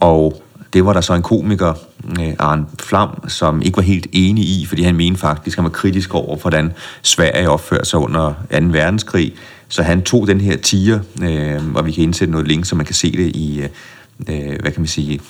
Og 0.00 0.42
det 0.72 0.84
var 0.84 0.92
der 0.92 1.00
så 1.00 1.14
en 1.14 1.22
komiker, 1.22 1.74
øh, 2.20 2.34
Arne 2.38 2.66
Flam, 2.82 3.28
som 3.28 3.62
ikke 3.62 3.76
var 3.76 3.82
helt 3.82 4.06
enig 4.12 4.44
i, 4.44 4.66
fordi 4.66 4.82
han 4.82 4.96
mente 4.96 5.20
faktisk, 5.20 5.54
at 5.54 5.58
han 5.58 5.64
var 5.64 5.70
kritisk 5.70 6.14
over, 6.14 6.36
hvordan 6.36 6.72
Sverige 7.02 7.50
opførte 7.50 7.84
sig 7.84 7.98
under 7.98 8.34
2. 8.50 8.56
verdenskrig. 8.60 9.34
Så 9.68 9.82
han 9.82 10.02
tog 10.02 10.26
den 10.26 10.40
her 10.40 10.56
tiger, 10.56 11.00
øh, 11.22 11.74
og 11.74 11.86
vi 11.86 11.92
kan 11.92 12.02
indsætte 12.02 12.32
noget 12.32 12.48
link, 12.48 12.64
så 12.64 12.76
man 12.76 12.86
kan 12.86 12.94
se 12.94 13.12
det 13.12 13.36
i, 13.36 13.60
øh, 13.60 13.68
øh 14.28 14.60
hvad 14.60 14.72
kan 14.72 14.80
man 14.80 14.86
sige, 14.86 15.20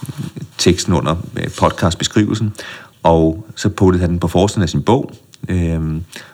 teksten 0.59 0.93
under 0.93 1.17
øh, 1.37 1.49
podcastbeskrivelsen, 1.59 2.53
og 3.03 3.47
så 3.57 3.69
puttede 3.69 4.01
han 4.01 4.11
den 4.11 4.19
på 4.19 4.29
forsiden 4.29 4.63
af 4.63 4.69
sin 4.69 4.83
bog, 4.83 5.15
øh, 5.49 5.81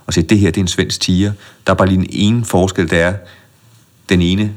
og 0.06 0.14
sagde, 0.14 0.28
det 0.28 0.38
her 0.38 0.50
det 0.50 0.56
er 0.56 0.64
en 0.64 0.68
svensk 0.68 1.00
tiger. 1.00 1.32
Der 1.66 1.72
er 1.72 1.76
bare 1.76 1.88
lige 1.88 1.98
en 1.98 2.06
ene 2.10 2.44
forskel, 2.44 2.90
der 2.90 2.96
er, 2.96 3.14
den 4.08 4.22
ene 4.22 4.52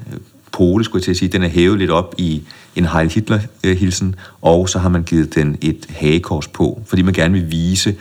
pole, 0.53 0.83
skulle 0.83 0.99
jeg 0.99 1.03
til 1.03 1.11
at 1.11 1.17
sige, 1.17 1.29
den 1.29 1.43
er 1.43 1.47
hævet 1.47 1.79
lidt 1.79 1.91
op 1.91 2.15
i 2.17 2.41
en 2.75 2.85
Heil 2.85 3.09
Hitler-hilsen, 3.09 4.15
og 4.41 4.69
så 4.69 4.79
har 4.79 4.89
man 4.89 5.03
givet 5.03 5.35
den 5.35 5.57
et 5.61 5.85
hagekors 5.89 6.47
på, 6.47 6.81
fordi 6.85 7.01
man 7.01 7.13
gerne 7.13 7.33
vil 7.33 7.51
vise, 7.51 7.95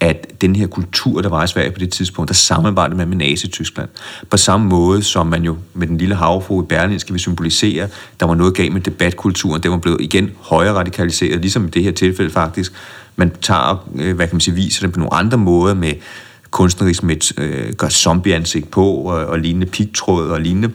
at 0.00 0.26
den 0.40 0.56
her 0.56 0.66
kultur, 0.66 1.22
der 1.22 1.28
var 1.28 1.44
i 1.44 1.46
Sverige 1.46 1.70
på 1.70 1.78
det 1.78 1.90
tidspunkt, 1.90 2.28
der 2.28 2.34
samarbejdede 2.34 2.96
man 2.96 3.08
med 3.08 3.16
Nazi-Tyskland. 3.16 3.88
På 4.30 4.36
samme 4.36 4.66
måde, 4.66 5.02
som 5.02 5.26
man 5.26 5.42
jo 5.42 5.56
med 5.74 5.86
den 5.86 5.98
lille 5.98 6.14
havfru 6.14 6.62
i 6.62 6.66
Berlin 6.66 6.98
skal 6.98 7.14
vi 7.14 7.18
symbolisere, 7.18 7.88
der 8.20 8.26
var 8.26 8.34
noget 8.34 8.54
galt 8.54 8.72
med 8.72 8.80
debatkulturen, 8.80 9.62
det 9.62 9.70
var 9.70 9.76
blevet 9.76 10.00
igen 10.00 10.30
højere 10.40 10.74
radikaliseret, 10.74 11.40
ligesom 11.40 11.66
i 11.66 11.70
det 11.70 11.82
her 11.82 11.92
tilfælde 11.92 12.30
faktisk. 12.30 12.72
Man 13.16 13.32
tager, 13.40 13.88
øh, 13.94 14.16
hvad 14.16 14.26
kan 14.26 14.34
man 14.34 14.40
sige, 14.40 14.54
viser 14.54 14.86
det 14.86 14.92
på 14.92 15.00
nogle 15.00 15.14
andre 15.14 15.38
måder 15.38 15.74
med 15.74 15.92
kunstnerisk 16.50 17.02
med 17.02 17.38
øh, 17.38 17.72
gør 17.72 17.88
zombie-ansigt 17.88 18.70
på 18.70 18.90
og, 18.90 19.26
og 19.26 19.38
lignende 19.38 19.66
pigtråd 19.66 20.28
og 20.28 20.40
lignende. 20.40 20.70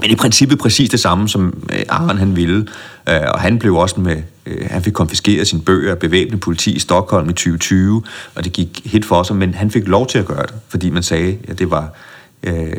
Men 0.00 0.10
i 0.10 0.14
princippet 0.16 0.58
præcis 0.58 0.90
det 0.90 1.00
samme, 1.00 1.28
som 1.28 1.62
øh, 1.72 1.82
Aron 1.88 2.18
han 2.18 2.36
ville. 2.36 2.66
Øh, 3.08 3.20
og 3.28 3.40
han 3.40 3.58
blev 3.58 3.74
også 3.74 4.00
med, 4.00 4.22
øh, 4.46 4.66
han 4.70 4.82
fik 4.82 4.92
konfiskeret 4.92 5.46
sine 5.46 5.62
bøger 5.62 5.90
af 5.90 5.98
bevæbnet 5.98 6.40
politi 6.40 6.72
i 6.72 6.78
Stockholm 6.78 7.28
i 7.28 7.32
2020, 7.32 8.02
og 8.34 8.44
det 8.44 8.52
gik 8.52 8.80
helt 8.84 9.04
for 9.04 9.22
sig, 9.22 9.36
men 9.36 9.54
han 9.54 9.70
fik 9.70 9.88
lov 9.88 10.06
til 10.06 10.18
at 10.18 10.26
gøre 10.26 10.42
det, 10.42 10.54
fordi 10.68 10.90
man 10.90 11.02
sagde, 11.02 11.38
at 11.48 11.58
det 11.58 11.70
var, 11.70 11.92
øh, 12.42 12.72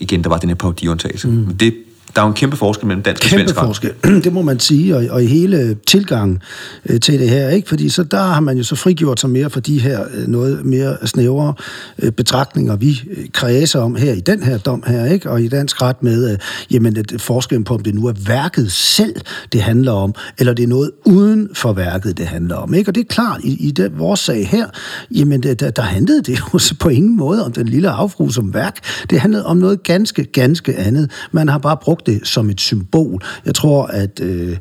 igen, 0.00 0.22
der 0.22 0.28
var 0.28 0.38
den 0.38 0.48
her 0.48 0.56
parodiundtagelse. 0.56 1.28
Mm. 1.28 1.56
Det 1.56 1.74
der 2.16 2.22
er 2.22 2.26
jo 2.26 2.28
en 2.28 2.34
kæmpe 2.34 2.56
forskel 2.56 2.86
mellem 2.86 3.02
dansk 3.02 3.22
kæmpe 3.22 3.44
og 3.44 3.48
svensk 3.48 3.54
forskel, 3.54 3.92
det 4.24 4.32
må 4.32 4.42
man 4.42 4.60
sige, 4.60 4.96
og, 4.96 5.04
og 5.10 5.22
i 5.22 5.26
hele 5.26 5.76
tilgangen 5.86 6.42
øh, 6.86 7.00
til 7.00 7.20
det 7.20 7.28
her, 7.28 7.48
ikke? 7.48 7.68
fordi 7.68 7.88
så 7.88 8.02
der 8.02 8.22
har 8.22 8.40
man 8.40 8.56
jo 8.56 8.64
så 8.64 8.76
frigjort 8.76 9.20
sig 9.20 9.30
mere 9.30 9.50
for 9.50 9.60
de 9.60 9.78
her 9.78 10.04
øh, 10.14 10.28
noget 10.28 10.64
mere 10.64 10.96
snævre 11.06 11.54
øh, 11.98 12.12
betragtninger, 12.12 12.76
vi 12.76 13.02
øh, 13.10 13.24
kredser 13.32 13.80
om 13.80 13.94
her 13.94 14.12
i 14.12 14.20
den 14.20 14.42
her 14.42 14.58
dom 14.58 14.82
her, 14.86 15.04
ikke? 15.04 15.30
og 15.30 15.42
i 15.42 15.48
dansk 15.48 15.82
ret 15.82 16.02
med, 16.02 16.32
øh, 16.32 16.38
jamen 16.70 16.96
et 16.96 17.14
forskellen 17.18 17.64
på, 17.64 17.74
om 17.74 17.82
det 17.82 17.94
nu 17.94 18.06
er 18.06 18.12
værket 18.26 18.72
selv, 18.72 19.14
det 19.52 19.62
handler 19.62 19.92
om, 19.92 20.14
eller 20.38 20.54
det 20.54 20.62
er 20.62 20.68
noget 20.68 20.90
uden 21.04 21.48
for 21.54 21.72
værket, 21.72 22.18
det 22.18 22.26
handler 22.26 22.56
om. 22.56 22.74
Ikke? 22.74 22.90
Og 22.90 22.94
det 22.94 23.00
er 23.00 23.08
klart, 23.08 23.40
i, 23.44 23.66
i 23.66 23.70
det, 23.70 23.98
vores 23.98 24.20
sag 24.20 24.48
her, 24.48 24.66
jamen 25.10 25.42
der, 25.42 25.70
der 25.70 25.82
handlede 25.82 26.22
det 26.22 26.38
jo 26.40 26.58
på 26.80 26.88
ingen 26.88 27.16
måde 27.16 27.44
om 27.44 27.52
den 27.52 27.68
lille 27.68 27.90
affru 27.90 28.28
som 28.28 28.54
værk. 28.54 28.76
Det 29.10 29.20
handlede 29.20 29.46
om 29.46 29.56
noget 29.56 29.82
ganske, 29.82 30.24
ganske 30.24 30.76
andet. 30.76 31.10
Man 31.32 31.48
har 31.48 31.58
bare 31.58 31.76
brugt 31.76 31.99
det 32.06 32.26
som 32.26 32.50
et 32.50 32.60
symbol. 32.60 33.22
Jeg 33.44 33.54
tror, 33.54 33.86
at 33.86 34.20
øh, 34.20 34.56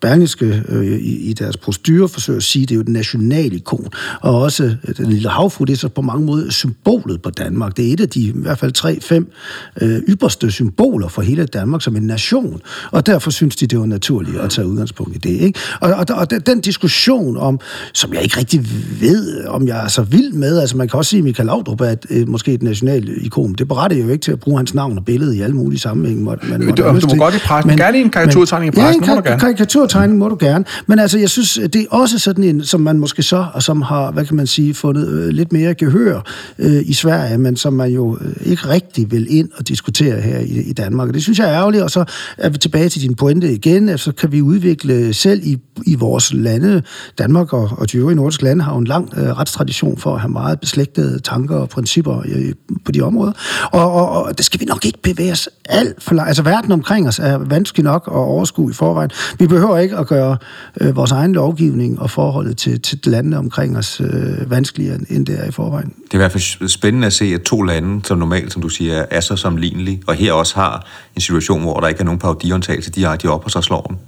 Berlingske 0.00 0.62
øh, 0.68 0.86
i, 0.86 1.30
i 1.30 1.32
deres 1.32 1.56
procedur 1.56 2.06
forsøger 2.06 2.36
at 2.36 2.42
sige, 2.42 2.62
at 2.62 2.68
det 2.68 2.74
er 2.74 2.76
jo 2.76 2.80
et 2.80 2.88
national 2.88 3.52
ikon. 3.52 3.88
Og 4.20 4.40
også 4.40 4.64
øh, 4.64 4.96
den 4.96 5.06
lille 5.06 5.28
havfru, 5.28 5.64
det 5.64 5.72
er 5.72 5.76
så 5.76 5.88
på 5.88 6.02
mange 6.02 6.26
måder 6.26 6.50
symbolet 6.50 7.22
på 7.22 7.30
Danmark. 7.30 7.76
Det 7.76 7.88
er 7.88 7.92
et 7.92 8.00
af 8.00 8.08
de 8.08 8.20
i 8.20 8.32
hvert 8.34 8.58
fald 8.58 8.72
tre-fem 8.72 9.32
øh, 9.80 10.02
ypperste 10.08 10.50
symboler 10.50 11.08
for 11.08 11.22
hele 11.22 11.46
Danmark 11.46 11.82
som 11.82 11.96
en 11.96 12.02
nation. 12.02 12.60
Og 12.90 13.06
derfor 13.06 13.30
synes 13.30 13.56
de, 13.56 13.66
det 13.66 13.78
var 13.78 13.86
naturligt 13.86 14.36
at 14.40 14.50
tage 14.50 14.66
udgangspunkt 14.66 15.16
i 15.16 15.18
det. 15.18 15.40
Ikke? 15.40 15.58
Og, 15.80 15.92
og, 15.92 16.06
og 16.16 16.46
den 16.46 16.60
diskussion 16.60 17.36
om, 17.36 17.60
som 17.92 18.14
jeg 18.14 18.22
ikke 18.22 18.38
rigtig 18.38 18.66
ved, 19.00 19.44
om 19.46 19.68
jeg 19.68 19.84
er 19.84 19.88
så 19.88 20.02
vild 20.02 20.32
med, 20.32 20.58
altså 20.58 20.76
man 20.76 20.88
kan 20.88 20.98
også 20.98 21.08
sige, 21.08 21.18
at 21.18 21.24
Michael 21.24 21.46
Laudrup 21.46 21.80
er 21.80 21.90
et, 21.90 22.06
øh, 22.10 22.28
måske 22.28 22.52
et 22.52 22.62
nationalt 22.62 23.08
ikon. 23.20 23.52
Det 23.52 23.68
beretter 23.68 23.96
jo 23.96 24.08
ikke 24.08 24.22
til 24.22 24.32
at 24.32 24.40
bruge 24.40 24.58
hans 24.58 24.74
navn 24.74 24.98
og 24.98 25.04
billede 25.04 25.36
i 25.36 25.40
alle 25.40 25.56
mulige 25.56 25.80
sammenhænge. 25.80 26.24
Man, 26.24 26.38
man, 26.42 26.60
du, 26.60 26.82
du 27.00 27.08
må 27.08 27.14
godt 27.16 27.34
i 27.34 27.38
pressen. 27.38 27.68
Men, 27.68 27.78
gerne 27.78 27.98
i 27.98 28.00
en 28.00 28.10
karikaturtegning 28.10 28.74
i 28.74 28.80
pressen. 28.80 29.04
Ja, 29.04 29.16
en 29.16 29.38
karikatur 29.38 29.73
karikaturtegning 29.74 30.18
må 30.18 30.28
du 30.28 30.36
gerne. 30.40 30.64
Men 30.86 30.98
altså, 30.98 31.18
jeg 31.18 31.30
synes, 31.30 31.60
det 31.72 31.76
er 31.76 31.86
også 31.90 32.18
sådan 32.18 32.44
en, 32.44 32.64
som 32.64 32.80
man 32.80 32.98
måske 32.98 33.22
så, 33.22 33.46
og 33.54 33.62
som 33.62 33.82
har, 33.82 34.10
hvad 34.10 34.24
kan 34.26 34.36
man 34.36 34.46
sige, 34.46 34.74
fundet 34.74 35.08
øh, 35.08 35.28
lidt 35.28 35.52
mere 35.52 35.74
gehør 35.74 36.20
øh, 36.58 36.82
i 36.86 36.92
Sverige, 36.92 37.38
men 37.38 37.56
som 37.56 37.72
man 37.72 37.90
jo 37.90 38.18
øh, 38.20 38.34
ikke 38.44 38.68
rigtig 38.68 39.10
vil 39.10 39.26
ind 39.30 39.48
og 39.56 39.68
diskutere 39.68 40.20
her 40.20 40.38
i, 40.38 40.60
i 40.60 40.72
Danmark. 40.72 41.08
Og 41.08 41.14
det 41.14 41.22
synes 41.22 41.38
jeg 41.38 41.48
er 41.48 41.54
ærgerligt, 41.54 41.82
og 41.82 41.90
så 41.90 42.04
er 42.38 42.48
vi 42.48 42.58
tilbage 42.58 42.88
til 42.88 43.02
din 43.02 43.14
pointe 43.14 43.52
igen, 43.52 43.88
at 43.88 44.00
så 44.00 44.12
kan 44.12 44.32
vi 44.32 44.42
udvikle 44.42 45.14
selv 45.14 45.40
i, 45.44 45.58
i 45.86 45.94
vores 45.94 46.32
lande, 46.34 46.82
Danmark 47.18 47.52
og, 47.52 47.70
og 47.78 47.92
de 47.92 47.96
øvrige 47.96 48.16
nordiske 48.16 48.44
lande 48.44 48.64
har 48.64 48.72
jo 48.72 48.78
en 48.78 48.86
lang 48.86 49.12
øh, 49.16 49.38
retstradition 49.38 49.98
for 49.98 50.14
at 50.14 50.20
have 50.20 50.32
meget 50.32 50.60
beslægtede 50.60 51.18
tanker 51.18 51.56
og 51.56 51.68
principper 51.68 52.22
øh, 52.26 52.52
på 52.84 52.92
de 52.92 53.00
områder. 53.00 53.32
Og, 53.72 53.92
og, 53.92 54.24
og 54.24 54.38
det 54.38 54.44
skal 54.46 54.60
vi 54.60 54.64
nok 54.64 54.84
ikke 54.84 54.98
bevæge 55.02 55.32
os 55.32 55.48
alt 55.68 56.02
for 56.02 56.14
langt. 56.14 56.28
Altså 56.28 56.42
verden 56.42 56.72
omkring 56.72 57.08
os 57.08 57.18
er 57.18 57.38
vanskelig 57.38 57.84
nok 57.84 58.02
at 58.06 58.16
overskue 58.16 58.70
i 58.70 58.74
forvejen. 58.74 59.10
Vi 59.38 59.46
behøver 59.46 59.63
behøver 59.64 59.82
ikke 59.82 59.96
at 59.96 60.06
gøre 60.06 60.36
øh, 60.80 60.96
vores 60.96 61.12
egen 61.12 61.32
lovgivning 61.32 62.00
og 62.00 62.10
forholdet 62.10 62.56
til, 62.56 62.80
til 62.80 62.98
landene 63.04 63.38
omkring 63.38 63.78
os 63.78 64.00
øh, 64.00 64.50
vanskeligere, 64.50 64.98
end 65.08 65.26
det 65.26 65.40
er 65.40 65.44
i 65.44 65.50
forvejen. 65.50 65.88
Det 65.88 66.10
er 66.10 66.14
i 66.14 66.16
hvert 66.16 66.32
fald 66.32 66.68
spændende 66.68 67.06
at 67.06 67.12
se, 67.12 67.24
at 67.24 67.42
to 67.42 67.62
lande, 67.62 68.04
som 68.04 68.18
normalt, 68.18 68.52
som 68.52 68.62
du 68.62 68.68
siger, 68.68 69.04
er 69.10 69.20
så 69.20 69.36
sammenlignelige, 69.36 70.02
og 70.06 70.14
her 70.14 70.32
også 70.32 70.54
har 70.54 70.86
en 71.14 71.20
situation, 71.20 71.62
hvor 71.62 71.80
der 71.80 71.88
ikke 71.88 72.00
er 72.00 72.04
nogen 72.04 72.20
parodiundtagelse 72.20 72.90
direkte 72.90 73.30
op 73.30 73.40
på 73.40 73.48
sig 73.48 73.62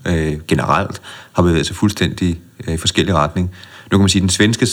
øh, 0.07 0.41
generelt, 0.49 1.01
har 1.33 1.43
bevæget 1.43 1.67
sig 1.67 1.77
fuldstændig 1.77 2.41
øh, 2.69 2.75
i 2.75 2.77
forskellige 2.77 3.15
retning. 3.15 3.51
Nu 3.93 3.99
kan 3.99 4.01
man 4.01 4.09
sige, 4.09 4.21
at 4.21 4.23
den 4.23 4.31
svenske 4.31 4.67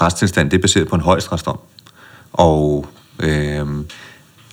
retstilstand 0.00 0.50
det 0.50 0.56
er 0.56 0.62
baseret 0.62 0.88
på 0.88 0.94
en 0.94 1.02
højesteretsdom. 1.02 1.58
Og 2.32 2.86
øh, 3.22 3.66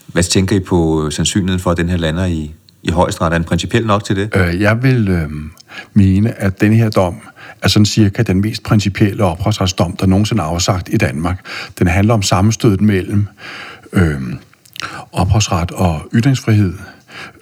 hvad 0.08 0.24
tænker 0.24 0.56
I 0.56 0.60
på 0.60 1.10
sandsynligheden 1.12 1.60
for, 1.60 1.72
at 1.72 1.78
den 1.78 1.90
her 1.90 1.98
lander 1.98 2.26
i, 2.26 2.54
i 2.88 2.92
højesteret? 2.92 3.34
Er 3.34 3.38
den 3.38 3.44
principielt 3.44 3.88
nok 3.88 4.04
til 4.04 4.16
det? 4.16 4.30
Øh, 4.36 4.62
jeg 4.62 4.84
vil 4.84 5.10
øh, 5.10 5.30
mene, 5.94 6.42
at 6.42 6.62
den 6.62 6.74
her 6.74 6.90
dom 6.90 7.22
er 7.62 7.68
sådan 7.68 7.86
cirka 7.86 8.24
den 8.24 8.42
mest 8.42 8.64
principielle 8.64 9.24
opholdsretsdom, 9.24 9.96
der 9.96 10.06
nogensinde 10.06 10.44
er 10.44 10.48
afsagt 10.48 10.90
i 10.92 10.98
Danmark. 10.98 11.46
Den 11.80 11.88
handler 11.88 12.14
om 12.14 12.22
sammenstødet 12.22 12.82
mellem 12.82 13.28
øh, 13.94 14.22
opholdsret 15.12 15.72
og 15.72 16.10
ytringsfrihed, 16.14 16.74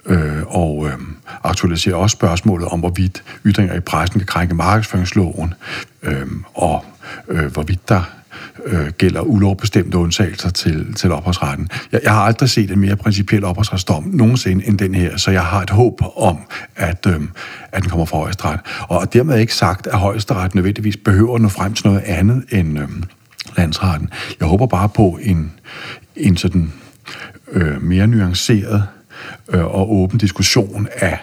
øh, 0.06 0.42
og 0.46 0.86
øh, 0.86 0.98
aktualiserer 1.44 1.96
også 1.96 2.14
spørgsmålet 2.14 2.68
om, 2.68 2.80
hvorvidt 2.80 3.22
ytringer 3.46 3.74
i 3.74 3.80
pressen 3.80 4.20
kan 4.20 4.26
krænke 4.26 4.54
markedsføringsloven, 4.54 5.54
øh, 6.02 6.26
og 6.54 6.84
øh, 7.28 7.46
hvorvidt 7.52 7.88
der 7.88 8.02
øh, 8.64 8.88
gælder 8.88 9.20
ulovbestemte 9.20 9.98
undtagelser 9.98 10.50
til, 10.50 10.94
til 10.94 11.12
opholdsretten. 11.12 11.68
Jeg, 11.92 12.00
jeg 12.02 12.12
har 12.12 12.20
aldrig 12.20 12.50
set 12.50 12.70
en 12.70 12.78
mere 12.78 12.96
principiel 12.96 13.44
opholdsretsdom 13.44 14.10
nogensinde 14.12 14.68
end 14.68 14.78
den 14.78 14.94
her, 14.94 15.16
så 15.16 15.30
jeg 15.30 15.42
har 15.42 15.62
et 15.62 15.70
håb 15.70 16.00
om, 16.16 16.38
at, 16.76 17.06
øh, 17.06 17.20
at 17.72 17.82
den 17.82 17.90
kommer 17.90 18.06
fra 18.06 18.18
højesteret. 18.18 18.60
Og 18.80 19.12
dermed 19.12 19.38
ikke 19.38 19.54
sagt, 19.54 19.86
at 19.86 19.98
højesteret 19.98 20.54
nødvendigvis 20.54 20.96
behøver 20.96 21.34
at 21.34 21.42
nå 21.42 21.48
frem 21.48 21.74
til 21.74 21.86
noget 21.86 22.00
andet 22.00 22.44
end 22.50 22.78
øh, 22.78 22.88
landsretten. 23.56 24.10
Jeg 24.40 24.48
håber 24.48 24.66
bare 24.66 24.88
på 24.88 25.18
en, 25.22 25.52
en 26.16 26.36
sådan 26.36 26.72
øh, 27.52 27.82
mere 27.82 28.06
nuanceret 28.06 28.84
øh, 29.48 29.64
og 29.64 29.92
åben 29.92 30.18
diskussion 30.18 30.88
af 30.96 31.18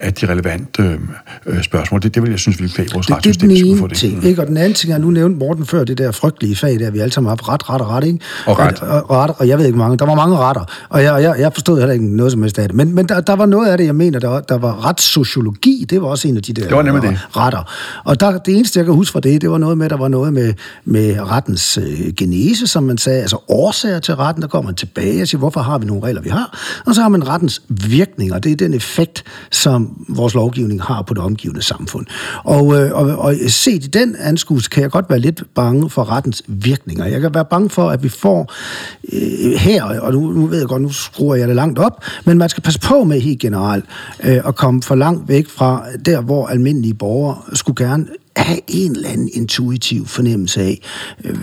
af 0.00 0.14
de 0.14 0.26
relevante 0.26 0.98
øh, 1.46 1.62
spørgsmål. 1.62 2.02
Det, 2.02 2.14
det 2.14 2.22
vil 2.22 2.30
jeg 2.30 2.38
synes, 2.38 2.58
ville 2.58 2.72
klæde 2.72 2.88
vores 2.94 3.10
retssystem, 3.10 3.48
det, 3.48 3.58
skulle 3.58 3.78
få 3.78 3.86
det. 3.86 3.96
Ting, 3.96 4.24
ikke? 4.24 4.42
Og 4.42 4.46
den 4.46 4.56
anden 4.56 4.74
ting 4.74 4.92
er, 4.92 4.98
nu 4.98 5.10
nævnte 5.10 5.38
Morten 5.38 5.66
før, 5.66 5.84
det 5.84 5.98
der 5.98 6.12
frygtelige 6.12 6.56
fag, 6.56 6.78
der 6.78 6.90
vi 6.90 6.98
alle 6.98 7.12
sammen 7.12 7.28
har 7.28 7.36
haft 7.36 7.48
ret, 7.48 7.70
ret 7.70 7.80
og 7.80 7.88
ret, 7.88 8.04
ikke? 8.04 8.18
Og 8.46 8.58
ret. 8.58 8.82
Og, 8.82 9.10
ret, 9.10 9.30
og 9.38 9.48
jeg 9.48 9.58
ved 9.58 9.66
ikke 9.66 9.78
mange. 9.78 9.96
Der 9.98 10.06
var 10.06 10.14
mange 10.14 10.36
retter, 10.36 10.64
og 10.88 11.02
jeg, 11.02 11.22
jeg, 11.22 11.34
jeg 11.38 11.52
forstod 11.52 11.78
heller 11.78 11.92
ikke 11.92 12.16
noget 12.16 12.32
som 12.32 12.42
helst 12.42 12.58
af 12.58 12.68
det. 12.68 12.76
Men, 12.76 12.94
men 12.94 13.08
der, 13.08 13.20
der 13.20 13.36
var 13.36 13.46
noget 13.46 13.68
af 13.68 13.78
det, 13.78 13.84
jeg 13.84 13.94
mener, 13.94 14.18
der, 14.18 14.40
der 14.40 14.58
var 14.58 14.86
retssociologi, 14.86 15.86
det 15.90 16.02
var 16.02 16.08
også 16.08 16.28
en 16.28 16.36
af 16.36 16.42
de 16.42 16.52
der 16.52 16.62
det 16.62 16.76
var 16.76 16.82
nemlig 16.82 17.02
det. 17.02 17.18
retter. 17.36 17.72
Og 18.04 18.20
der, 18.20 18.38
det 18.38 18.54
eneste, 18.54 18.78
jeg 18.78 18.86
kan 18.86 18.94
huske 18.94 19.12
fra 19.12 19.20
det, 19.20 19.40
det 19.40 19.50
var 19.50 19.58
noget 19.58 19.78
med, 19.78 19.88
der 19.88 19.96
var 19.96 20.08
noget 20.08 20.32
med, 20.32 20.54
med 20.84 21.20
rettens 21.20 21.78
øh, 21.78 22.12
genese, 22.16 22.66
som 22.66 22.82
man 22.82 22.98
sagde, 22.98 23.20
altså 23.20 23.44
årsager 23.48 24.00
til 24.00 24.16
retten, 24.16 24.42
der 24.42 24.48
kommer 24.48 24.68
man 24.68 24.74
tilbage 24.74 25.22
og 25.22 25.28
siger, 25.28 25.38
hvorfor 25.38 25.60
har 25.60 25.78
vi 25.78 25.86
nogle 25.86 26.02
regler, 26.02 26.22
vi 26.22 26.28
har? 26.28 26.58
Og 26.86 26.94
så 26.94 27.02
har 27.02 27.08
man 27.08 27.28
rettens 27.28 27.62
virkninger, 27.68 28.38
det 28.38 28.52
er 28.52 28.56
den 28.56 28.74
effekt, 28.74 29.24
som 29.50 29.67
som 29.68 30.06
vores 30.08 30.34
lovgivning 30.34 30.82
har 30.82 31.02
på 31.02 31.14
det 31.14 31.22
omgivende 31.22 31.62
samfund. 31.62 32.06
Og, 32.44 32.74
øh, 32.74 32.92
og, 32.92 33.18
og 33.18 33.34
set 33.48 33.84
i 33.84 33.86
den 33.86 34.16
anskuelse 34.18 34.70
kan 34.70 34.82
jeg 34.82 34.90
godt 34.90 35.10
være 35.10 35.18
lidt 35.18 35.42
bange 35.54 35.90
for 35.90 36.10
rettens 36.10 36.42
virkninger. 36.46 37.06
Jeg 37.06 37.20
kan 37.20 37.34
være 37.34 37.44
bange 37.44 37.70
for, 37.70 37.90
at 37.90 38.02
vi 38.02 38.08
får 38.08 38.52
øh, 39.12 39.52
her, 39.58 39.84
og 39.84 40.12
nu, 40.12 40.32
nu 40.32 40.46
ved 40.46 40.58
jeg 40.58 40.68
godt, 40.68 40.82
nu 40.82 40.90
skruer 40.90 41.36
jeg 41.36 41.48
det 41.48 41.56
langt 41.56 41.78
op, 41.78 42.04
men 42.24 42.38
man 42.38 42.48
skal 42.48 42.62
passe 42.62 42.80
på 42.80 43.04
med 43.04 43.20
helt 43.20 43.40
generelt 43.40 43.84
øh, 44.24 44.40
at 44.46 44.56
komme 44.56 44.82
for 44.82 44.94
langt 44.94 45.28
væk 45.28 45.48
fra 45.48 45.84
der, 46.04 46.20
hvor 46.20 46.46
almindelige 46.46 46.94
borgere 46.94 47.36
skulle 47.54 47.86
gerne 47.86 48.06
have 48.42 48.60
en 48.68 48.96
eller 48.96 49.08
anden 49.08 49.30
intuitiv 49.32 50.06
fornemmelse 50.06 50.60
af, 50.62 50.80
øh, 51.24 51.36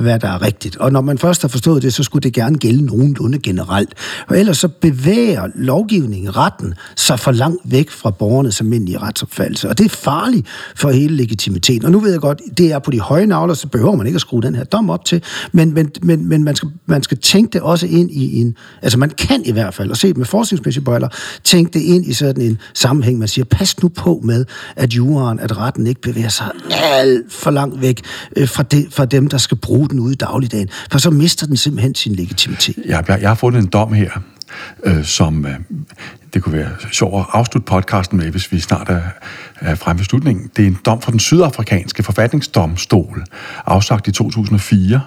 hvad 0.00 0.18
der 0.18 0.28
er 0.28 0.42
rigtigt. 0.42 0.76
Og 0.76 0.92
når 0.92 1.00
man 1.00 1.18
først 1.18 1.42
har 1.42 1.48
forstået 1.48 1.82
det, 1.82 1.94
så 1.94 2.02
skulle 2.02 2.22
det 2.22 2.32
gerne 2.32 2.58
gælde 2.58 2.86
nogenlunde 2.86 3.38
generelt. 3.38 3.94
Og 4.28 4.38
ellers 4.38 4.58
så 4.58 4.68
bevæger 4.68 5.48
lovgivningen, 5.54 6.36
retten, 6.36 6.74
sig 6.96 7.20
for 7.20 7.32
langt 7.32 7.60
væk 7.64 7.90
fra 7.90 8.10
borgernes 8.10 8.60
almindelige 8.60 8.98
retsopfattelse. 8.98 9.68
Og 9.68 9.78
det 9.78 9.84
er 9.84 9.88
farligt 9.88 10.46
for 10.76 10.90
hele 10.90 11.16
legitimiteten. 11.16 11.84
Og 11.84 11.92
nu 11.92 12.00
ved 12.00 12.10
jeg 12.10 12.20
godt, 12.20 12.40
det 12.58 12.72
er 12.72 12.78
på 12.78 12.90
de 12.90 13.00
høje 13.00 13.26
navler, 13.26 13.54
så 13.54 13.68
behøver 13.68 13.96
man 13.96 14.06
ikke 14.06 14.16
at 14.16 14.20
skrue 14.20 14.42
den 14.42 14.54
her 14.54 14.64
dom 14.64 14.90
op 14.90 15.04
til, 15.04 15.22
men, 15.52 15.74
men, 15.74 15.90
men, 16.02 16.28
men 16.28 16.44
man, 16.44 16.56
skal, 16.56 16.68
man 16.86 17.02
skal 17.02 17.18
tænke 17.18 17.52
det 17.52 17.60
også 17.60 17.86
ind 17.86 18.10
i 18.10 18.40
en... 18.40 18.54
Altså 18.82 18.98
man 18.98 19.10
kan 19.10 19.42
i 19.44 19.52
hvert 19.52 19.74
fald, 19.74 19.90
og 19.90 19.96
se 19.96 20.12
med 20.12 20.24
forskningsmæssige 20.24 20.84
bøjler, 20.84 21.08
tænke 21.44 21.72
det 21.72 21.80
ind 21.80 22.06
i 22.06 22.12
sådan 22.12 22.42
en 22.42 22.58
sammenhæng. 22.74 23.18
Man 23.18 23.28
siger, 23.28 23.44
pas 23.44 23.82
nu 23.82 23.88
på 23.88 24.20
med, 24.24 24.44
at 24.76 24.92
juraen, 24.92 25.40
at 25.40 25.56
retten 25.58 25.86
ikke 25.86 26.00
bevæger 26.00 26.28
sig 26.28 26.39
alt 26.72 27.32
for 27.32 27.50
langt 27.50 27.80
væk 27.80 28.00
øh, 28.36 28.48
fra, 28.48 28.62
de, 28.62 28.86
fra 28.90 29.04
dem, 29.04 29.28
der 29.28 29.38
skal 29.38 29.56
bruge 29.56 29.88
den 29.88 30.00
ude 30.00 30.12
i 30.12 30.16
dagligdagen, 30.16 30.68
for 30.90 30.98
så 30.98 31.10
mister 31.10 31.46
den 31.46 31.56
simpelthen 31.56 31.94
sin 31.94 32.14
legitimitet. 32.14 32.76
Jeg, 32.86 33.04
jeg, 33.08 33.18
jeg 33.20 33.30
har 33.30 33.34
fundet 33.34 33.62
en 33.62 33.68
dom 33.68 33.92
her, 33.92 34.10
øh, 34.84 35.04
som 35.04 35.46
øh, 35.46 35.54
det 36.34 36.42
kunne 36.42 36.58
være 36.58 36.70
sjovt 36.92 37.20
at 37.20 37.26
afslutte 37.32 37.66
podcasten 37.66 38.18
med, 38.18 38.30
hvis 38.30 38.52
vi 38.52 38.60
snart 38.60 38.88
er, 38.88 39.02
er 39.60 39.74
fremme 39.74 39.98
ved 39.98 40.04
slutningen. 40.04 40.50
Det 40.56 40.62
er 40.62 40.66
en 40.66 40.78
dom 40.86 41.02
fra 41.02 41.10
den 41.10 41.20
sydafrikanske 41.20 42.02
forfatningsdomstol, 42.02 43.24
afsagt 43.66 44.08
i 44.08 44.12
2004. 44.12 45.00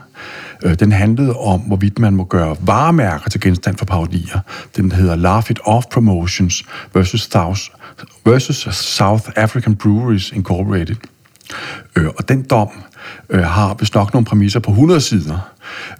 Øh, 0.63 0.79
den 0.79 0.91
handlede 0.91 1.33
om, 1.33 1.59
hvorvidt 1.59 1.99
man 1.99 2.15
må 2.15 2.23
gøre 2.23 2.55
varemærker 2.59 3.29
til 3.29 3.41
genstand 3.41 3.77
for 3.77 3.85
parodier. 3.85 4.39
Den 4.75 4.91
hedder 4.91 5.15
Laugh 5.15 5.51
It 5.51 5.59
Off 5.65 5.85
Promotions 5.91 6.63
versus 6.93 7.21
South, 7.21 7.61
versus 8.25 8.75
South 8.75 9.29
African 9.35 9.75
Breweries 9.75 10.31
Incorporated. 10.31 10.95
Øh, 11.95 12.05
og 12.17 12.29
den 12.29 12.43
dom 12.43 12.69
øh, 13.29 13.43
har 13.43 13.75
vist 13.79 13.95
nok 13.95 14.13
nogle 14.13 14.25
præmisser 14.25 14.59
på 14.59 14.71
100 14.71 15.01
sider, 15.01 15.39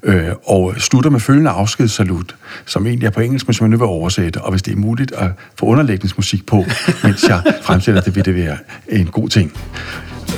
øh, 0.03 0.29
og 0.45 0.73
slutter 0.77 1.09
med 1.09 1.19
følgende 1.19 1.49
afskedssalut, 1.49 2.35
som 2.65 2.87
egentlig 2.87 3.07
er 3.07 3.11
på 3.11 3.21
engelsk, 3.21 3.47
men 3.47 3.53
som 3.53 3.65
jeg 3.65 3.69
nu 3.69 3.77
vil 3.77 3.87
oversætte, 3.87 4.41
og 4.41 4.51
hvis 4.51 4.61
det 4.61 4.71
er 4.71 4.77
muligt 4.77 5.11
at 5.11 5.31
få 5.59 5.65
underlægningsmusik 5.65 6.45
på, 6.45 6.55
mens 7.03 7.23
jeg 7.23 7.41
fremsætter 7.61 8.01
det, 8.01 8.15
vil 8.15 8.25
det 8.25 8.35
være 8.35 8.57
en 8.89 9.05
god 9.05 9.29
ting. 9.29 9.53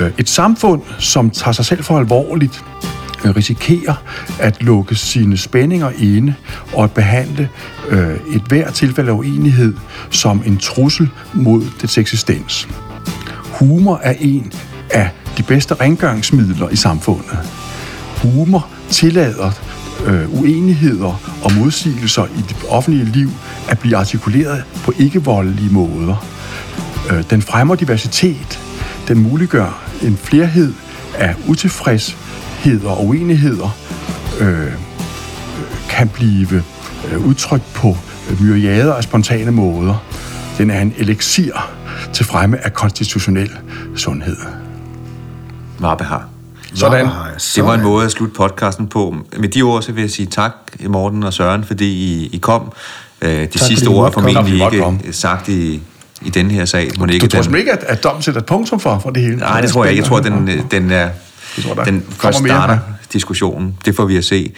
Øh, 0.02 0.12
et 0.18 0.30
samfund, 0.30 0.82
som 1.00 1.30
tager 1.30 1.52
sig 1.52 1.66
selv 1.66 1.84
for 1.84 1.98
alvorligt, 2.00 2.64
øh, 3.26 3.36
risikerer 3.36 3.96
at 4.40 4.64
lukke 4.64 4.96
sine 4.96 5.38
spændinger 5.38 5.92
inde 6.00 6.34
og 6.74 6.84
at 6.84 6.92
behandle 6.92 7.50
øh, 7.90 8.16
et 8.36 8.42
hver 8.48 8.72
tilfælde 8.72 9.12
af 9.12 9.16
uenighed 9.16 9.74
som 10.10 10.44
en 10.46 10.58
trussel 10.58 11.10
mod 11.34 11.64
dets 11.82 11.98
eksistens. 11.98 12.68
Humor 13.60 14.00
er 14.04 14.14
en 14.20 14.54
af 14.90 15.10
de 15.38 15.44
bedste 15.44 15.74
rengøringsmidler 15.74 16.70
i 16.70 16.76
samfundet. 16.76 17.38
Humor 18.22 18.68
tillader 18.90 19.52
øh, 20.06 20.42
uenigheder 20.42 21.22
og 21.44 21.54
modsigelser 21.54 22.26
i 22.26 22.42
det 22.50 22.58
offentlige 22.70 23.06
liv 23.06 23.30
at 23.70 23.80
blive 23.80 23.98
artikuleret 23.98 24.64
på 24.84 24.94
ikke-voldelige 25.00 25.70
måder. 25.70 26.26
Øh, 27.12 27.24
den 27.30 27.42
fremmer 27.42 27.76
diversitet. 27.76 28.60
Den 29.08 29.18
muliggør 29.18 29.84
en 30.02 30.18
flerhed 30.18 30.74
af 31.18 31.36
utilfredsheder 31.48 32.90
og 32.90 33.06
uenigheder 33.06 33.78
øh, 34.40 34.72
kan 35.90 36.10
blive 36.10 36.64
øh, 37.12 37.28
udtrykt 37.28 37.74
på 37.74 37.98
øh, 38.32 38.42
myriader 38.42 38.94
af 38.94 39.04
spontane 39.04 39.52
måder. 39.52 40.04
Den 40.58 40.70
er 40.70 40.82
en 40.82 40.94
elixir 40.98 41.72
til 42.14 42.26
fremme 42.26 42.66
af 42.66 42.74
konstitutionel 42.74 43.52
sundhed. 43.96 44.65
Varbehar. 45.86 46.28
Sådan. 46.76 47.08
Det 47.56 47.66
var 47.66 47.74
en 47.74 47.82
måde 47.84 48.06
at 48.06 48.12
slutte 48.12 48.34
podcasten 48.36 48.88
på. 48.88 49.16
Med 49.38 49.50
de 49.50 49.62
ord, 49.62 49.82
så 49.82 49.92
vil 49.92 50.02
jeg 50.02 50.10
sige 50.12 50.26
tak, 50.26 50.52
Morten 50.88 51.24
og 51.24 51.34
Søren, 51.34 51.64
fordi 51.64 51.86
I, 51.86 52.30
I 52.34 52.38
kom. 52.38 52.72
Øh, 53.22 53.30
de 53.30 53.48
fordi 53.52 53.60
sidste 53.60 53.88
ord 53.88 54.08
er 54.08 54.12
formentlig 54.12 54.60
Tak, 54.60 54.74
måtte 54.74 54.78
ikke 55.02 55.14
sagt 55.14 55.50
i, 55.50 55.82
i 56.22 56.30
denne 56.30 56.52
her 56.54 56.66
sag. 56.66 56.90
Må 57.00 57.06
Du 57.06 57.12
ikke 57.14 57.28
tror 57.28 57.42
den, 57.42 57.56
ikke, 57.56 57.72
at, 57.72 57.84
at 57.84 58.04
dommen 58.04 58.22
sætter 58.22 58.42
et 58.42 58.46
punktum 58.48 58.80
for, 58.80 59.00
for 59.00 59.10
det 59.10 59.22
hele? 59.24 59.36
Nej, 59.38 59.62
det 59.62 59.70
tror 59.70 59.84
jeg 59.84 59.92
ikke. 59.92 60.02
Jeg 60.02 60.08
tror, 60.10 60.20
den, 60.20 60.50
øh, 60.50 60.60
den, 60.72 60.92
er, 60.92 60.96
Jeg 60.98 61.12
tror, 61.66 61.74
der 61.74 61.84
den 61.84 61.94
kommer 62.02 62.14
først 62.18 62.42
mere. 62.44 62.50
starter 62.54 62.78
diskussionen. 63.14 63.78
Det 63.86 63.96
får 63.96 64.06
vi 64.06 64.18
at 64.18 64.26
se. 64.26 64.54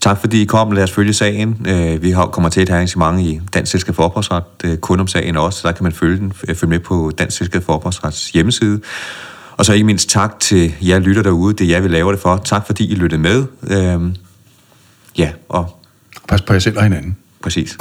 Tak 0.00 0.20
fordi 0.20 0.42
I 0.42 0.44
kom. 0.44 0.72
Lad 0.72 0.82
os 0.84 0.90
følge 0.92 1.12
sagen. 1.12 1.66
Øh, 1.68 2.02
Vi 2.02 2.10
har, 2.10 2.26
kommer 2.26 2.48
til 2.50 2.62
et 2.62 2.70
arrangement 2.70 3.20
i 3.20 3.40
Dansk 3.54 3.72
Selskab 3.72 3.94
for 3.94 4.02
Ophavsret, 4.02 4.42
øh, 4.64 4.76
kun 4.78 5.00
om 5.00 5.06
sagen 5.06 5.36
også. 5.36 5.68
Der 5.68 5.72
kan 5.74 5.82
man 5.82 5.92
følge 5.92 6.16
den. 6.18 6.32
Følge 6.54 6.66
med 6.66 6.78
på 6.80 7.12
Dansk 7.18 7.36
Selskab 7.36 7.64
for 7.64 7.72
Ophavsrets 7.72 8.30
hjemmeside. 8.30 8.80
Og 9.56 9.64
så 9.64 9.72
ikke 9.72 9.84
mindst 9.86 10.08
tak 10.08 10.40
til 10.40 10.74
jer 10.80 10.98
lytter 10.98 11.22
derude. 11.22 11.54
Det 11.54 11.64
er 11.64 11.68
jer, 11.68 11.80
vi 11.80 11.88
laver 11.88 12.12
det 12.12 12.20
for. 12.20 12.36
Tak 12.44 12.66
fordi 12.66 12.86
I 12.92 12.94
lyttede 12.94 13.22
med. 13.22 13.44
Øhm, 13.70 14.16
Ja, 15.18 15.32
og 15.48 15.78
Pas 16.28 16.42
på 16.42 16.52
jer 16.52 16.58
selv 16.60 16.76
og 16.76 16.82
hinanden. 16.82 17.16
præcis. 17.42 17.76